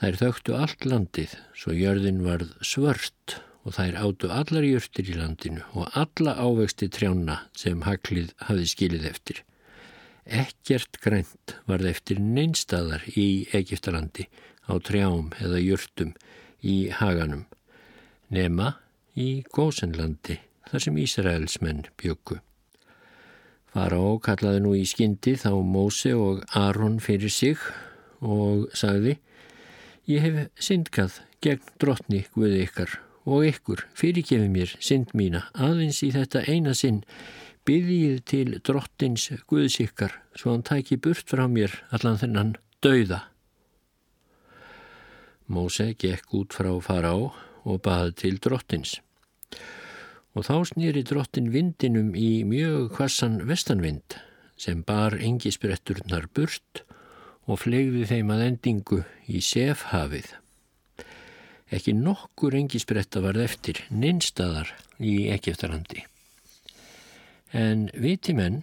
Þær 0.02 0.18
þögtu 0.18 0.56
allt 0.58 0.84
landið 0.90 1.36
svo 1.54 1.76
jörðin 1.78 2.24
varð 2.26 2.50
svört 2.66 3.36
og 3.62 3.76
þær 3.76 4.00
áttu 4.02 4.32
allar 4.34 4.66
jörtir 4.66 5.12
í 5.12 5.14
landinu 5.14 5.62
og 5.78 5.94
alla 5.94 6.34
ávexti 6.42 6.90
trjána 6.90 7.38
sem 7.54 7.86
haklið 7.86 8.34
hafi 8.48 8.66
skilið 8.74 9.08
eftir. 9.12 9.42
Ekkert 10.26 10.98
grænt 11.02 11.56
varð 11.70 11.92
eftir 11.94 12.18
neinstadar 12.18 13.06
í 13.14 13.46
Egiptalandi 13.54 14.26
á 14.66 14.74
trjám 14.82 15.30
eða 15.38 15.62
jörtum 15.62 16.14
í 16.62 16.90
haganum, 16.98 17.46
nema 18.30 18.74
í 19.14 19.42
Gósenlandi 19.54 20.38
þar 20.70 20.84
sem 20.86 20.98
Ísraelsmenn 20.98 21.86
bjöku. 21.94 22.42
Fará 23.72 24.00
kallaði 24.20 24.60
nú 24.60 24.74
í 24.76 24.82
skyndi 24.84 25.32
þá 25.40 25.52
Móse 25.64 26.10
og 26.12 26.42
Aron 26.58 26.98
fyrir 27.00 27.32
sig 27.32 27.60
og 28.20 28.66
sagði 28.76 29.16
Ég 30.10 30.24
hef 30.26 30.36
syndkað 30.60 31.20
gegn 31.40 31.70
drottni 31.80 32.24
Guði 32.34 32.66
ykkar 32.66 32.98
og 33.24 33.46
ykkur. 33.46 33.84
Fyrirgefi 33.94 34.48
mér 34.50 34.74
synd 34.82 35.14
mína. 35.16 35.46
Aðeins 35.54 36.02
í 36.04 36.10
þetta 36.12 36.42
eina 36.50 36.74
sinn 36.76 37.00
byggðið 37.64 38.18
til 38.28 38.56
drottins 38.66 39.28
Guðs 39.48 39.78
ykkar 39.84 40.18
svo 40.34 40.52
hann 40.52 40.66
tæki 40.66 40.98
burt 41.00 41.24
frá 41.30 41.46
mér 41.48 41.78
allan 41.94 42.18
þennan 42.20 42.56
dauða. 42.84 43.22
Móse 45.48 45.92
gekk 45.94 46.36
út 46.36 46.58
frá 46.58 46.74
Fará 46.84 47.14
og 47.14 47.80
baði 47.86 48.18
til 48.24 48.42
drottins 48.42 48.98
og 50.32 50.46
þá 50.48 50.54
snýri 50.72 51.02
drottin 51.04 51.50
vindinum 51.52 52.14
í 52.16 52.42
mjög 52.48 52.92
kvassan 52.96 53.42
vestanvind 53.48 54.16
sem 54.60 54.82
bar 54.86 55.16
engisbretturnar 55.18 56.28
burt 56.34 56.84
og 57.50 57.60
flegði 57.64 58.06
þeim 58.08 58.30
að 58.32 58.44
endingu 58.46 59.00
í 59.26 59.42
sefhafið. 59.44 60.30
Ekki 61.72 61.94
nokkur 61.96 62.54
engisbretta 62.56 63.22
varð 63.24 63.46
eftir, 63.46 63.80
nynstaðar 63.90 64.70
í 65.00 65.28
Egiptalandi. 65.32 66.04
En 67.52 67.88
viti 67.96 68.36
menn, 68.36 68.62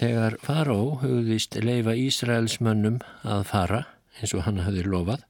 þegar 0.00 0.36
faró 0.44 1.00
hugðist 1.02 1.56
leifa 1.60 1.96
Ísraelsmönnum 1.96 3.00
að 3.24 3.46
fara, 3.48 3.80
eins 4.20 4.34
og 4.36 4.44
hann 4.46 4.62
hafi 4.64 4.84
lofað, 4.86 5.24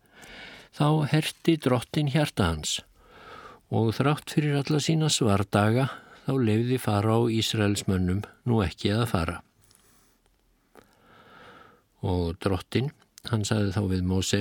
þá 0.74 1.06
herti 1.14 1.56
drottin 1.62 2.10
hjarta 2.10 2.50
hans 2.50 2.80
og 3.74 3.90
þrátt 3.96 4.30
fyrir 4.30 4.60
alla 4.60 4.78
sína 4.82 5.08
svardaga 5.10 5.88
þá 6.24 6.32
lefði 6.38 6.78
fara 6.78 7.16
á 7.18 7.20
Ísraelsmönnum 7.26 8.22
nú 8.46 8.60
ekki 8.62 8.92
að 8.94 9.08
fara. 9.10 9.40
Og 12.04 12.37
drottin, 12.38 12.92
hann 13.30 13.44
saði 13.48 13.72
þá 13.74 13.82
við 13.90 14.06
Móse, 14.06 14.40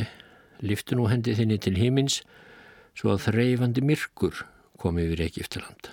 liftu 0.62 1.00
nú 1.00 1.08
hendi 1.10 1.34
þinni 1.36 1.58
til 1.63 1.76
himins 1.80 2.22
svo 2.93 3.15
að 3.15 3.26
þreifandi 3.30 3.84
myrkur 3.84 4.46
kom 4.78 5.00
yfir 5.02 5.26
Egiptaland. 5.26 5.89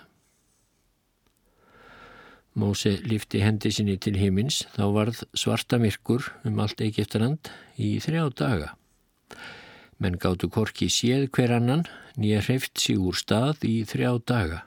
Móse 2.61 2.96
lifti 3.07 3.40
hendi 3.40 3.70
sinni 3.72 3.94
til 4.03 4.16
himins, 4.18 4.64
þá 4.74 4.85
varð 4.92 5.22
svarta 5.38 5.79
myrkur 5.79 6.26
um 6.44 6.59
allt 6.61 6.83
Egiptaland 6.83 7.48
í 7.79 7.94
þrjá 8.03 8.26
daga. 8.37 8.72
Menn 10.03 10.18
gáttu 10.18 10.48
korki 10.50 10.88
séð 10.90 11.29
hver 11.31 11.55
annan, 11.55 11.87
nýja 12.20 12.42
hreift 12.44 12.78
sig 12.78 13.00
úr 13.00 13.16
stað 13.16 13.64
í 13.66 13.80
þrjá 13.88 14.12
daga. 14.28 14.61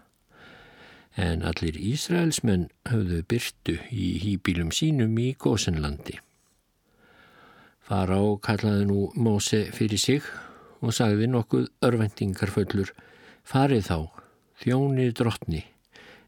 En 1.14 1.44
allir 1.46 1.78
Ísraelsmenn 1.78 2.70
höfðu 2.90 3.22
byrtu 3.30 3.78
í 3.94 4.08
hýbílum 4.24 4.72
sínum 4.74 5.14
í 5.22 5.34
Gósenlandi. 5.38 6.18
Fará 7.84 8.18
kallaði 8.42 8.88
nú 8.90 9.00
Móse 9.20 9.68
fyrir 9.76 10.02
sig 10.02 10.26
og 10.84 10.96
sagði 10.96 11.30
nokkuð 11.30 11.70
örvendingarföllur, 11.86 12.90
farið 13.48 13.88
þá, 13.88 13.98
þjónið 14.64 15.14
drottni, 15.20 15.64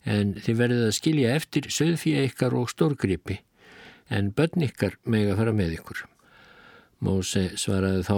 en 0.05 0.35
þið 0.37 0.59
verðið 0.61 0.85
að 0.87 0.97
skilja 0.99 1.35
eftir 1.35 1.69
söðfíja 1.73 2.23
ykkar 2.29 2.55
og 2.59 2.69
stórgripi, 2.71 3.39
en 4.11 4.31
börn 4.35 4.67
ykkar 4.67 4.99
meg 5.03 5.31
að 5.31 5.41
fara 5.41 5.55
með 5.55 5.77
ykkur. 5.79 6.03
Móse 7.03 7.49
svaraði 7.59 8.05
þá, 8.07 8.17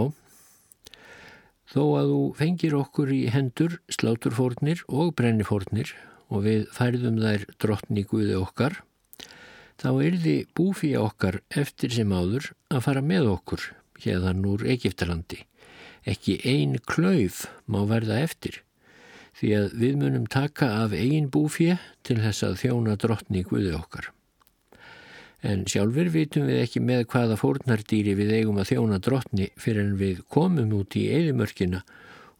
Þó 1.67 1.81
að 1.99 2.11
þú 2.11 2.19
fengir 2.39 2.75
okkur 2.77 3.09
í 3.11 3.23
hendur 3.33 3.73
sláturfórnir 3.91 4.85
og 4.87 5.11
brennifórnir 5.19 5.91
og 6.31 6.45
við 6.45 6.63
færðum 6.71 7.19
þær 7.19 7.43
drottninguði 7.59 8.37
okkar, 8.39 8.77
þá 9.75 9.89
er 10.07 10.17
þið 10.23 10.39
búfíja 10.55 11.03
okkar 11.03 11.41
eftir 11.51 11.91
sem 11.95 12.13
áður 12.15 12.51
að 12.71 12.83
fara 12.87 13.03
með 13.03 13.31
okkur 13.33 13.67
hérðan 14.03 14.47
úr 14.47 14.63
Egiptalandi. 14.67 15.43
Ekki 16.07 16.39
ein 16.47 16.77
klauf 16.87 17.45
má 17.67 17.81
verða 17.89 18.21
eftir, 18.23 18.61
því 19.35 19.55
að 19.59 19.79
við 19.81 19.97
munum 20.03 20.27
taka 20.31 20.71
af 20.85 20.95
ein 20.95 21.27
búfíja 21.31 21.81
til 22.07 22.21
þess 22.23 22.47
að 22.47 22.61
þjóna 22.63 22.95
drottninguði 23.01 23.75
okkar 23.75 24.13
en 25.45 25.65
sjálfur 25.69 26.09
vitum 26.13 26.47
við 26.49 26.63
ekki 26.63 26.81
með 26.81 27.05
hvaða 27.11 27.37
fórnardýri 27.37 28.15
við 28.17 28.33
eigum 28.39 28.57
að 28.61 28.71
þjóna 28.71 28.99
drottni 29.03 29.49
fyrir 29.59 29.83
en 29.83 29.95
við 29.99 30.23
komum 30.33 30.73
út 30.79 30.97
í 30.97 31.05
eðimörkina 31.13 31.83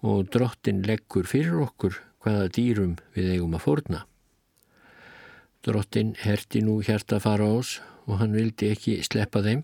og 0.08 0.30
drottin 0.34 0.84
leggur 0.86 1.30
fyrir 1.30 1.60
okkur 1.62 2.00
hvaða 2.26 2.50
dýrum 2.58 2.98
við 3.16 3.36
eigum 3.36 3.56
að 3.58 3.66
fórna. 3.66 4.04
Drottin 5.66 6.16
herti 6.22 6.64
nú 6.66 6.80
hjarta 6.86 7.20
fara 7.22 7.48
ás 7.58 7.78
og 8.08 8.22
hann 8.22 8.36
vildi 8.36 8.72
ekki 8.74 9.02
sleppa 9.06 9.44
þeim 9.46 9.64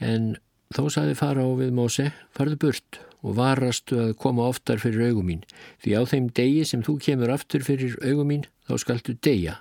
en 0.00 0.34
þó 0.74 0.88
saði 0.92 1.14
fara 1.18 1.44
á 1.46 1.50
við 1.58 1.72
Móse 1.76 2.10
farðu 2.34 2.58
burt 2.64 3.00
og 3.22 3.34
varastu 3.38 3.98
að 4.02 4.16
koma 4.22 4.46
oftar 4.50 4.80
fyrir 4.82 5.10
augum 5.10 5.30
mín 5.30 5.46
því 5.82 5.94
á 5.98 6.02
þeim 6.10 6.28
degi 6.34 6.66
sem 6.70 6.84
þú 6.86 6.98
kemur 7.02 7.32
aftur 7.34 7.64
fyrir 7.66 7.98
augum 8.02 8.30
mín 8.30 8.46
þá 8.68 8.74
skaltu 8.82 9.16
deyja 9.24 9.58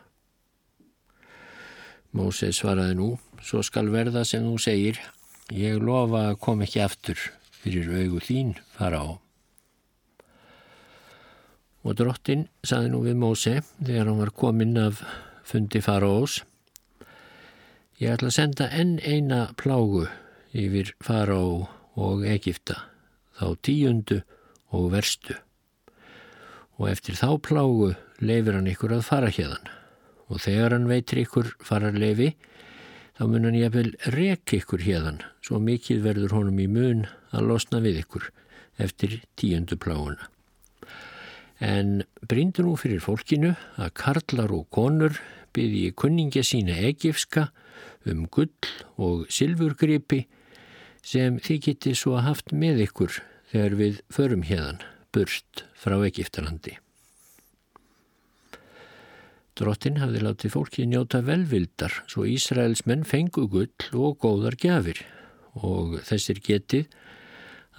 Mósið 2.17 2.55
svaraði 2.55 2.95
nú, 2.97 3.07
svo 3.45 3.61
skal 3.65 3.91
verða 3.93 4.23
sem 4.25 4.45
þú 4.47 4.55
segir, 4.61 4.97
ég 5.53 5.77
lofa 5.83 6.31
að 6.31 6.39
kom 6.41 6.63
ekki 6.65 6.81
aftur 6.81 7.19
fyrir 7.61 7.91
augu 7.93 8.21
þín 8.23 8.55
fara 8.73 9.01
á. 9.05 9.09
Og 11.85 11.95
drottin 11.99 12.47
saði 12.65 12.89
nú 12.91 13.03
við 13.05 13.19
Móse 13.21 13.53
þegar 13.77 14.09
hann 14.09 14.21
var 14.23 14.33
kominn 14.33 14.79
af 14.81 15.03
fundi 15.47 15.83
fara 15.83 16.09
ós, 16.09 16.41
ég 18.01 18.15
ætla 18.15 18.31
að 18.31 18.37
senda 18.39 18.69
enn 18.73 18.97
eina 19.05 19.45
plágu 19.59 20.07
yfir 20.57 20.95
fara 21.03 21.37
á 21.37 21.47
og 21.97 22.25
Egipta, 22.25 22.81
þá 23.37 23.47
tíundu 23.61 24.23
og 24.73 24.91
verstu. 24.93 25.37
Og 26.81 26.89
eftir 26.91 27.17
þá 27.17 27.37
plágu 27.41 27.93
leifir 28.21 28.57
hann 28.57 28.69
ykkur 28.73 28.97
að 28.97 29.05
fara 29.05 29.33
hérðan 29.33 29.76
og 30.27 30.41
þegar 30.43 30.75
hann 30.75 30.89
veitir 30.89 31.23
ykkur 31.23 31.53
fararlefi 31.63 32.33
þá 33.17 33.23
mun 33.25 33.47
hann 33.47 33.57
jafnvel 33.57 33.91
rek 34.13 34.53
ykkur 34.59 34.83
hérðan 34.85 35.21
svo 35.45 35.59
mikið 35.63 36.03
verður 36.05 36.35
honum 36.37 36.59
í 36.61 36.67
mun 36.71 37.05
að 37.31 37.47
losna 37.51 37.81
við 37.83 38.03
ykkur 38.03 38.27
eftir 38.83 39.21
tíundu 39.39 39.77
pláuna. 39.81 40.29
En 41.57 42.03
brindur 42.21 42.67
nú 42.67 42.75
fyrir 42.77 43.01
fólkinu 43.01 43.55
að 43.81 43.93
karlar 43.97 44.53
og 44.53 44.67
konur 44.69 45.17
byrji 45.57 45.95
kunningja 45.97 46.43
sína 46.45 46.75
egifska 46.85 47.47
um 48.07 48.27
gull 48.29 48.73
og 49.01 49.25
silfurgripi 49.33 50.27
sem 51.01 51.39
þið 51.41 51.63
geti 51.69 51.95
svo 51.97 52.19
haft 52.21 52.53
með 52.53 52.83
ykkur 52.87 53.21
þegar 53.51 53.79
við 53.79 54.01
förum 54.13 54.43
hérðan 54.45 54.83
burt 55.15 55.65
frá 55.73 55.97
Egiptalandi. 56.05 56.77
Drottin 59.57 59.97
hafði 59.97 60.19
látið 60.21 60.53
fólki 60.53 60.83
njóta 60.85 61.23
velvildar 61.25 61.93
svo 62.05 62.27
Ísraels 62.29 62.83
menn 62.85 63.05
fengu 63.07 63.47
gull 63.49 63.87
og 63.97 64.19
góðar 64.21 64.53
gjafir 64.61 64.99
og 65.57 65.95
þessir 66.05 66.41
getið 66.45 66.91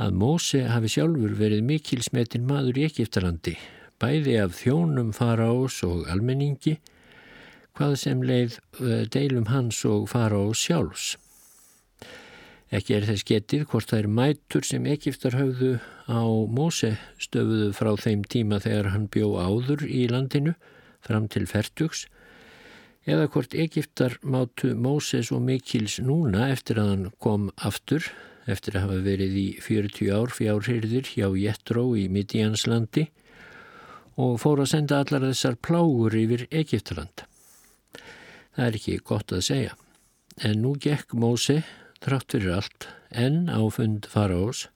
að 0.02 0.16
Móse 0.18 0.64
hafi 0.70 0.90
sjálfur 0.90 1.36
verið 1.38 1.62
mikilsmetin 1.68 2.46
maður 2.46 2.80
í 2.80 2.86
Egiptalandi, 2.88 3.54
bæði 4.02 4.34
af 4.42 4.56
þjónum 4.58 5.12
faraós 5.14 5.80
og 5.86 6.06
almenningi, 6.10 6.76
hvað 7.78 7.94
sem 8.02 8.24
leið 8.26 8.58
eh, 8.58 9.04
deilum 9.14 9.46
hans 9.50 9.80
og 9.86 10.08
faraós 10.10 10.62
sjálfs. 10.62 11.12
Ekki 12.74 12.98
er 12.98 13.06
þess 13.08 13.26
getið 13.26 13.62
hvort 13.70 13.90
það 13.90 14.02
er 14.02 14.10
mætur 14.18 14.66
sem 14.66 14.86
Egiptar 14.90 15.38
höfðu 15.38 15.76
á 16.10 16.22
Móse 16.50 16.96
stöfuðu 17.22 17.70
frá 17.74 17.94
þeim 18.02 18.26
tíma 18.26 18.58
þegar 18.66 18.90
hann 18.92 19.06
bjó 19.14 19.30
áður 19.40 19.86
í 19.86 20.04
landinu, 20.10 20.56
fram 21.08 21.28
til 21.32 21.48
ferdugs 21.48 22.06
eða 23.08 23.28
hvort 23.32 23.54
Egiptar 23.56 24.18
mátu 24.20 24.74
Móses 24.76 25.30
og 25.32 25.40
Mikils 25.46 25.96
núna 26.04 26.50
eftir 26.52 26.80
að 26.80 26.90
hann 26.92 27.06
kom 27.22 27.48
aftur, 27.56 28.04
eftir 28.48 28.76
að 28.76 28.84
hafa 28.84 28.98
verið 29.06 29.38
í 29.40 29.46
40 29.64 30.12
ár 30.12 30.34
fjárhyrðir 30.36 31.08
hjá 31.14 31.28
Jettró 31.40 31.86
í 31.96 32.08
Midjanslandi 32.12 33.06
og 34.18 34.36
fór 34.42 34.64
að 34.64 34.72
senda 34.74 35.00
allar 35.00 35.28
þessar 35.28 35.56
plágur 35.62 36.16
yfir 36.18 36.46
Egiptaland. 36.50 37.24
Það 38.52 38.64
er 38.66 38.78
ekki 38.80 38.96
gott 39.06 39.32
að 39.32 39.44
segja, 39.46 39.76
en 40.42 40.64
nú 40.64 40.74
gekk 40.76 41.14
Móse, 41.14 41.62
trátt 42.02 42.34
fyrir 42.34 42.58
allt, 42.58 42.88
enn 43.08 43.46
á 43.48 43.62
fund 43.72 44.08
faraós, 44.10 44.66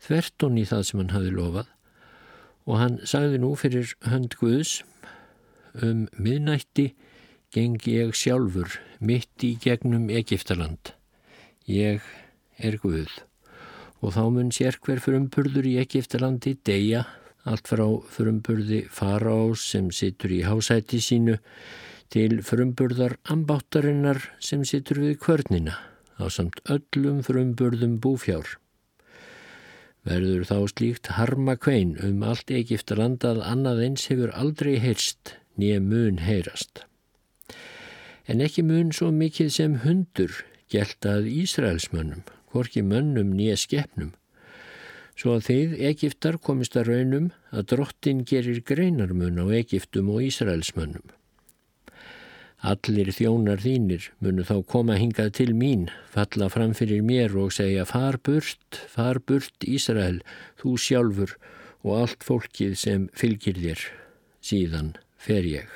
þvertun 0.00 0.60
í 0.62 0.64
það 0.68 0.86
sem 0.86 1.02
hann 1.02 1.16
hafi 1.16 1.34
lofað 1.34 1.74
og 2.68 2.76
hann 2.76 2.98
sagði 3.08 3.40
nú 3.40 3.54
fyrir 3.56 3.94
hönd 4.04 4.36
Guðs 4.38 4.82
um 5.84 6.06
miðnætti 6.18 6.92
geng 7.54 7.80
ég 7.88 8.12
sjálfur 8.16 8.78
mitt 9.00 9.44
í 9.44 9.54
gegnum 9.62 10.08
Egiptaland. 10.10 10.92
Ég 11.68 12.04
er 12.58 12.76
Guð 12.82 13.12
og 13.98 14.14
þá 14.14 14.24
mun 14.30 14.52
sér 14.54 14.78
hver 14.84 15.00
frumpurður 15.02 15.66
í 15.66 15.78
Egiptalandi 15.82 16.54
deyja 16.66 17.04
allt 17.48 17.70
frá 17.70 17.84
frumburði 18.12 18.84
faraós 18.92 19.64
sem 19.72 19.88
situr 19.94 20.34
í 20.36 20.42
hásæti 20.46 21.00
sínu 21.02 21.38
til 22.12 22.40
frumburðar 22.44 23.16
ambáttarinnar 23.32 24.20
sem 24.40 24.64
situr 24.68 25.02
við 25.04 25.18
kvörnina 25.24 25.76
á 26.18 26.24
samt 26.32 26.60
öllum 26.68 27.22
frumburðum 27.24 27.98
búfjár. 28.02 28.56
Verður 30.08 30.46
þá 30.48 30.58
slíkt 30.72 31.10
harma 31.18 31.56
kvein 31.60 31.96
um 32.04 32.22
allt 32.24 32.50
Egiptaland 32.54 33.24
að 33.28 33.42
annað 33.44 33.84
eins 33.86 34.06
hefur 34.10 34.32
aldrei 34.32 34.78
heyrst 34.80 35.36
nýja 35.58 35.80
mun 35.82 36.22
heyrast. 36.22 36.84
En 38.28 38.42
ekki 38.44 38.62
mun 38.66 38.92
svo 38.92 39.10
mikið 39.14 39.50
sem 39.52 39.76
hundur 39.84 40.32
gæltað 40.72 41.28
Ísraelsmönnum, 41.32 42.24
hvorki 42.52 42.82
mönnum 42.84 43.32
nýja 43.36 43.56
skeppnum, 43.60 44.12
svo 45.18 45.38
að 45.38 45.46
þeir 45.48 45.76
Egiptar 45.90 46.38
komist 46.38 46.76
að 46.76 46.92
raunum 46.92 47.30
að 47.50 47.70
drottin 47.72 48.24
gerir 48.28 48.60
greinarmun 48.68 49.40
á 49.40 49.46
Egiptum 49.60 50.12
og 50.12 50.26
Ísraelsmönnum. 50.28 51.08
Allir 52.58 53.12
þjónar 53.14 53.62
þínir 53.62 54.08
munu 54.18 54.42
þá 54.42 54.56
koma 54.66 54.96
hingað 54.98 55.30
til 55.38 55.52
mín, 55.54 55.86
falla 56.10 56.48
fram 56.50 56.74
fyrir 56.74 57.04
mér 57.06 57.36
og 57.38 57.52
segja 57.54 57.86
far 57.86 58.18
burt, 58.18 58.80
far 58.90 59.22
burt 59.22 59.62
Ísrael, 59.62 60.18
þú 60.58 60.74
sjálfur 60.74 61.36
og 61.86 61.92
allt 62.02 62.26
fólkið 62.26 62.74
sem 62.78 63.06
fylgir 63.14 63.62
þér 63.62 63.84
síðan 64.42 64.96
fer 65.18 65.46
ég. 65.46 65.68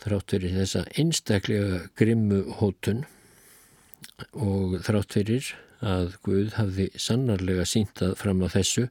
Þrátt 0.00 0.32
verið 0.36 0.60
þessa 0.62 0.84
einstaklega 0.96 1.80
grimmu 1.98 2.44
hótun 2.60 3.04
og 4.32 4.78
þrátt 4.86 5.18
fyrir 5.18 5.50
að 5.84 6.14
Guð 6.24 6.54
hafði 6.56 6.88
sannarlega 7.00 7.66
síntað 7.68 8.16
fram 8.20 8.40
á 8.44 8.48
þessu 8.52 8.86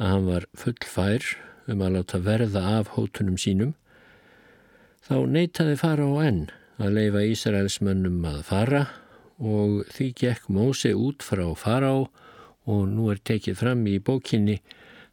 að 0.00 0.10
hann 0.10 0.26
var 0.26 0.46
fullfær 0.58 1.28
um 1.70 1.82
að 1.86 1.96
láta 1.96 2.20
verða 2.22 2.62
af 2.78 2.92
hótunum 2.96 3.38
sínum, 3.40 3.72
þá 5.06 5.16
neytaði 5.30 5.78
fara 5.80 6.06
á 6.06 6.12
enn 6.26 6.42
að 6.82 6.96
leifa 6.98 7.22
Ísraelsmönnum 7.30 8.24
að 8.26 8.40
fara 8.48 8.82
og 9.38 9.84
því 9.94 10.08
gekk 10.18 10.48
Móse 10.52 10.94
út 10.94 11.22
frá 11.22 11.46
fara 11.58 11.92
á 11.94 11.98
og 12.64 12.80
nú 12.90 13.10
er 13.12 13.20
tekið 13.20 13.58
fram 13.60 13.84
í 13.86 13.98
bókinni 14.02 14.58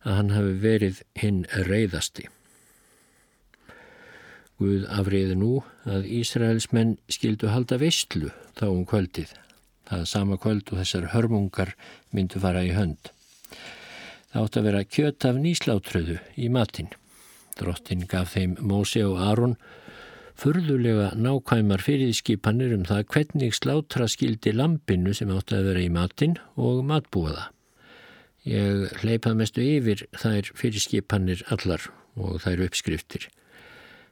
að 0.06 0.18
hann 0.18 0.32
hafi 0.36 0.54
verið 0.62 1.02
hinn 1.22 1.44
reyðasti. 1.68 2.28
Guð 4.62 4.86
afriði 4.94 5.36
nú 5.38 5.54
að 5.90 6.06
Ísraelsmenn 6.20 6.98
skildu 7.10 7.50
halda 7.50 7.80
veistlu 7.82 8.30
þá 8.60 8.68
um 8.70 8.84
kvöldið. 8.86 9.32
Það 9.90 10.04
sama 10.08 10.38
kvöld 10.40 10.70
og 10.70 10.80
þessar 10.80 11.10
hörmungar 11.16 11.74
myndu 12.14 12.40
fara 12.40 12.62
í 12.64 12.74
hönd. 12.76 13.10
Það 14.32 14.44
átt 14.46 14.58
að 14.60 14.68
vera 14.70 14.84
kjöt 14.88 15.28
af 15.28 15.40
nýsláttröðu 15.42 16.20
í 16.38 16.50
matin. 16.54 16.92
Drottin 17.60 18.06
gaf 18.08 18.36
þeim 18.36 18.54
Mósi 18.62 19.02
og 19.04 19.18
Aron 19.20 19.58
furðulega 20.42 21.12
nákvæmar 21.18 21.84
fyrirskipanir 21.84 22.76
um 22.78 22.86
það 22.88 23.04
hvernig 23.16 23.58
slátra 23.58 24.08
skildi 24.10 24.54
lampinu 24.56 25.14
sem 25.18 25.34
átt 25.34 25.54
að 25.58 25.72
vera 25.72 25.84
í 25.84 25.90
matin 25.94 26.38
og 26.56 26.86
matbúaða. 26.88 27.50
Ég 28.42 28.90
hleypað 29.04 29.38
mestu 29.38 29.62
yfir 29.62 30.08
þær 30.18 30.48
fyrirskipanir 30.58 31.44
allar 31.54 31.84
og 32.18 32.40
þær 32.42 32.64
uppskriftir. 32.66 33.28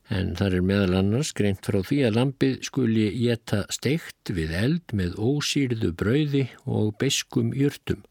En 0.09 0.35
þar 0.37 0.59
er 0.59 0.65
meðal 0.65 0.99
annars 0.99 1.31
greint 1.37 1.65
frá 1.65 1.79
því 1.85 1.97
að 2.05 2.15
lampið 2.17 2.53
skuli 2.65 3.07
geta 3.17 3.63
steikt 3.73 4.29
við 4.33 4.53
eld 4.57 4.93
með 4.93 5.17
ósýrðu 5.17 5.91
brauði 5.97 6.45
og 6.65 6.93
beskum 7.01 7.51
jörtum. 7.57 8.05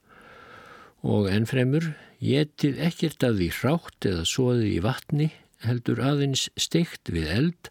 Og 1.07 1.31
ennfremur 1.31 1.93
getið 2.19 2.83
ekkert 2.89 3.23
af 3.23 3.39
því 3.39 3.51
hrátt 3.61 4.11
eða 4.11 4.27
soðið 4.27 4.69
í 4.75 4.83
vatni 4.83 5.31
heldur 5.63 6.03
aðeins 6.03 6.49
steikt 6.59 7.11
við 7.15 7.31
eld 7.31 7.71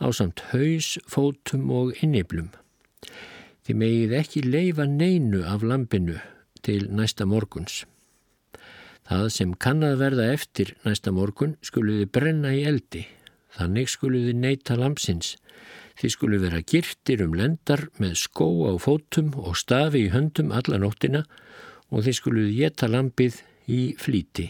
á 0.00 0.08
samt 0.16 0.40
haus, 0.52 0.96
fótum 1.04 1.68
og 1.72 1.92
inniblum. 2.00 2.48
Þið 3.68 3.80
megið 3.84 4.14
ekki 4.18 4.48
leifa 4.48 4.88
neinu 4.88 5.44
af 5.46 5.64
lampinu 5.64 6.16
til 6.62 6.86
næsta 6.90 7.26
morguns. 7.28 7.82
Það 9.08 9.26
sem 9.34 9.56
kann 9.58 9.82
að 9.82 9.98
verða 10.04 10.28
eftir 10.32 10.76
næsta 10.86 11.10
morgun 11.12 11.56
skuluði 11.66 12.06
brenna 12.06 12.54
í 12.54 12.62
eldi 12.68 13.06
Þannig 13.52 13.90
skuluði 13.92 14.32
neyta 14.36 14.76
lamsins. 14.80 15.36
Þið 16.00 16.14
skulu 16.14 16.40
vera 16.40 16.62
girtir 16.64 17.22
um 17.24 17.34
lendar 17.36 17.84
með 18.00 18.16
skó 18.22 18.48
á 18.64 18.72
fótum 18.80 19.32
og 19.36 19.58
stafi 19.60 20.06
í 20.06 20.12
höndum 20.14 20.54
alla 20.56 20.80
nóttina 20.80 21.26
og 21.92 22.06
þið 22.06 22.18
skuluði 22.18 22.54
geta 22.62 22.88
lampið 22.88 23.42
í 23.68 23.82
flíti. 24.00 24.48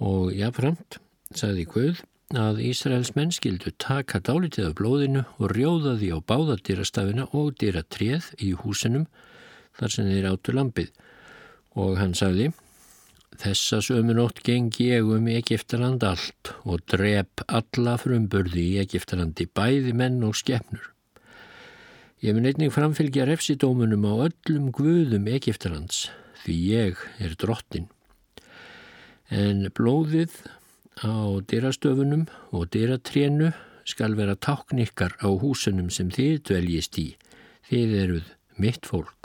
Og 0.00 0.34
jáframt, 0.36 1.00
sagði 1.36 1.64
Guð, 1.72 2.02
að 2.36 2.60
Ísraels 2.68 3.14
menn 3.16 3.32
skildu 3.34 3.72
taka 3.80 4.20
dálitið 4.20 4.70
af 4.70 4.76
blóðinu 4.78 5.24
og 5.40 5.56
rjóða 5.56 5.96
því 5.98 6.12
á 6.14 6.18
báða 6.20 6.60
dýrastafina 6.60 7.26
og 7.32 7.56
dýratréð 7.60 8.30
í 8.44 8.52
húsinum 8.60 9.08
þar 9.80 9.96
sem 9.96 10.10
þeir 10.10 10.30
áttu 10.30 10.54
lampið. 10.56 10.90
Og 11.80 11.96
hann 11.98 12.16
sagði, 12.18 12.50
Þessa 13.40 13.78
sömunótt 13.80 14.42
gengi 14.44 14.90
ég 14.90 15.06
um 15.08 15.28
Egiptaland 15.32 16.02
allt 16.04 16.50
og 16.68 16.82
drep 16.90 17.44
alla 17.46 17.94
frumburði 17.96 18.64
í 18.74 18.80
Egiptalandi, 18.82 19.46
bæði 19.46 19.94
menn 19.96 20.18
og 20.26 20.34
skefnur. 20.36 20.90
Ég 22.20 22.36
mun 22.36 22.48
einnig 22.50 22.74
framfylgja 22.74 23.24
refsidómunum 23.24 24.04
á 24.04 24.26
öllum 24.26 24.66
guðum 24.76 25.30
Egiptalands, 25.32 26.10
því 26.42 26.56
ég 26.74 27.04
er 27.22 27.38
drottin. 27.40 27.86
En 29.32 29.70
blóðið 29.72 30.34
á 31.00 31.40
dyrastöfunum 31.40 32.26
og 32.50 32.68
dyratrénu 32.74 33.54
skal 33.88 34.18
vera 34.18 34.36
táknikkar 34.36 35.16
á 35.24 35.32
húsunum 35.32 35.88
sem 35.88 36.12
þið 36.12 36.36
dveljist 36.50 37.00
í, 37.00 37.08
þið 37.70 37.96
eruð 38.02 38.28
mitt 38.60 38.84
fólk. 38.84 39.19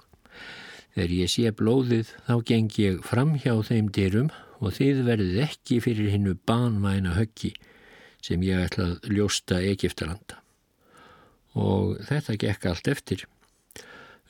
Þegar 0.95 1.11
ég 1.11 1.27
sé 1.27 1.49
blóðið 1.51 2.11
þá 2.23 2.35
geng 2.47 2.75
ég 2.79 2.99
fram 3.03 3.33
hjá 3.35 3.51
þeim 3.67 3.89
dyrum 3.91 4.29
og 4.63 4.77
þið 4.77 5.01
verðið 5.03 5.39
ekki 5.43 5.79
fyrir 5.83 6.13
hinnu 6.13 6.37
banvæna 6.47 7.17
höggi 7.17 7.51
sem 8.23 8.43
ég 8.47 8.61
ætla 8.63 8.93
að 8.93 9.09
ljósta 9.11 9.57
Egiptalanda. 9.59 10.39
Og 11.59 11.99
þetta 12.07 12.37
gekk 12.39 12.67
allt 12.71 12.87
eftir. 12.93 13.25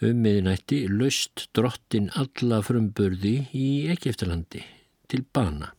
Um 0.02 0.24
miðnætti 0.26 0.82
löst 0.90 1.46
drottin 1.56 2.10
alla 2.18 2.64
frumburði 2.66 3.36
í 3.54 3.68
Egiptalandi 3.94 4.64
til 5.06 5.22
bana. 5.38 5.70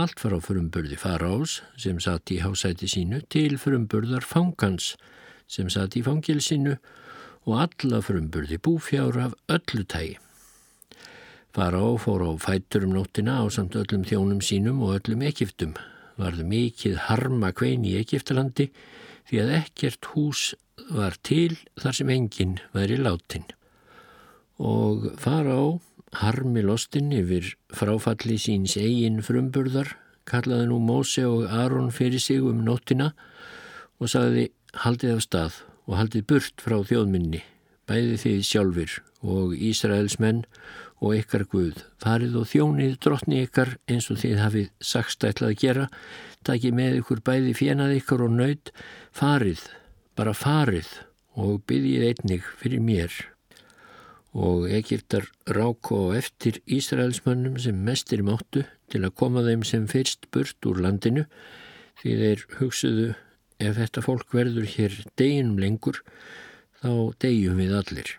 Allt 0.00 0.16
far 0.22 0.32
á 0.32 0.40
frumburði 0.40 0.96
faraós 0.96 1.60
sem 1.76 2.00
satt 2.00 2.32
í 2.32 2.40
hásæti 2.40 2.88
sínu 2.88 3.20
til 3.28 3.60
frumburðar 3.60 4.24
fangans 4.24 4.94
sem 5.44 5.68
satt 5.68 6.00
í 6.00 6.04
fangilsinu 6.08 6.78
og 6.78 6.98
alla 7.58 8.00
frumburði 8.04 8.58
búfjár 8.62 9.16
af 9.18 9.34
öllu 9.50 9.84
tægi. 9.84 10.18
Fara 11.50 11.80
á 11.82 11.90
fór 11.98 12.22
á 12.22 12.30
fætur 12.38 12.86
um 12.86 12.94
nóttina 12.94 13.42
á 13.42 13.44
samt 13.50 13.74
öllum 13.74 14.04
þjónum 14.06 14.38
sínum 14.38 14.82
og 14.86 15.00
öllum 15.00 15.24
Egiptum. 15.26 15.74
Varðu 16.14 16.44
mikið 16.46 16.98
harma 17.08 17.50
kvein 17.50 17.82
í 17.82 17.96
Egiptalandi 17.98 18.68
því 19.26 19.40
að 19.42 19.54
ekkert 19.56 20.10
hús 20.12 20.42
var 20.90 21.16
til 21.26 21.56
þar 21.80 21.96
sem 21.98 22.12
enginn 22.14 22.60
væri 22.74 22.98
látin. 23.00 23.48
Og 24.58 25.10
fara 25.18 25.56
á 25.58 25.66
harmi 26.22 26.62
lostin 26.62 27.10
yfir 27.14 27.54
fráfalli 27.74 28.38
síns 28.38 28.76
eigin 28.78 29.22
frumburðar 29.22 29.96
kallaði 30.30 30.68
nú 30.70 30.78
Móse 30.82 31.24
og 31.26 31.50
Aron 31.50 31.90
fyrir 31.90 32.22
sig 32.22 32.42
um 32.42 32.62
nóttina 32.66 33.12
og 33.98 34.10
sagði 34.10 34.50
haldið 34.84 35.16
af 35.16 35.26
stað 35.26 35.58
og 35.90 35.96
haldið 35.98 36.26
burt 36.30 36.62
frá 36.62 36.76
þjóðminni, 36.86 37.40
bæði 37.90 38.18
þið 38.22 38.42
sjálfur 38.46 38.92
og 39.26 39.56
Ísraels 39.58 40.20
menn 40.22 40.44
og 41.02 41.16
ykkar 41.18 41.46
Guð. 41.50 41.80
Farið 42.00 42.36
og 42.38 42.48
þjónið 42.52 42.96
drottni 43.02 43.42
ykkar 43.46 43.74
eins 43.90 44.06
og 44.12 44.20
þið 44.22 44.38
hafið 44.38 44.68
sagst 44.84 45.26
ætlað 45.26 45.54
að 45.54 45.60
gera, 45.64 45.86
takið 46.46 46.76
með 46.78 46.98
ykkur 47.00 47.22
bæði 47.26 47.54
fjenað 47.58 47.96
ykkar 47.98 48.24
og 48.26 48.36
nöyt, 48.36 48.72
farið, 49.16 49.64
bara 50.14 50.36
farið 50.36 50.92
og 51.40 51.64
byggjið 51.66 52.06
einnig 52.06 52.46
fyrir 52.60 52.84
mér. 52.84 53.16
Og 54.30 54.68
Egiptar 54.70 55.26
rák 55.50 55.90
og 55.96 56.14
eftir 56.14 56.60
Ísraelsmönnum 56.70 57.58
sem 57.58 57.74
mestir 57.82 58.22
máttu 58.22 58.62
til 58.92 59.02
að 59.02 59.16
koma 59.18 59.42
þeim 59.42 59.66
sem 59.66 59.88
fyrst 59.90 60.30
burt 60.30 60.70
úr 60.70 60.78
landinu 60.84 61.26
því 61.98 62.14
þeir 62.22 62.46
hugsuðu 62.60 63.08
ef 63.60 63.76
þetta 63.76 64.04
fólk 64.04 64.34
verður 64.34 64.66
hér 64.74 64.96
deginum 65.20 65.60
lengur, 65.60 66.00
þá 66.80 66.90
degjum 67.22 67.60
við 67.60 67.76
allir. 67.76 68.16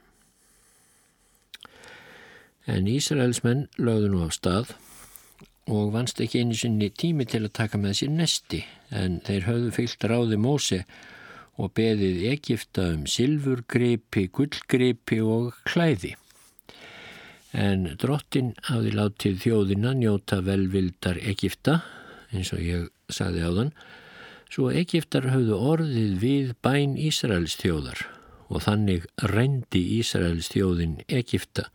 En 2.70 2.88
Ísraelsmenn 2.88 3.66
lögðu 3.82 4.12
nú 4.14 4.26
á 4.26 4.30
stað 4.32 4.76
og 5.72 5.92
vannst 5.96 6.22
ekki 6.22 6.44
einu 6.44 6.58
sinni 6.58 6.92
tími 6.94 7.26
til 7.30 7.44
að 7.46 7.56
taka 7.58 7.80
með 7.82 8.02
sér 8.02 8.14
nesti, 8.14 8.62
en 8.94 9.20
þeir 9.26 9.48
höfðu 9.48 9.72
fyllt 9.78 10.06
ráði 10.10 10.38
Móse 10.42 10.82
og 11.62 11.74
beðið 11.78 12.26
Egipta 12.32 12.88
um 12.96 13.06
silfurgreipi, 13.10 14.28
gullgreipi 14.34 15.22
og 15.22 15.56
klæði. 15.68 16.16
En 17.52 17.90
drottin 18.00 18.54
hafði 18.70 18.94
látið 18.96 19.42
þjóðina 19.44 19.96
njóta 19.98 20.40
velvildar 20.46 21.20
Egipta, 21.20 21.82
eins 22.32 22.54
og 22.56 22.62
ég 22.64 22.88
sagði 23.12 23.44
á 23.44 23.52
þann, 23.52 23.74
Svo 24.52 24.68
Egiptar 24.76 25.30
höfðu 25.32 25.56
orðið 25.56 26.16
við 26.20 26.48
bæn 26.60 26.98
Ísraels 27.00 27.54
þjóðar 27.62 28.02
og 28.52 28.66
þannig 28.66 29.06
rendi 29.32 29.80
Ísraels 29.96 30.50
þjóðin 30.52 30.98
Egipta, 31.08 31.70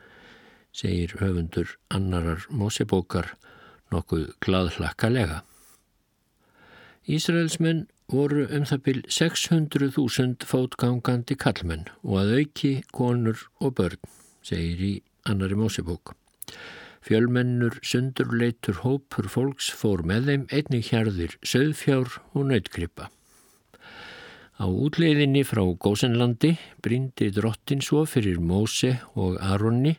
segir 0.76 1.14
höfundur 1.22 1.72
annarar 1.88 2.44
Mósebókar 2.52 3.30
nokkuð 3.94 4.26
gladhlakkalega. 4.44 5.38
Ísraelsmenn 7.08 7.86
voru 8.12 8.44
um 8.52 8.68
það 8.68 8.84
byl 8.90 9.00
600.000 9.08 10.44
fótgangandi 10.44 11.40
kallmenn 11.40 11.88
og 12.04 12.20
að 12.26 12.34
auki 12.42 12.74
konur 12.92 13.48
og 13.56 13.78
börn, 13.80 14.04
segir 14.44 14.84
í 14.84 14.94
annari 15.24 15.56
Mósebók. 15.56 16.12
Fjölmennur 17.06 17.76
sundurleitur 17.86 18.80
hópur 18.82 19.28
fólks 19.30 19.68
fór 19.70 20.00
með 20.02 20.30
þeim 20.30 20.46
einnig 20.50 20.88
hjarðir 20.88 21.36
söðfjár 21.46 22.16
og 22.34 22.48
nautgrippa. 22.48 23.06
Á 24.58 24.66
útleiðinni 24.66 25.44
frá 25.46 25.62
Gósenlandi 25.78 26.56
brindi 26.82 27.28
drottin 27.36 27.84
svo 27.84 28.02
fyrir 28.10 28.40
Móse 28.42 28.96
og 29.14 29.36
Aronni 29.38 29.94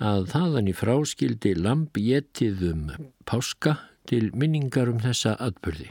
að 0.00 0.30
þaðan 0.32 0.70
í 0.70 0.74
fráskildi 0.78 1.52
lamp 1.58 1.98
getið 1.98 2.62
um 2.70 2.86
páska 3.28 3.76
til 4.08 4.30
minningar 4.32 4.88
um 4.88 5.02
þessa 5.04 5.34
atbyrði. 5.36 5.90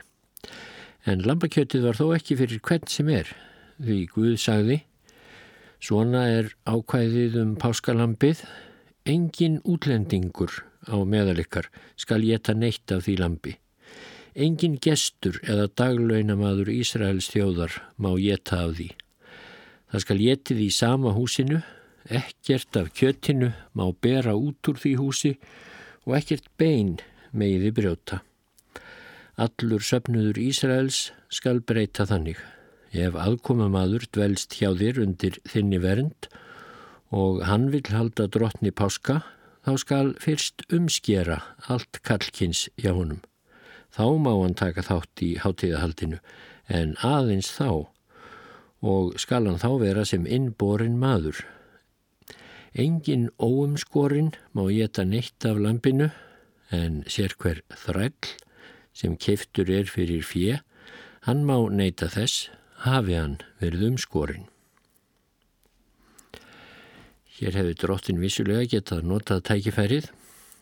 En 1.06 1.22
lampakjötið 1.28 1.86
var 1.86 2.00
þó 2.00 2.08
ekki 2.16 2.40
fyrir 2.40 2.64
hvern 2.64 2.90
sem 2.90 3.12
er, 3.12 3.30
því 3.78 4.00
Guð 4.16 4.36
sagði 4.42 4.80
Svona 5.84 6.22
er 6.32 6.54
ákvæðið 6.64 7.34
um 7.42 7.50
páskalambið, 7.60 8.40
engin 9.06 9.60
útlendingur 9.68 10.64
á 10.88 10.96
meðalikkar 11.04 11.68
skal 12.00 12.24
geta 12.24 12.56
neitt 12.56 12.92
af 12.92 13.04
því 13.06 13.16
lambi. 13.20 13.54
Engin 14.34 14.80
gestur 14.82 15.38
eða 15.44 15.68
daglaunamaður 15.78 16.72
Ísraels 16.74 17.28
þjóðar 17.34 17.76
má 18.00 18.14
geta 18.18 18.64
af 18.66 18.78
því. 18.80 18.90
Það 19.92 20.04
skal 20.06 20.20
getið 20.24 20.62
í 20.64 20.70
sama 20.74 21.14
húsinu, 21.14 21.60
ekkert 22.10 22.80
af 22.80 22.90
kjötinu 22.98 23.52
má 23.78 23.86
bera 24.02 24.34
út 24.40 24.72
úr 24.72 24.80
því 24.80 24.94
húsi 24.98 25.34
og 26.08 26.16
ekkert 26.18 26.48
bein 26.58 26.96
megiði 27.32 27.74
brjóta. 27.76 28.24
Allur 29.38 29.84
söpnuður 29.84 30.40
Ísraels 30.40 31.12
skal 31.30 31.62
breyta 31.62 32.08
þannig. 32.10 32.40
Ef 32.94 33.18
aðkomamadur 33.18 34.06
dvelst 34.14 34.58
hjá 34.58 34.72
þér 34.78 35.02
undir 35.06 35.40
þinni 35.50 35.80
vernd 35.82 36.30
og 36.30 36.43
hann 37.46 37.70
vil 37.74 37.86
halda 37.94 38.28
drottni 38.28 38.72
páska, 38.74 39.22
þá 39.64 39.74
skal 39.80 40.12
fyrst 40.22 40.64
umskjera 40.74 41.42
allt 41.72 42.02
kallkins 42.04 42.68
hjá 42.80 42.94
honum. 42.96 43.22
Þá 43.94 44.06
má 44.18 44.32
hann 44.34 44.56
taka 44.58 44.82
þátt 44.82 45.22
í 45.22 45.34
hátíðahaldinu, 45.42 46.20
en 46.68 46.96
aðeins 47.06 47.52
þá 47.54 47.86
og 48.84 49.14
skal 49.22 49.46
hann 49.48 49.62
þá 49.62 49.70
vera 49.84 50.06
sem 50.10 50.26
innborin 50.26 50.98
maður. 51.00 51.44
Engin 52.74 53.30
óumskorin 53.38 54.34
má 54.58 54.66
geta 54.74 55.06
neitt 55.06 55.46
af 55.46 55.62
lampinu, 55.62 56.10
en 56.74 57.04
sér 57.06 57.36
hver 57.38 57.62
þræll 57.70 58.34
sem 58.94 59.14
keiftur 59.18 59.70
er 59.70 59.86
fyrir 59.90 60.26
fjö, 60.26 60.58
hann 61.30 61.46
má 61.46 61.56
neyta 61.70 62.10
þess, 62.10 62.50
hafi 62.84 63.16
hann 63.18 63.38
verið 63.62 63.94
umskorin. 63.94 64.50
Hér 67.44 67.58
hefur 67.60 67.74
drottin 67.76 68.22
vissulega 68.24 68.64
getað 68.72 69.02
notað 69.04 69.42
tækifærið 69.50 70.06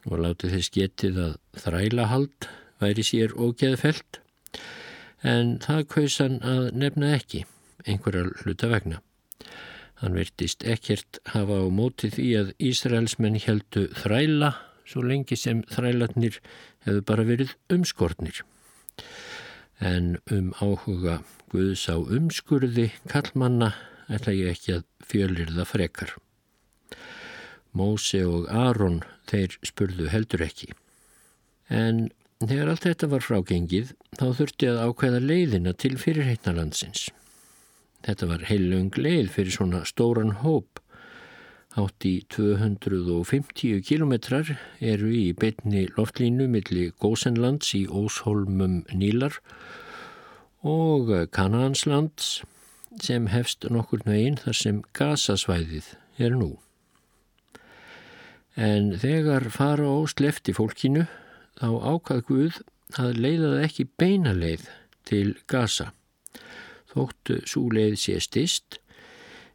og 0.09 0.21
látið 0.23 0.53
þess 0.55 0.71
getið 0.73 1.17
að 1.21 1.33
þrælahald 1.61 2.47
væri 2.81 3.03
sér 3.05 3.35
ógeðfelt 3.37 4.17
en 5.33 5.51
það 5.61 5.81
kausan 5.91 6.39
að 6.41 6.63
nefna 6.81 7.11
ekki 7.19 7.43
einhverja 7.85 8.31
hluta 8.41 8.69
vegna. 8.71 8.97
Hann 10.01 10.17
virtist 10.17 10.65
ekkert 10.65 11.19
hafa 11.35 11.59
á 11.61 11.65
mótið 11.69 12.17
í 12.23 12.31
að 12.39 12.49
Ísraelsmenn 12.71 13.37
heldu 13.45 13.85
þræla 14.01 14.49
svo 14.81 15.05
lengi 15.05 15.37
sem 15.37 15.61
þrælatnir 15.69 16.41
hefur 16.87 17.05
bara 17.11 17.27
verið 17.29 17.53
umskortnir. 17.69 18.41
En 19.77 20.15
um 20.33 20.49
áhuga 20.57 21.21
Guðs 21.53 21.85
á 21.93 22.01
umskurði 22.01 22.89
kallmanna 23.05 23.75
ætla 24.09 24.33
ég 24.33 24.55
ekki 24.57 24.79
að 24.79 24.89
fjölir 25.05 25.53
það 25.53 25.73
frekar. 25.75 26.17
Móse 27.77 28.19
og 28.27 28.49
Aron 28.51 29.01
þeir 29.31 29.55
spurðu 29.63 30.09
heldur 30.11 30.43
ekki. 30.43 30.71
En 31.71 32.09
þegar 32.41 32.73
allt 32.73 32.85
þetta 32.87 33.09
var 33.13 33.23
frágengið 33.23 33.93
þá 34.19 34.25
þurfti 34.39 34.69
að 34.71 34.81
ákveða 34.87 35.21
leiðina 35.23 35.73
til 35.77 35.95
fyrirheitnalandsins. 36.01 37.09
Þetta 38.01 38.29
var 38.31 38.47
heilung 38.49 38.89
leið 38.97 39.29
fyrir 39.35 39.55
svona 39.55 39.83
stóran 39.85 40.33
hóp. 40.41 40.81
Átt 41.79 42.03
í 42.03 42.25
250 42.33 43.83
kilometrar 43.87 44.49
eru 44.83 45.11
í 45.15 45.29
betni 45.31 45.85
loftlínu 45.95 46.49
millir 46.51 46.91
Gósenlands 46.99 47.71
í 47.77 47.85
Ósholmum 47.87 48.81
Nílar 48.91 49.37
og 50.67 51.13
Kananslands 51.31 52.41
sem 52.99 53.29
hefst 53.31 53.69
nokkur 53.71 54.03
nögin 54.03 54.35
þar 54.41 54.57
sem 54.57 54.83
gasasvæðið 54.97 55.93
er 56.19 56.35
nú. 56.35 56.57
En 58.59 58.91
þegar 58.99 59.47
fara 59.53 59.87
og 59.87 60.09
slefti 60.11 60.53
fólkinu 60.55 61.05
þá 61.59 61.69
ákvað 61.93 62.23
Guð 62.27 62.59
að 62.99 63.19
leiða 63.23 63.51
það 63.53 63.65
ekki 63.67 63.87
beina 64.01 64.33
leið 64.35 64.67
til 65.07 65.27
Gaza. 65.47 65.91
Þóttu 66.91 67.39
svo 67.47 67.69
leið 67.71 67.95
sé 68.01 68.17
stist 68.19 68.81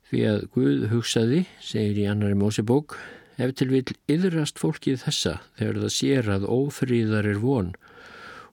því 0.08 0.22
að 0.30 0.46
Guð 0.54 0.86
hugsaði, 0.92 1.42
segir 1.60 2.00
í 2.04 2.08
annari 2.08 2.38
Mósebók, 2.38 2.96
ef 3.36 3.52
til 3.58 3.68
vil 3.72 3.84
yðrast 4.08 4.60
fólkið 4.62 5.02
þessa 5.04 5.34
þegar 5.58 5.82
það 5.82 5.94
sér 5.98 6.32
að 6.38 6.48
ófríðar 6.48 7.28
er 7.34 7.40
von 7.42 7.74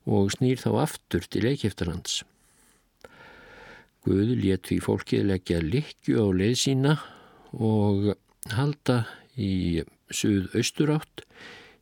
og 0.04 0.34
snýr 0.36 0.60
þá 0.60 0.72
aftur 0.84 1.28
til 1.32 1.46
Eikiftarlands. 1.48 2.24
Guð 4.04 4.34
let 4.42 4.68
því 4.68 4.82
fólkið 4.84 5.28
leggja 5.30 5.62
likju 5.64 6.20
á 6.20 6.28
leið 6.36 6.58
sína 6.60 6.98
og 7.56 8.10
halda 8.52 9.06
í 9.40 9.80
suð-austur 10.16 10.94
átt 10.96 11.26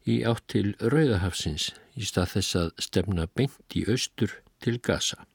í 0.10 0.22
átt 0.28 0.48
til 0.52 0.74
Rauðahafsins 0.80 1.72
í 2.00 2.08
stað 2.08 2.36
þess 2.36 2.58
að 2.62 2.72
stefna 2.88 3.28
beint 3.36 3.78
í 3.78 3.86
austur 3.92 4.34
til 4.64 4.78
Gaza. 4.80 5.26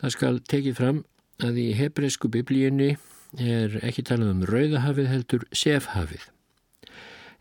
Það 0.00 0.14
skal 0.14 0.40
tekið 0.52 0.78
fram 0.78 1.02
að 1.44 1.60
í 1.60 1.66
hebreysku 1.78 2.28
biblíunni 2.32 2.94
er 3.36 3.78
ekki 3.84 4.04
talað 4.06 4.32
um 4.34 4.46
Rauðahafið 4.48 5.10
heldur 5.10 5.44
Sefhafið. 5.52 6.28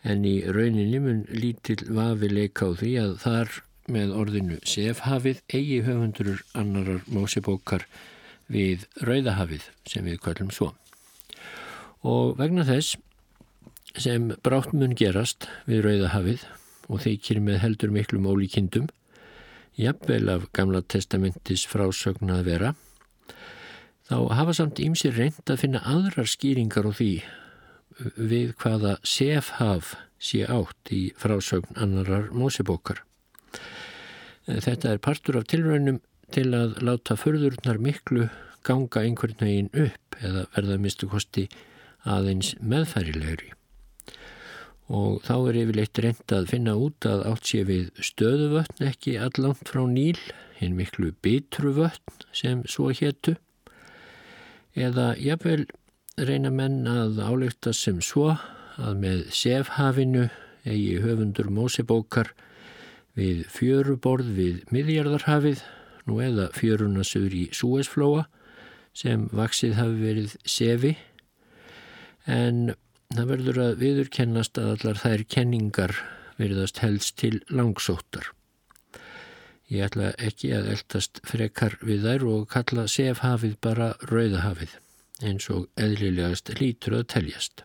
En 0.06 0.26
í 0.28 0.38
rauninni 0.46 1.00
mun 1.02 1.24
lítill 1.34 1.82
vafi 1.90 2.30
leika 2.30 2.70
á 2.70 2.72
því 2.78 2.92
að 3.02 3.16
þar 3.24 3.54
með 3.92 4.14
orðinu 4.18 4.60
Sefhafið 4.66 5.42
eigi 5.54 5.82
höfundur 5.86 6.44
annarar 6.58 7.06
mósibókar 7.12 7.86
við 8.52 8.86
Rauðahafið 9.02 9.70
sem 9.90 10.06
við 10.06 10.22
kvöllum 10.24 10.52
svo. 10.54 10.72
Og 12.06 12.36
vegna 12.38 12.66
þess 12.68 13.00
sem 14.02 14.32
brátt 14.44 14.74
mun 14.76 14.96
gerast 14.98 15.48
við 15.70 15.86
Rauðahafið 15.86 16.46
og 16.92 17.02
þeikir 17.06 17.42
með 17.44 17.62
heldur 17.64 17.94
miklum 17.94 18.28
ólíkindum, 18.30 18.90
jafnvel 19.80 20.28
af 20.32 20.48
Gamla 20.56 20.82
testamentis 20.82 21.66
frásögn 21.70 22.32
að 22.36 22.44
vera, 22.50 22.74
þá 24.08 24.18
hafa 24.38 24.56
samt 24.60 24.82
ímsir 24.84 25.16
reynd 25.18 25.50
að 25.50 25.62
finna 25.64 25.82
aðrar 25.88 26.30
skýringar 26.30 26.88
á 26.88 26.92
því 26.94 27.12
við 28.16 28.54
hvaða 28.62 28.98
sefhaf 29.08 29.96
sé 30.20 30.44
átt 30.52 30.92
í 30.94 31.10
frásögn 31.20 31.80
annarar 31.80 32.30
mósebókar. 32.36 33.02
Þetta 34.46 34.92
er 34.92 35.02
partur 35.02 35.40
af 35.40 35.48
tilraunum 35.50 36.02
til 36.34 36.50
að 36.58 36.80
láta 36.86 37.18
förðurnar 37.18 37.80
miklu 37.82 38.30
ganga 38.66 39.04
einhvern 39.06 39.40
veginn 39.40 39.72
upp 39.74 40.20
eða 40.22 40.48
verða 40.56 40.80
mistu 40.82 41.10
kosti 41.10 41.48
aðeins 42.06 42.54
meðfærilegri 42.62 43.54
og 44.86 45.24
þá 45.26 45.36
er 45.50 45.60
yfirleitt 45.64 46.02
reynd 46.04 46.34
að 46.36 46.50
finna 46.52 46.76
út 46.78 47.08
að 47.10 47.24
átt 47.32 47.50
sé 47.50 47.64
við 47.66 47.88
stöðuvötn 47.98 48.86
ekki 48.86 49.16
allangt 49.18 49.72
frá 49.72 49.82
Níl, 49.90 50.20
hinn 50.60 50.78
miklu 50.78 51.14
bitruvötn 51.26 52.26
sem 52.36 52.62
svo 52.70 52.92
héttu, 52.94 53.36
eða 54.76 55.14
jafnvel 55.18 55.66
reyna 56.16 56.52
menn 56.54 56.86
að 56.88 57.20
álekta 57.24 57.74
sem 57.74 58.02
svo 58.04 58.36
að 58.78 59.02
með 59.02 59.26
sefhafinu 59.36 60.30
eigi 60.66 61.00
höfundur 61.02 61.50
mósebókar 61.54 62.32
við 63.16 63.46
fjöruborð 63.52 64.32
við 64.38 64.64
miðjarðarhafið, 64.76 65.62
nú 66.06 66.20
eða 66.22 66.52
fjörunasur 66.54 67.34
í 67.34 67.48
Súesflóa 67.56 68.28
sem 68.96 69.26
vaksið 69.34 69.76
hafi 69.80 70.02
verið 70.04 70.36
sefi, 70.48 70.94
en 72.30 72.76
Það 73.16 73.30
verður 73.30 73.58
að 73.64 73.78
viðurkennast 73.80 74.58
að 74.60 74.66
allar 74.74 74.98
þær 75.00 75.22
kenningar 75.32 75.92
verðast 76.36 76.82
helst 76.84 77.14
til 77.22 77.38
langsóttar. 77.48 78.34
Ég 79.72 79.86
ætla 79.88 80.10
ekki 80.20 80.50
að 80.58 80.68
eldast 80.74 81.22
frekar 81.24 81.78
við 81.80 82.04
þær 82.04 82.26
og 82.34 82.44
kalla 82.52 82.84
sefhafið 82.92 83.56
bara 83.64 83.94
rauðahafið 84.12 84.76
eins 85.24 85.48
og 85.54 85.70
eðlilegast 85.80 86.52
lítur 86.60 86.98
að 87.00 87.08
teljast. 87.16 87.64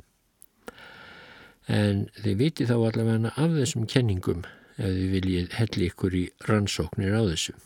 En 1.66 2.06
þið 2.22 2.38
viti 2.44 2.68
þá 2.70 2.76
allavega 2.78 3.34
af 3.34 3.58
þessum 3.58 3.90
kenningum 3.90 4.46
ef 4.78 4.86
þið 4.86 5.12
viljið 5.16 5.58
helli 5.58 5.90
ykkur 5.90 6.14
í 6.20 6.24
rannsóknir 6.46 7.18
á 7.18 7.22
þessu. 7.26 7.56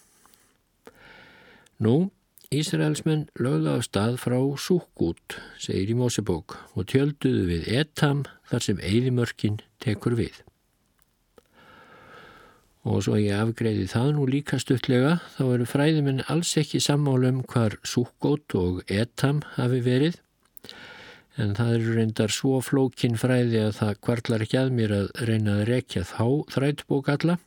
Nú, 1.85 2.14
Ísraelsmenn 2.55 3.27
lögða 3.41 3.77
á 3.77 3.81
stað 3.83 4.17
frá 4.23 4.37
Súkút, 4.61 5.37
segir 5.59 5.93
í 5.93 5.97
Mósebók, 5.99 6.57
og 6.77 6.87
tjölduðu 6.91 7.45
við 7.49 7.69
Etam 7.81 8.25
þar 8.51 8.67
sem 8.67 8.83
Eidimörkin 8.83 9.61
tekur 9.83 10.17
við. 10.19 10.43
Og 12.85 13.01
svo 13.07 13.17
ég 13.17 13.33
afgreiði 13.39 13.87
það 13.91 14.11
nú 14.17 14.27
líka 14.29 14.59
stuttlega, 14.61 15.17
þá 15.37 15.45
eru 15.47 15.69
fræðiminn 15.69 16.25
alls 16.31 16.53
ekki 16.61 16.83
sammálum 16.85 17.41
hvar 17.49 17.79
Súkút 17.83 18.55
og 18.61 18.83
Etam 18.93 19.41
hafi 19.57 19.81
verið, 19.85 20.21
en 21.41 21.57
það 21.59 21.73
eru 21.79 21.97
reyndar 21.97 22.35
svo 22.35 22.61
flókin 22.63 23.19
fræði 23.19 23.65
að 23.65 23.73
það 23.81 23.97
kvartlar 24.05 24.45
ekki 24.45 24.61
að 24.61 24.77
mér 24.77 24.95
að 25.01 25.09
reyna 25.31 25.59
að 25.59 25.67
rekja 25.73 26.05
þá 26.07 26.27
þrætbók 26.55 27.11
alla. 27.17 27.39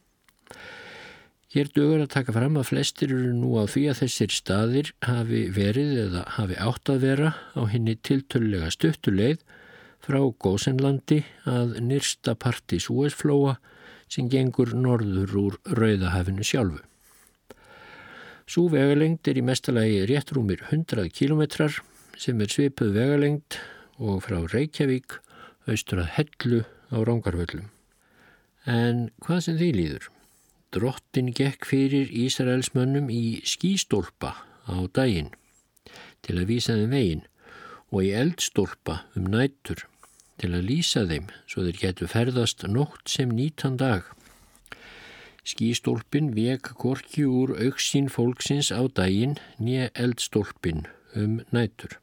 Hér 1.48 1.70
dögur 1.72 2.02
að 2.04 2.10
taka 2.12 2.34
fram 2.36 2.58
að 2.60 2.66
flestir 2.74 3.12
eru 3.16 3.30
nú 3.32 3.54
á 3.56 3.64
því 3.72 3.86
að 3.88 4.00
þessir 4.02 4.34
staðir 4.36 4.89
hafi 5.08 5.45
verið 5.56 5.93
eða 6.02 6.24
hafi 6.36 6.58
átt 6.60 6.91
að 6.91 7.06
vera 7.06 7.30
á 7.56 7.62
henni 7.72 7.93
tiltölulega 8.04 8.68
stuttuleið 8.76 9.45
frá 10.04 10.20
Gósenlandi 10.43 11.22
að 11.48 11.78
nýrsta 11.88 12.36
parti 12.36 12.82
Súesflóa 12.84 13.54
sem 14.12 14.28
gengur 14.28 14.74
norður 14.76 15.38
úr 15.39 15.56
Rauðahafinu 15.72 16.43
sjálfu. 16.43 16.84
Sú 18.48 18.66
vegalengd 18.72 19.32
er 19.32 19.39
í 19.39 19.45
mestalagi 19.48 20.04
réttrúmir 20.12 20.68
100 20.68 21.08
km 21.16 21.72
sem 22.20 22.43
er 22.43 22.52
svipuð 22.52 22.91
vegalengd 23.00 23.62
og 24.04 24.20
frá 24.28 24.41
Reykjavík 24.52 25.22
austur 25.68 26.04
að 26.04 26.12
Hellu 26.20 26.62
á 26.91 26.98
Rángarvöllum. 27.08 27.72
En 28.68 29.08
hvað 29.24 29.43
sem 29.48 29.60
því 29.64 29.72
líður? 29.80 30.12
Drottin 30.76 31.32
gekk 31.32 31.63
fyrir 31.70 32.09
Ísraelsmönnum 32.11 33.07
í 33.13 33.39
skístólpa 33.47 34.34
á 34.68 34.76
daginn 34.91 35.30
til 36.26 36.36
að 36.41 36.49
vísa 36.49 36.76
þeim 36.76 36.91
veginn 36.91 37.24
og 37.88 38.03
í 38.03 38.11
eldstólpa 38.20 38.97
um 39.15 39.30
nættur 39.32 39.86
til 40.41 40.51
að 40.51 40.68
lýsa 40.68 41.05
þeim 41.07 41.32
svo 41.47 41.63
þeir 41.70 41.80
getur 41.86 42.11
ferðast 42.11 42.68
nótt 42.68 43.07
sem 43.07 43.32
nýtan 43.32 43.80
dag. 43.80 44.03
Skístólpin 45.47 46.34
vek 46.36 46.74
korki 46.76 47.24
úr 47.24 47.55
auksín 47.63 48.11
fólksins 48.11 48.68
á 48.76 48.84
daginn 48.91 49.38
nýja 49.63 49.88
eldstólpin 49.95 50.84
um 51.15 51.39
nættur. 51.55 51.95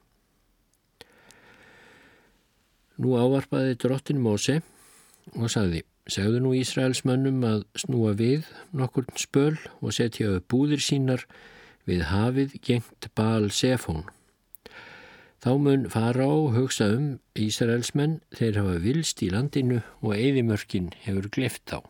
Nú 2.97 3.19
ávarpaði 3.21 3.77
drottin 3.77 4.25
Móse 4.25 4.63
og 5.37 5.53
sagði 5.53 5.85
Segðu 6.05 6.43
nú 6.45 6.51
Ísraelsmönnum 6.53 7.45
að 7.49 7.63
snúa 7.81 8.11
við 8.19 8.49
nokkur 8.77 9.07
spöl 9.17 9.55
og 9.81 9.95
setja 9.97 10.35
upp 10.37 10.51
búðir 10.53 10.83
sínar 10.85 11.25
við 11.89 12.03
hafið 12.11 12.59
gengt 12.61 13.09
Baal 13.17 13.49
Sefón. 13.49 14.05
Þá 15.41 15.51
mun 15.65 15.87
fara 15.93 16.29
á 16.29 16.37
hugsa 16.57 16.91
um 16.93 17.09
Ísraelsmenn 17.41 18.19
þeir 18.37 18.61
hafa 18.61 18.77
vilst 18.85 19.25
í 19.25 19.31
landinu 19.33 19.81
og 20.03 20.13
eðimörkin 20.17 20.93
hefur 21.07 21.31
gleft 21.33 21.73
á. 21.73 21.81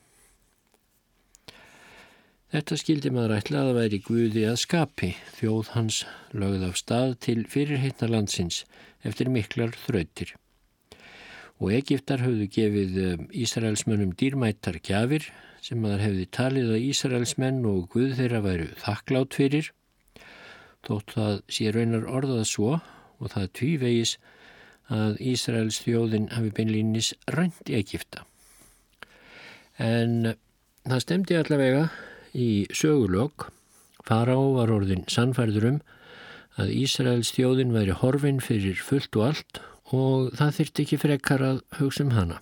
Þetta 2.54 2.78
skildi 2.78 3.10
maður 3.10 3.36
ætla 3.40 3.64
að 3.66 3.76
væri 3.80 4.02
Guði 4.06 4.46
að 4.46 4.60
skapi 4.62 5.10
þjóð 5.40 5.74
hans 5.74 6.00
lögð 6.30 6.68
af 6.68 6.78
stað 6.78 7.18
til 7.26 7.40
fyrirheitna 7.50 8.12
landsins 8.14 8.62
eftir 9.02 9.26
miklar 9.26 9.74
þrautir 9.88 10.36
og 11.62 11.72
Egiptar 11.74 12.24
höfðu 12.24 12.48
gefið 12.50 13.00
eh, 13.04 13.24
Ísraelsmönnum 13.44 14.14
dýrmættar 14.18 14.80
gjafir 14.82 15.28
sem 15.64 15.80
maður 15.80 16.04
hefði 16.04 16.26
talið 16.34 16.74
að 16.74 16.86
Ísraelsmenn 16.90 17.64
og 17.68 17.88
Guð 17.94 18.16
þeirra 18.18 18.42
væru 18.44 18.68
þakklátt 18.82 19.38
fyrir 19.38 19.70
þótt 20.84 21.14
það 21.16 21.36
sé 21.56 21.72
raunar 21.72 22.08
orðað 22.10 22.44
svo 22.50 22.72
og 22.76 23.32
það 23.32 23.50
tvívegis 23.58 24.16
að 24.92 25.20
Ísraels 25.24 25.80
þjóðin 25.80 26.30
hafi 26.34 26.50
beinlýnis 26.56 27.14
rænt 27.32 27.70
í 27.72 27.78
Egipta. 27.78 28.26
En 29.80 30.34
það 30.84 31.04
stemdi 31.06 31.38
allavega 31.38 31.86
í 32.36 32.66
sögulokk 32.74 33.48
fara 34.04 34.36
á 34.36 34.44
var 34.58 34.74
orðin 34.74 35.06
sannfærður 35.08 35.70
um 35.70 35.78
að 36.60 36.74
Ísraels 36.76 37.32
þjóðin 37.34 37.72
væri 37.74 37.96
horfin 38.02 38.42
fyrir 38.44 38.76
fullt 38.84 39.16
og 39.16 39.30
allt 39.30 39.62
og 39.92 40.32
það 40.38 40.56
þyrti 40.58 40.84
ekki 40.84 40.98
frekar 41.02 41.44
að 41.44 41.60
hugsa 41.78 42.04
um 42.04 42.14
hana. 42.16 42.40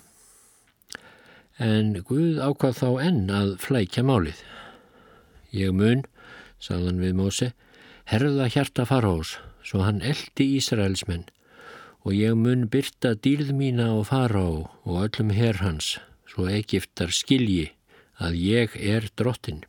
En 1.58 1.94
Guð 2.06 2.40
ákvað 2.42 2.78
þá 2.78 2.88
enn 3.08 3.30
að 3.30 3.56
flækja 3.62 4.04
málið. 4.06 4.38
Ég 5.52 5.74
mun, 5.76 6.04
sagðan 6.62 7.02
við 7.02 7.14
Móse, 7.18 7.52
herða 8.08 8.48
hjarta 8.50 8.86
farhós, 8.88 9.36
svo 9.62 9.82
hann 9.84 10.02
eldi 10.02 10.54
Ísraelsmenn 10.58 11.28
og 12.02 12.16
ég 12.18 12.34
mun 12.34 12.66
byrta 12.66 13.14
dýrð 13.14 13.52
mína 13.54 13.92
á 13.94 13.98
farhá 14.02 14.66
og 14.66 14.96
öllum 15.04 15.30
herr 15.36 15.60
hans, 15.62 16.00
svo 16.26 16.48
Egiptar 16.50 17.14
skilji 17.14 17.70
að 18.18 18.38
ég 18.42 18.74
er 18.74 19.06
drottin. 19.14 19.62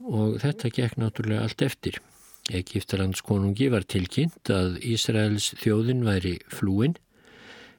Og 0.00 0.40
þetta 0.42 0.72
gekk 0.74 0.98
náttúrulega 0.98 1.46
allt 1.46 1.62
eftir. 1.62 2.00
Egiptalands 2.48 3.22
konungi 3.26 3.68
var 3.70 3.84
tilkynnt 3.86 4.50
að 4.50 4.80
Ísraels 4.82 5.52
þjóðin 5.60 6.02
væri 6.06 6.38
flúin 6.50 6.96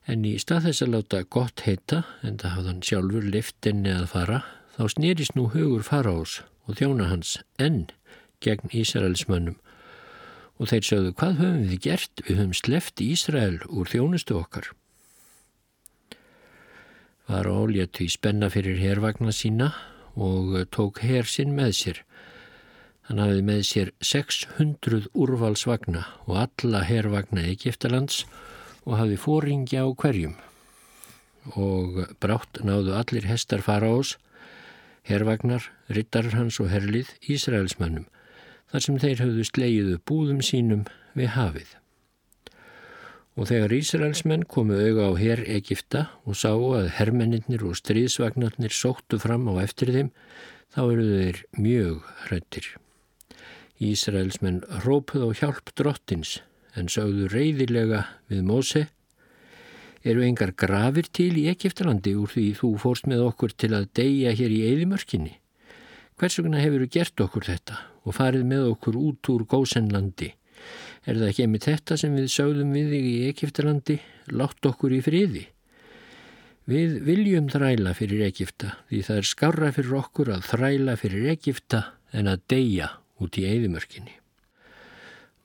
en 0.10 0.26
í 0.26 0.38
stað 0.42 0.70
þess 0.70 0.86
að 0.86 0.94
láta 0.96 1.24
gott 1.38 1.66
heita 1.66 2.04
en 2.22 2.38
það 2.42 2.56
hafði 2.56 2.72
hann 2.72 2.86
sjálfur 2.88 3.28
liftinni 3.36 3.96
að 3.96 4.08
fara 4.14 4.44
þá 4.78 4.84
snýrist 4.96 5.36
nú 5.38 5.50
hugur 5.54 5.84
faraós 5.86 6.40
og 6.68 6.80
þjóna 6.80 7.10
hans 7.12 7.36
enn 7.60 7.88
gegn 8.42 8.72
Ísraels 8.74 9.28
mönnum 9.30 9.60
og 10.62 10.70
þeir 10.70 10.86
sögðu 10.86 11.14
hvað 11.18 11.40
höfum 11.42 11.66
við 11.72 11.82
gert? 11.88 12.22
Við 12.28 12.38
höfum 12.38 12.54
sleft 12.58 13.02
Ísrael 13.02 13.58
úr 13.66 13.90
þjónustu 13.90 14.38
okkar. 14.38 14.68
Var 17.26 17.50
ólétt 17.50 18.02
í 18.04 18.10
spenna 18.12 18.52
fyrir 18.54 18.78
hervagna 18.78 19.34
sína 19.34 19.72
og 20.14 20.54
tók 20.76 21.02
her 21.02 21.26
sinn 21.26 21.56
með 21.58 21.74
sér 21.80 22.02
Hann 23.12 23.20
hafið 23.20 23.42
með 23.44 23.58
sér 23.68 23.90
600 24.08 25.10
úrvalsvagna 25.20 26.06
og 26.32 26.38
alla 26.46 26.80
herrvagna 26.88 27.42
Egiptalands 27.44 28.22
og 28.86 28.94
hafið 29.02 29.18
fóringja 29.20 29.82
á 29.84 29.92
hverjum. 29.92 30.38
Og 31.60 31.98
brátt 32.24 32.62
náðu 32.64 32.94
allir 32.96 33.26
hestar 33.28 33.60
fara 33.66 33.90
ás, 33.92 34.14
herrvagnar, 35.04 35.66
rittarar 35.92 36.38
hans 36.40 36.62
og 36.64 36.70
herlið 36.72 37.10
Ísraelsmannum, 37.36 38.06
þar 38.72 38.86
sem 38.86 39.00
þeir 39.04 39.24
hafðu 39.26 39.48
sleiðu 39.50 39.98
búðum 40.08 40.40
sínum 40.40 40.86
við 41.12 41.34
hafið. 41.36 41.74
Og 43.36 43.50
þegar 43.52 43.76
Ísraelsmenn 43.76 44.46
komu 44.48 44.78
auga 44.80 45.10
á 45.12 45.20
herr 45.20 45.42
Egipta 45.52 46.06
og 46.24 46.40
sáu 46.40 46.64
að 46.78 46.88
herrmenninir 46.96 47.68
og 47.68 47.76
stríðsvagnarnir 47.82 48.72
sóttu 48.72 49.20
fram 49.20 49.52
á 49.52 49.60
eftir 49.68 49.92
þeim, 49.98 50.14
þá 50.72 50.82
eru 50.86 51.10
þeir 51.12 51.44
mjög 51.60 52.08
hrættir. 52.30 52.72
Ísraelsmenn 53.82 54.62
rópuð 54.86 55.24
á 55.26 55.30
hjálp 55.40 55.72
drottins 55.74 56.38
en 56.78 56.90
sögðu 56.92 57.32
reyðilega 57.32 58.04
við 58.30 58.44
Móse 58.46 58.84
eru 60.06 60.22
engar 60.26 60.54
grafir 60.58 61.10
til 61.14 61.34
í 61.42 61.48
Egiptalandi 61.50 62.14
úr 62.18 62.30
því 62.30 62.46
þú 62.60 62.70
fórst 62.82 63.08
með 63.10 63.24
okkur 63.32 63.56
til 63.58 63.72
að 63.78 63.90
deyja 63.98 64.36
hér 64.38 64.54
í 64.54 64.62
eðimörkinni. 64.70 65.34
Hvers 66.18 66.38
vegna 66.38 66.62
hefur 66.62 66.86
þú 66.86 66.92
gert 66.94 67.26
okkur 67.26 67.48
þetta 67.50 67.80
og 68.06 68.18
farið 68.18 68.46
með 68.54 68.70
okkur 68.76 69.02
út 69.02 69.32
úr 69.34 69.48
gósenlandi? 69.50 70.30
Er 71.10 71.18
það 71.18 71.28
ekki 71.32 71.50
með 71.50 71.68
þetta 71.72 71.98
sem 71.98 72.16
við 72.18 72.32
sögðum 72.36 72.78
við 72.78 72.96
þig 72.96 73.10
í 73.10 73.18
Egiptalandi? 73.32 74.00
Látt 74.38 74.70
okkur 74.70 74.94
í 74.94 75.02
friði. 75.02 75.48
Við 76.70 77.00
viljum 77.10 77.50
þræla 77.50 77.98
fyrir 77.98 78.28
Egipta 78.30 78.76
því 78.92 79.02
það 79.10 79.22
er 79.24 79.32
skarra 79.34 79.74
fyrir 79.74 80.02
okkur 80.04 80.36
að 80.38 80.50
þræla 80.54 80.98
fyrir 81.02 81.32
Egipta 81.34 81.88
en 82.14 82.30
að 82.30 82.46
deyja 82.54 82.92
út 83.22 83.38
í 83.40 83.46
eigðumörkinni. 83.50 84.18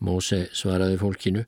Móse 0.05 0.47
svaraði 0.57 0.99
fólkinu, 1.01 1.45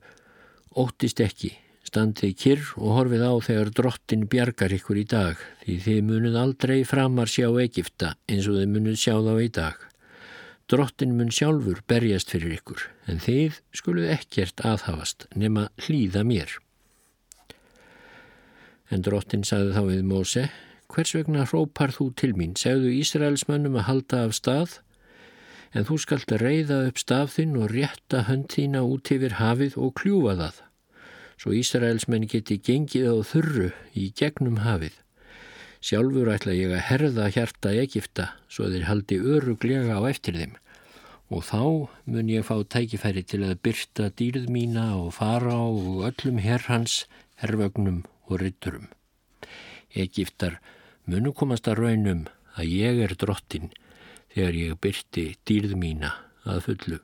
óttist 0.79 1.21
ekki, 1.21 1.51
standið 1.85 2.33
kyrr 2.37 2.71
og 2.77 2.95
horfið 2.97 3.25
á 3.25 3.33
þegar 3.45 3.73
drottin 3.77 4.25
bjargar 4.29 4.73
ykkur 4.77 5.01
í 5.01 5.05
dag, 5.09 5.41
því 5.65 5.75
þið 5.85 5.99
munuð 6.07 6.39
aldrei 6.39 6.79
framar 6.87 7.29
sjá 7.31 7.47
Egipta 7.61 8.15
eins 8.29 8.49
og 8.49 8.59
þið 8.59 8.73
munuð 8.73 8.97
sjá 9.01 9.15
þá 9.25 9.33
í 9.41 9.51
dag. 9.59 9.85
Drottin 10.69 11.15
mun 11.17 11.31
sjálfur 11.33 11.79
berjast 11.89 12.29
fyrir 12.29 12.59
ykkur, 12.59 12.83
en 13.09 13.21
þið 13.23 13.55
skuluð 13.73 14.11
ekkert 14.13 14.61
aðhafast 14.61 15.25
nema 15.33 15.69
hlýða 15.81 16.21
mér. 16.29 16.59
En 18.93 19.01
drottin 19.05 19.45
sagði 19.45 19.73
þá 19.73 19.81
við 19.87 20.03
Móse, 20.09 20.43
hvers 20.93 21.15
vegna 21.17 21.45
hrópar 21.49 21.93
þú 21.93 22.11
til 22.17 22.35
mín, 22.37 22.53
segðu 22.57 22.93
Ísraelsmönnum 22.99 23.77
að 23.81 23.87
halda 23.89 24.21
af 24.27 24.37
stað, 24.37 24.77
en 25.73 25.85
þú 25.85 25.97
skalt 26.01 26.31
reyða 26.41 26.79
upp 26.89 27.01
stafðinn 27.01 27.57
og 27.59 27.73
rétta 27.73 28.23
hönd 28.29 28.49
þína 28.53 28.81
út 28.85 29.11
yfir 29.13 29.37
hafið 29.39 29.77
og 29.77 29.93
kljúfa 29.99 30.35
það, 30.39 30.55
svo 31.39 31.53
Ísraelsmenn 31.59 32.29
geti 32.31 32.57
gengið 32.57 33.11
á 33.11 33.15
þurru 33.31 33.69
í 33.93 34.09
gegnum 34.17 34.63
hafið. 34.65 34.95
Sjálfur 35.79 36.31
ætla 36.33 36.55
ég 36.57 36.73
að 36.75 36.85
herða 36.89 37.29
hjarta 37.31 37.71
Egipta 37.71 38.25
svo 38.51 38.67
þeir 38.67 38.89
haldi 38.89 39.19
öruglega 39.19 39.95
á 39.95 40.03
eftir 40.09 40.35
þeim 40.35 40.57
og 41.29 41.45
þá 41.45 41.61
mun 42.09 42.29
ég 42.31 42.45
fá 42.47 42.57
tækifæri 42.65 43.21
til 43.23 43.43
að 43.45 43.59
byrta 43.63 44.09
dýrð 44.17 44.49
mína 44.49 44.87
og 44.97 45.13
fara 45.19 45.53
á 45.53 45.65
og 45.69 46.01
öllum 46.09 46.41
herrhans, 46.41 47.05
herrvögnum 47.37 48.01
og 48.27 48.41
rytturum. 48.41 48.89
Egiptar 49.93 50.57
munu 51.05 51.31
komast 51.33 51.69
að 51.69 51.83
raunum 51.83 52.25
að 52.57 52.73
ég 52.73 53.03
er 53.05 53.13
drottin 53.13 53.69
þegar 54.33 54.57
ég 54.59 54.79
byrti 54.81 55.25
dýrð 55.47 55.75
mína 55.79 56.13
að 56.45 56.63
fullu. 56.69 56.99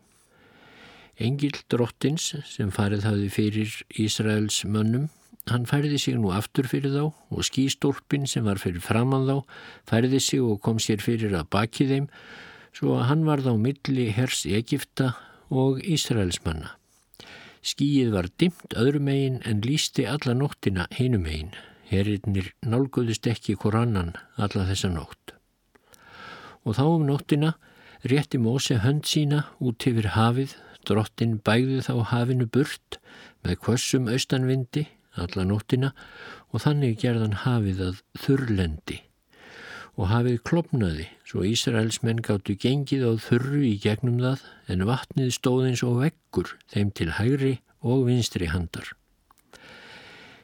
Engil 1.15 1.55
drottins 1.71 2.33
sem 2.49 2.73
farið 2.75 3.05
hafi 3.07 3.29
fyrir 3.31 3.75
Ísraels 4.03 4.63
mönnum 4.67 5.07
hann 5.49 5.67
færði 5.69 5.99
sig 6.01 6.17
nú 6.17 6.31
aftur 6.33 6.67
fyrir 6.69 6.93
þá 6.95 7.03
og 7.05 7.45
skístólpin 7.45 8.25
sem 8.29 8.45
var 8.47 8.59
fyrir 8.61 8.81
framann 8.83 9.27
þá 9.29 9.37
færði 9.89 10.21
sig 10.23 10.41
og 10.41 10.61
kom 10.65 10.81
sér 10.81 11.03
fyrir 11.05 11.35
að 11.37 11.49
baki 11.53 11.87
þeim 11.91 12.09
svo 12.75 12.97
að 12.97 13.07
hann 13.11 13.23
var 13.27 13.43
þá 13.45 13.53
milli 13.61 14.09
hers 14.15 14.43
Egipta 14.49 15.13
og 15.53 15.79
Ísraelsmanna. 15.85 16.73
Skíið 17.65 18.11
var 18.13 18.27
dimt 18.41 18.75
öðrum 18.77 19.07
megin 19.09 19.39
en 19.45 19.63
lísti 19.65 20.05
alla 20.09 20.35
nóttina 20.37 20.89
hinum 20.93 21.25
megin. 21.25 21.53
Herriðnir 21.89 22.51
nálguðist 22.65 23.29
ekki 23.29 23.55
hvort 23.61 23.79
annan 23.79 24.13
alla 24.41 24.67
þessa 24.69 24.91
nótt. 24.93 25.34
Og 26.65 26.77
þá 26.77 26.85
um 26.89 27.07
nóttina 27.07 27.55
rétti 28.05 28.41
Móse 28.41 28.79
hönd 28.81 29.05
sína 29.09 29.45
út 29.61 29.85
yfir 29.85 30.11
hafið, 30.17 30.55
drottin 30.85 31.39
bæði 31.45 31.81
þá 31.85 31.95
hafinu 32.11 32.45
burt 32.49 32.99
með 33.45 33.59
kvössum 33.63 34.09
austanvindi 34.11 34.87
alla 35.15 35.45
nóttina 35.47 35.93
og 36.51 36.63
þannig 36.65 36.99
gerðan 37.01 37.41
hafið 37.45 37.83
að 37.89 38.01
þurrlendi 38.21 39.01
og 39.95 40.09
hafið 40.11 40.41
klopnaði 40.47 41.07
svo 41.27 41.45
Ísraels 41.47 42.01
menn 42.03 42.19
gáttu 42.23 42.55
gengið 42.59 43.05
á 43.07 43.11
þurru 43.25 43.61
í 43.63 43.75
gegnum 43.79 44.19
það 44.19 44.43
en 44.73 44.87
vatnið 44.89 45.31
stóð 45.37 45.69
eins 45.69 45.83
og 45.87 46.01
veggur 46.01 46.51
þeim 46.73 46.91
til 46.97 47.11
hægri 47.15 47.53
og 47.85 48.03
vinstri 48.09 48.49
handar. 48.51 48.91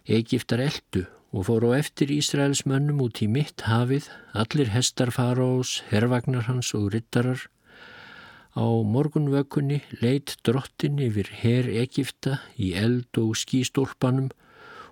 Egiptar 0.07 0.63
eldu 0.63 1.03
og 1.31 1.47
fóru 1.47 1.71
á 1.71 1.79
eftir 1.79 2.11
Ísraels 2.11 2.65
mönnum 2.67 2.99
út 3.05 3.21
í 3.23 3.27
mitt 3.31 3.63
hafið, 3.63 4.09
allir 4.35 4.71
hestar 4.73 5.13
faraós, 5.15 5.79
herrvagnar 5.87 6.47
hans 6.49 6.73
og 6.75 6.91
rittarar. 6.91 7.47
Á 8.51 8.67
morgunvökunni 8.67 9.79
leitt 10.03 10.35
drottin 10.43 10.99
yfir 10.99 11.29
herr 11.39 11.69
Egipta 11.71 12.41
í 12.59 12.73
eld 12.75 13.15
og 13.21 13.37
skístólpanum 13.39 14.27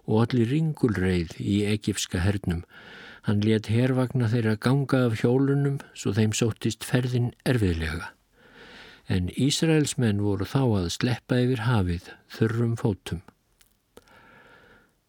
og 0.08 0.24
allir 0.24 0.48
ringulreið 0.54 1.36
í 1.44 1.60
egipska 1.68 2.24
hernum. 2.24 2.64
Hann 3.28 3.44
let 3.44 3.68
hervagna 3.68 4.30
þeirra 4.32 4.56
ganga 4.56 5.04
af 5.10 5.20
hjólunum 5.20 5.82
svo 5.92 6.16
þeim 6.16 6.32
sóttist 6.32 6.88
ferðin 6.88 7.34
erfiðlega. 7.44 8.14
En 9.12 9.28
Ísraels 9.36 9.98
menn 10.00 10.24
voru 10.24 10.48
þá 10.48 10.62
að 10.80 10.90
sleppa 10.96 11.42
yfir 11.44 11.66
hafið 11.68 12.10
þurrum 12.32 12.78
fótum. 12.80 13.20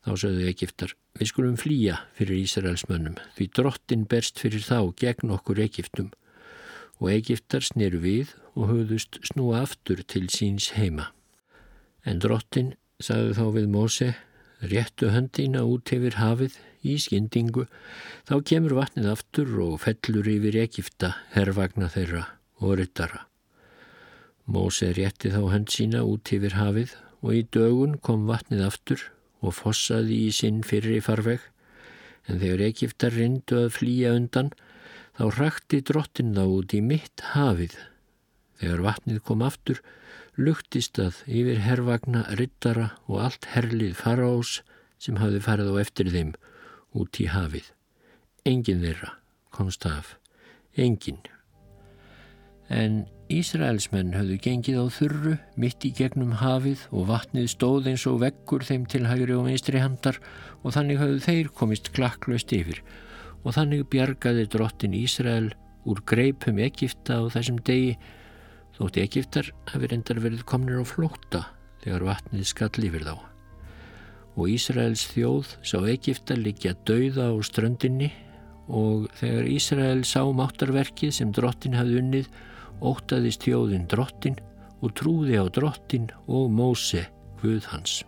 Þá 0.00 0.12
sögðu 0.22 0.46
Egiptar, 0.48 0.94
við 1.18 1.28
skulum 1.28 1.56
flýja 1.60 1.98
fyrir 2.16 2.40
Ísraels 2.40 2.86
mönnum 2.88 3.18
því 3.36 3.46
drottin 3.58 4.06
berst 4.08 4.40
fyrir 4.40 4.64
þá 4.64 4.94
gegn 4.96 5.34
okkur 5.36 5.60
Egiptum 5.60 6.08
og 7.00 7.10
Egiptar 7.12 7.64
sneru 7.64 8.00
við 8.00 8.32
og 8.54 8.70
höfðust 8.70 9.20
snúa 9.28 9.62
aftur 9.64 10.00
til 10.04 10.26
síns 10.32 10.70
heima. 10.76 11.10
En 12.04 12.20
drottin 12.20 12.74
sagði 13.00 13.36
þá 13.36 13.44
við 13.56 13.70
Móse 13.72 14.10
réttu 14.72 15.12
höndina 15.12 15.64
út 15.68 15.92
yfir 15.92 16.16
hafið 16.20 16.56
í 16.84 16.96
skyndingu, 17.00 17.66
þá 18.28 18.34
kemur 18.44 18.76
vatnið 18.80 19.08
aftur 19.12 19.52
og 19.64 19.80
fellur 19.84 20.28
yfir 20.28 20.60
Egipta, 20.64 21.14
herrvagna 21.34 21.88
þeirra 21.92 22.26
og 22.60 22.76
ryttara. 22.80 23.26
Móse 24.50 24.90
rétti 24.96 25.32
þá 25.32 25.42
hönd 25.52 25.72
sína 25.72 26.04
út 26.08 26.32
yfir 26.32 26.56
hafið 26.56 26.96
og 27.20 27.36
í 27.36 27.44
dögun 27.52 27.98
kom 28.00 28.24
vatnið 28.28 28.64
aftur 28.66 29.08
og 29.40 29.56
fossaði 29.56 30.26
í 30.26 30.32
sinn 30.34 30.60
fyrir 30.66 30.98
í 30.98 31.04
farveg, 31.04 31.40
en 32.28 32.40
þegar 32.42 32.66
Egiptar 32.68 33.14
reyndu 33.16 33.64
að 33.64 33.72
flýja 33.78 34.12
undan, 34.16 34.52
þá 35.16 35.24
rakti 35.36 35.80
drottin 35.84 36.34
þá 36.36 36.44
út 36.46 36.74
í 36.76 36.82
mitt 36.84 37.24
hafið. 37.32 37.76
Þegar 38.60 38.84
vatnið 38.86 39.22
kom 39.24 39.44
aftur, 39.44 39.80
luktist 40.36 41.00
að 41.00 41.22
yfir 41.26 41.60
herrvagna, 41.64 42.26
ryttara 42.36 42.90
og 43.08 43.24
allt 43.26 43.48
herlið 43.54 43.96
faraós 43.98 44.60
sem 45.00 45.18
hafði 45.20 45.40
farið 45.44 45.72
á 45.72 45.74
eftir 45.80 46.12
þeim 46.12 46.34
út 46.96 47.20
í 47.20 47.28
hafið. 47.32 47.72
Engin 48.48 48.84
þeirra 48.84 49.14
komst 49.54 49.86
af. 49.88 50.16
Engin. 50.76 51.20
En 52.68 53.06
Ísraelsmenn 53.30 54.16
hafðu 54.16 54.36
gengið 54.42 54.78
á 54.82 54.86
þurru 54.90 55.32
mitt 55.62 55.84
í 55.86 55.92
gegnum 55.94 56.32
hafið 56.40 56.80
og 56.90 57.06
vatnið 57.12 57.46
stóð 57.52 57.86
eins 57.92 58.06
og 58.10 58.18
veggur 58.24 58.64
þeim 58.66 58.88
til 58.90 59.04
hægri 59.06 59.36
og 59.38 59.44
vinstri 59.46 59.78
handar 59.78 60.18
og 60.64 60.74
þannig 60.74 60.98
hafðu 60.98 61.20
þeir 61.28 61.50
komist 61.60 61.92
klakklaust 61.94 62.50
yfir 62.56 62.80
og 63.44 63.54
þannig 63.54 63.86
bjargaði 63.92 64.48
drottin 64.50 64.96
Ísrael 64.98 65.52
úr 65.86 66.02
greipum 66.10 66.58
Egipta 66.58 67.20
á 67.22 67.24
þessum 67.30 67.60
degi 67.62 67.94
þótti 68.76 69.04
Egiptar 69.04 69.52
hafi 69.70 69.92
reyndar 69.92 70.20
verið 70.24 70.44
komnir 70.50 70.82
á 70.82 70.84
flótta 70.84 71.44
þegar 71.84 72.08
vatnið 72.10 72.46
skall 72.50 72.82
yfir 72.82 73.06
þá. 73.06 73.14
Og 74.34 74.50
Ísraels 74.50 75.06
þjóð 75.14 75.54
sá 75.62 75.78
Egipta 75.86 76.34
líkja 76.34 76.74
dauða 76.88 77.30
á 77.30 77.34
ströndinni 77.46 78.10
og 78.66 79.08
þegar 79.22 79.50
Ísrael 79.54 80.04
sá 80.08 80.22
máttarverkið 80.26 81.14
sem 81.14 81.32
drottin 81.34 81.78
hafði 81.78 82.00
unnið, 82.02 82.30
ótaðist 82.80 83.44
þjóðin 83.46 83.86
drottin 83.90 84.38
og 84.80 84.94
trúði 84.96 85.36
á 85.40 85.44
drottin 85.52 86.08
og 86.26 86.50
Móse, 86.52 87.06
Guð 87.40 87.68
hans. 87.72 88.00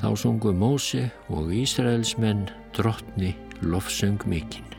Þá 0.00 0.08
sungu 0.16 0.52
Móse 0.56 1.08
og 1.28 1.52
Ísraels 1.52 2.16
menn 2.20 2.46
drottni 2.76 3.34
lofsöng 3.60 4.20
mikinn. 4.26 4.71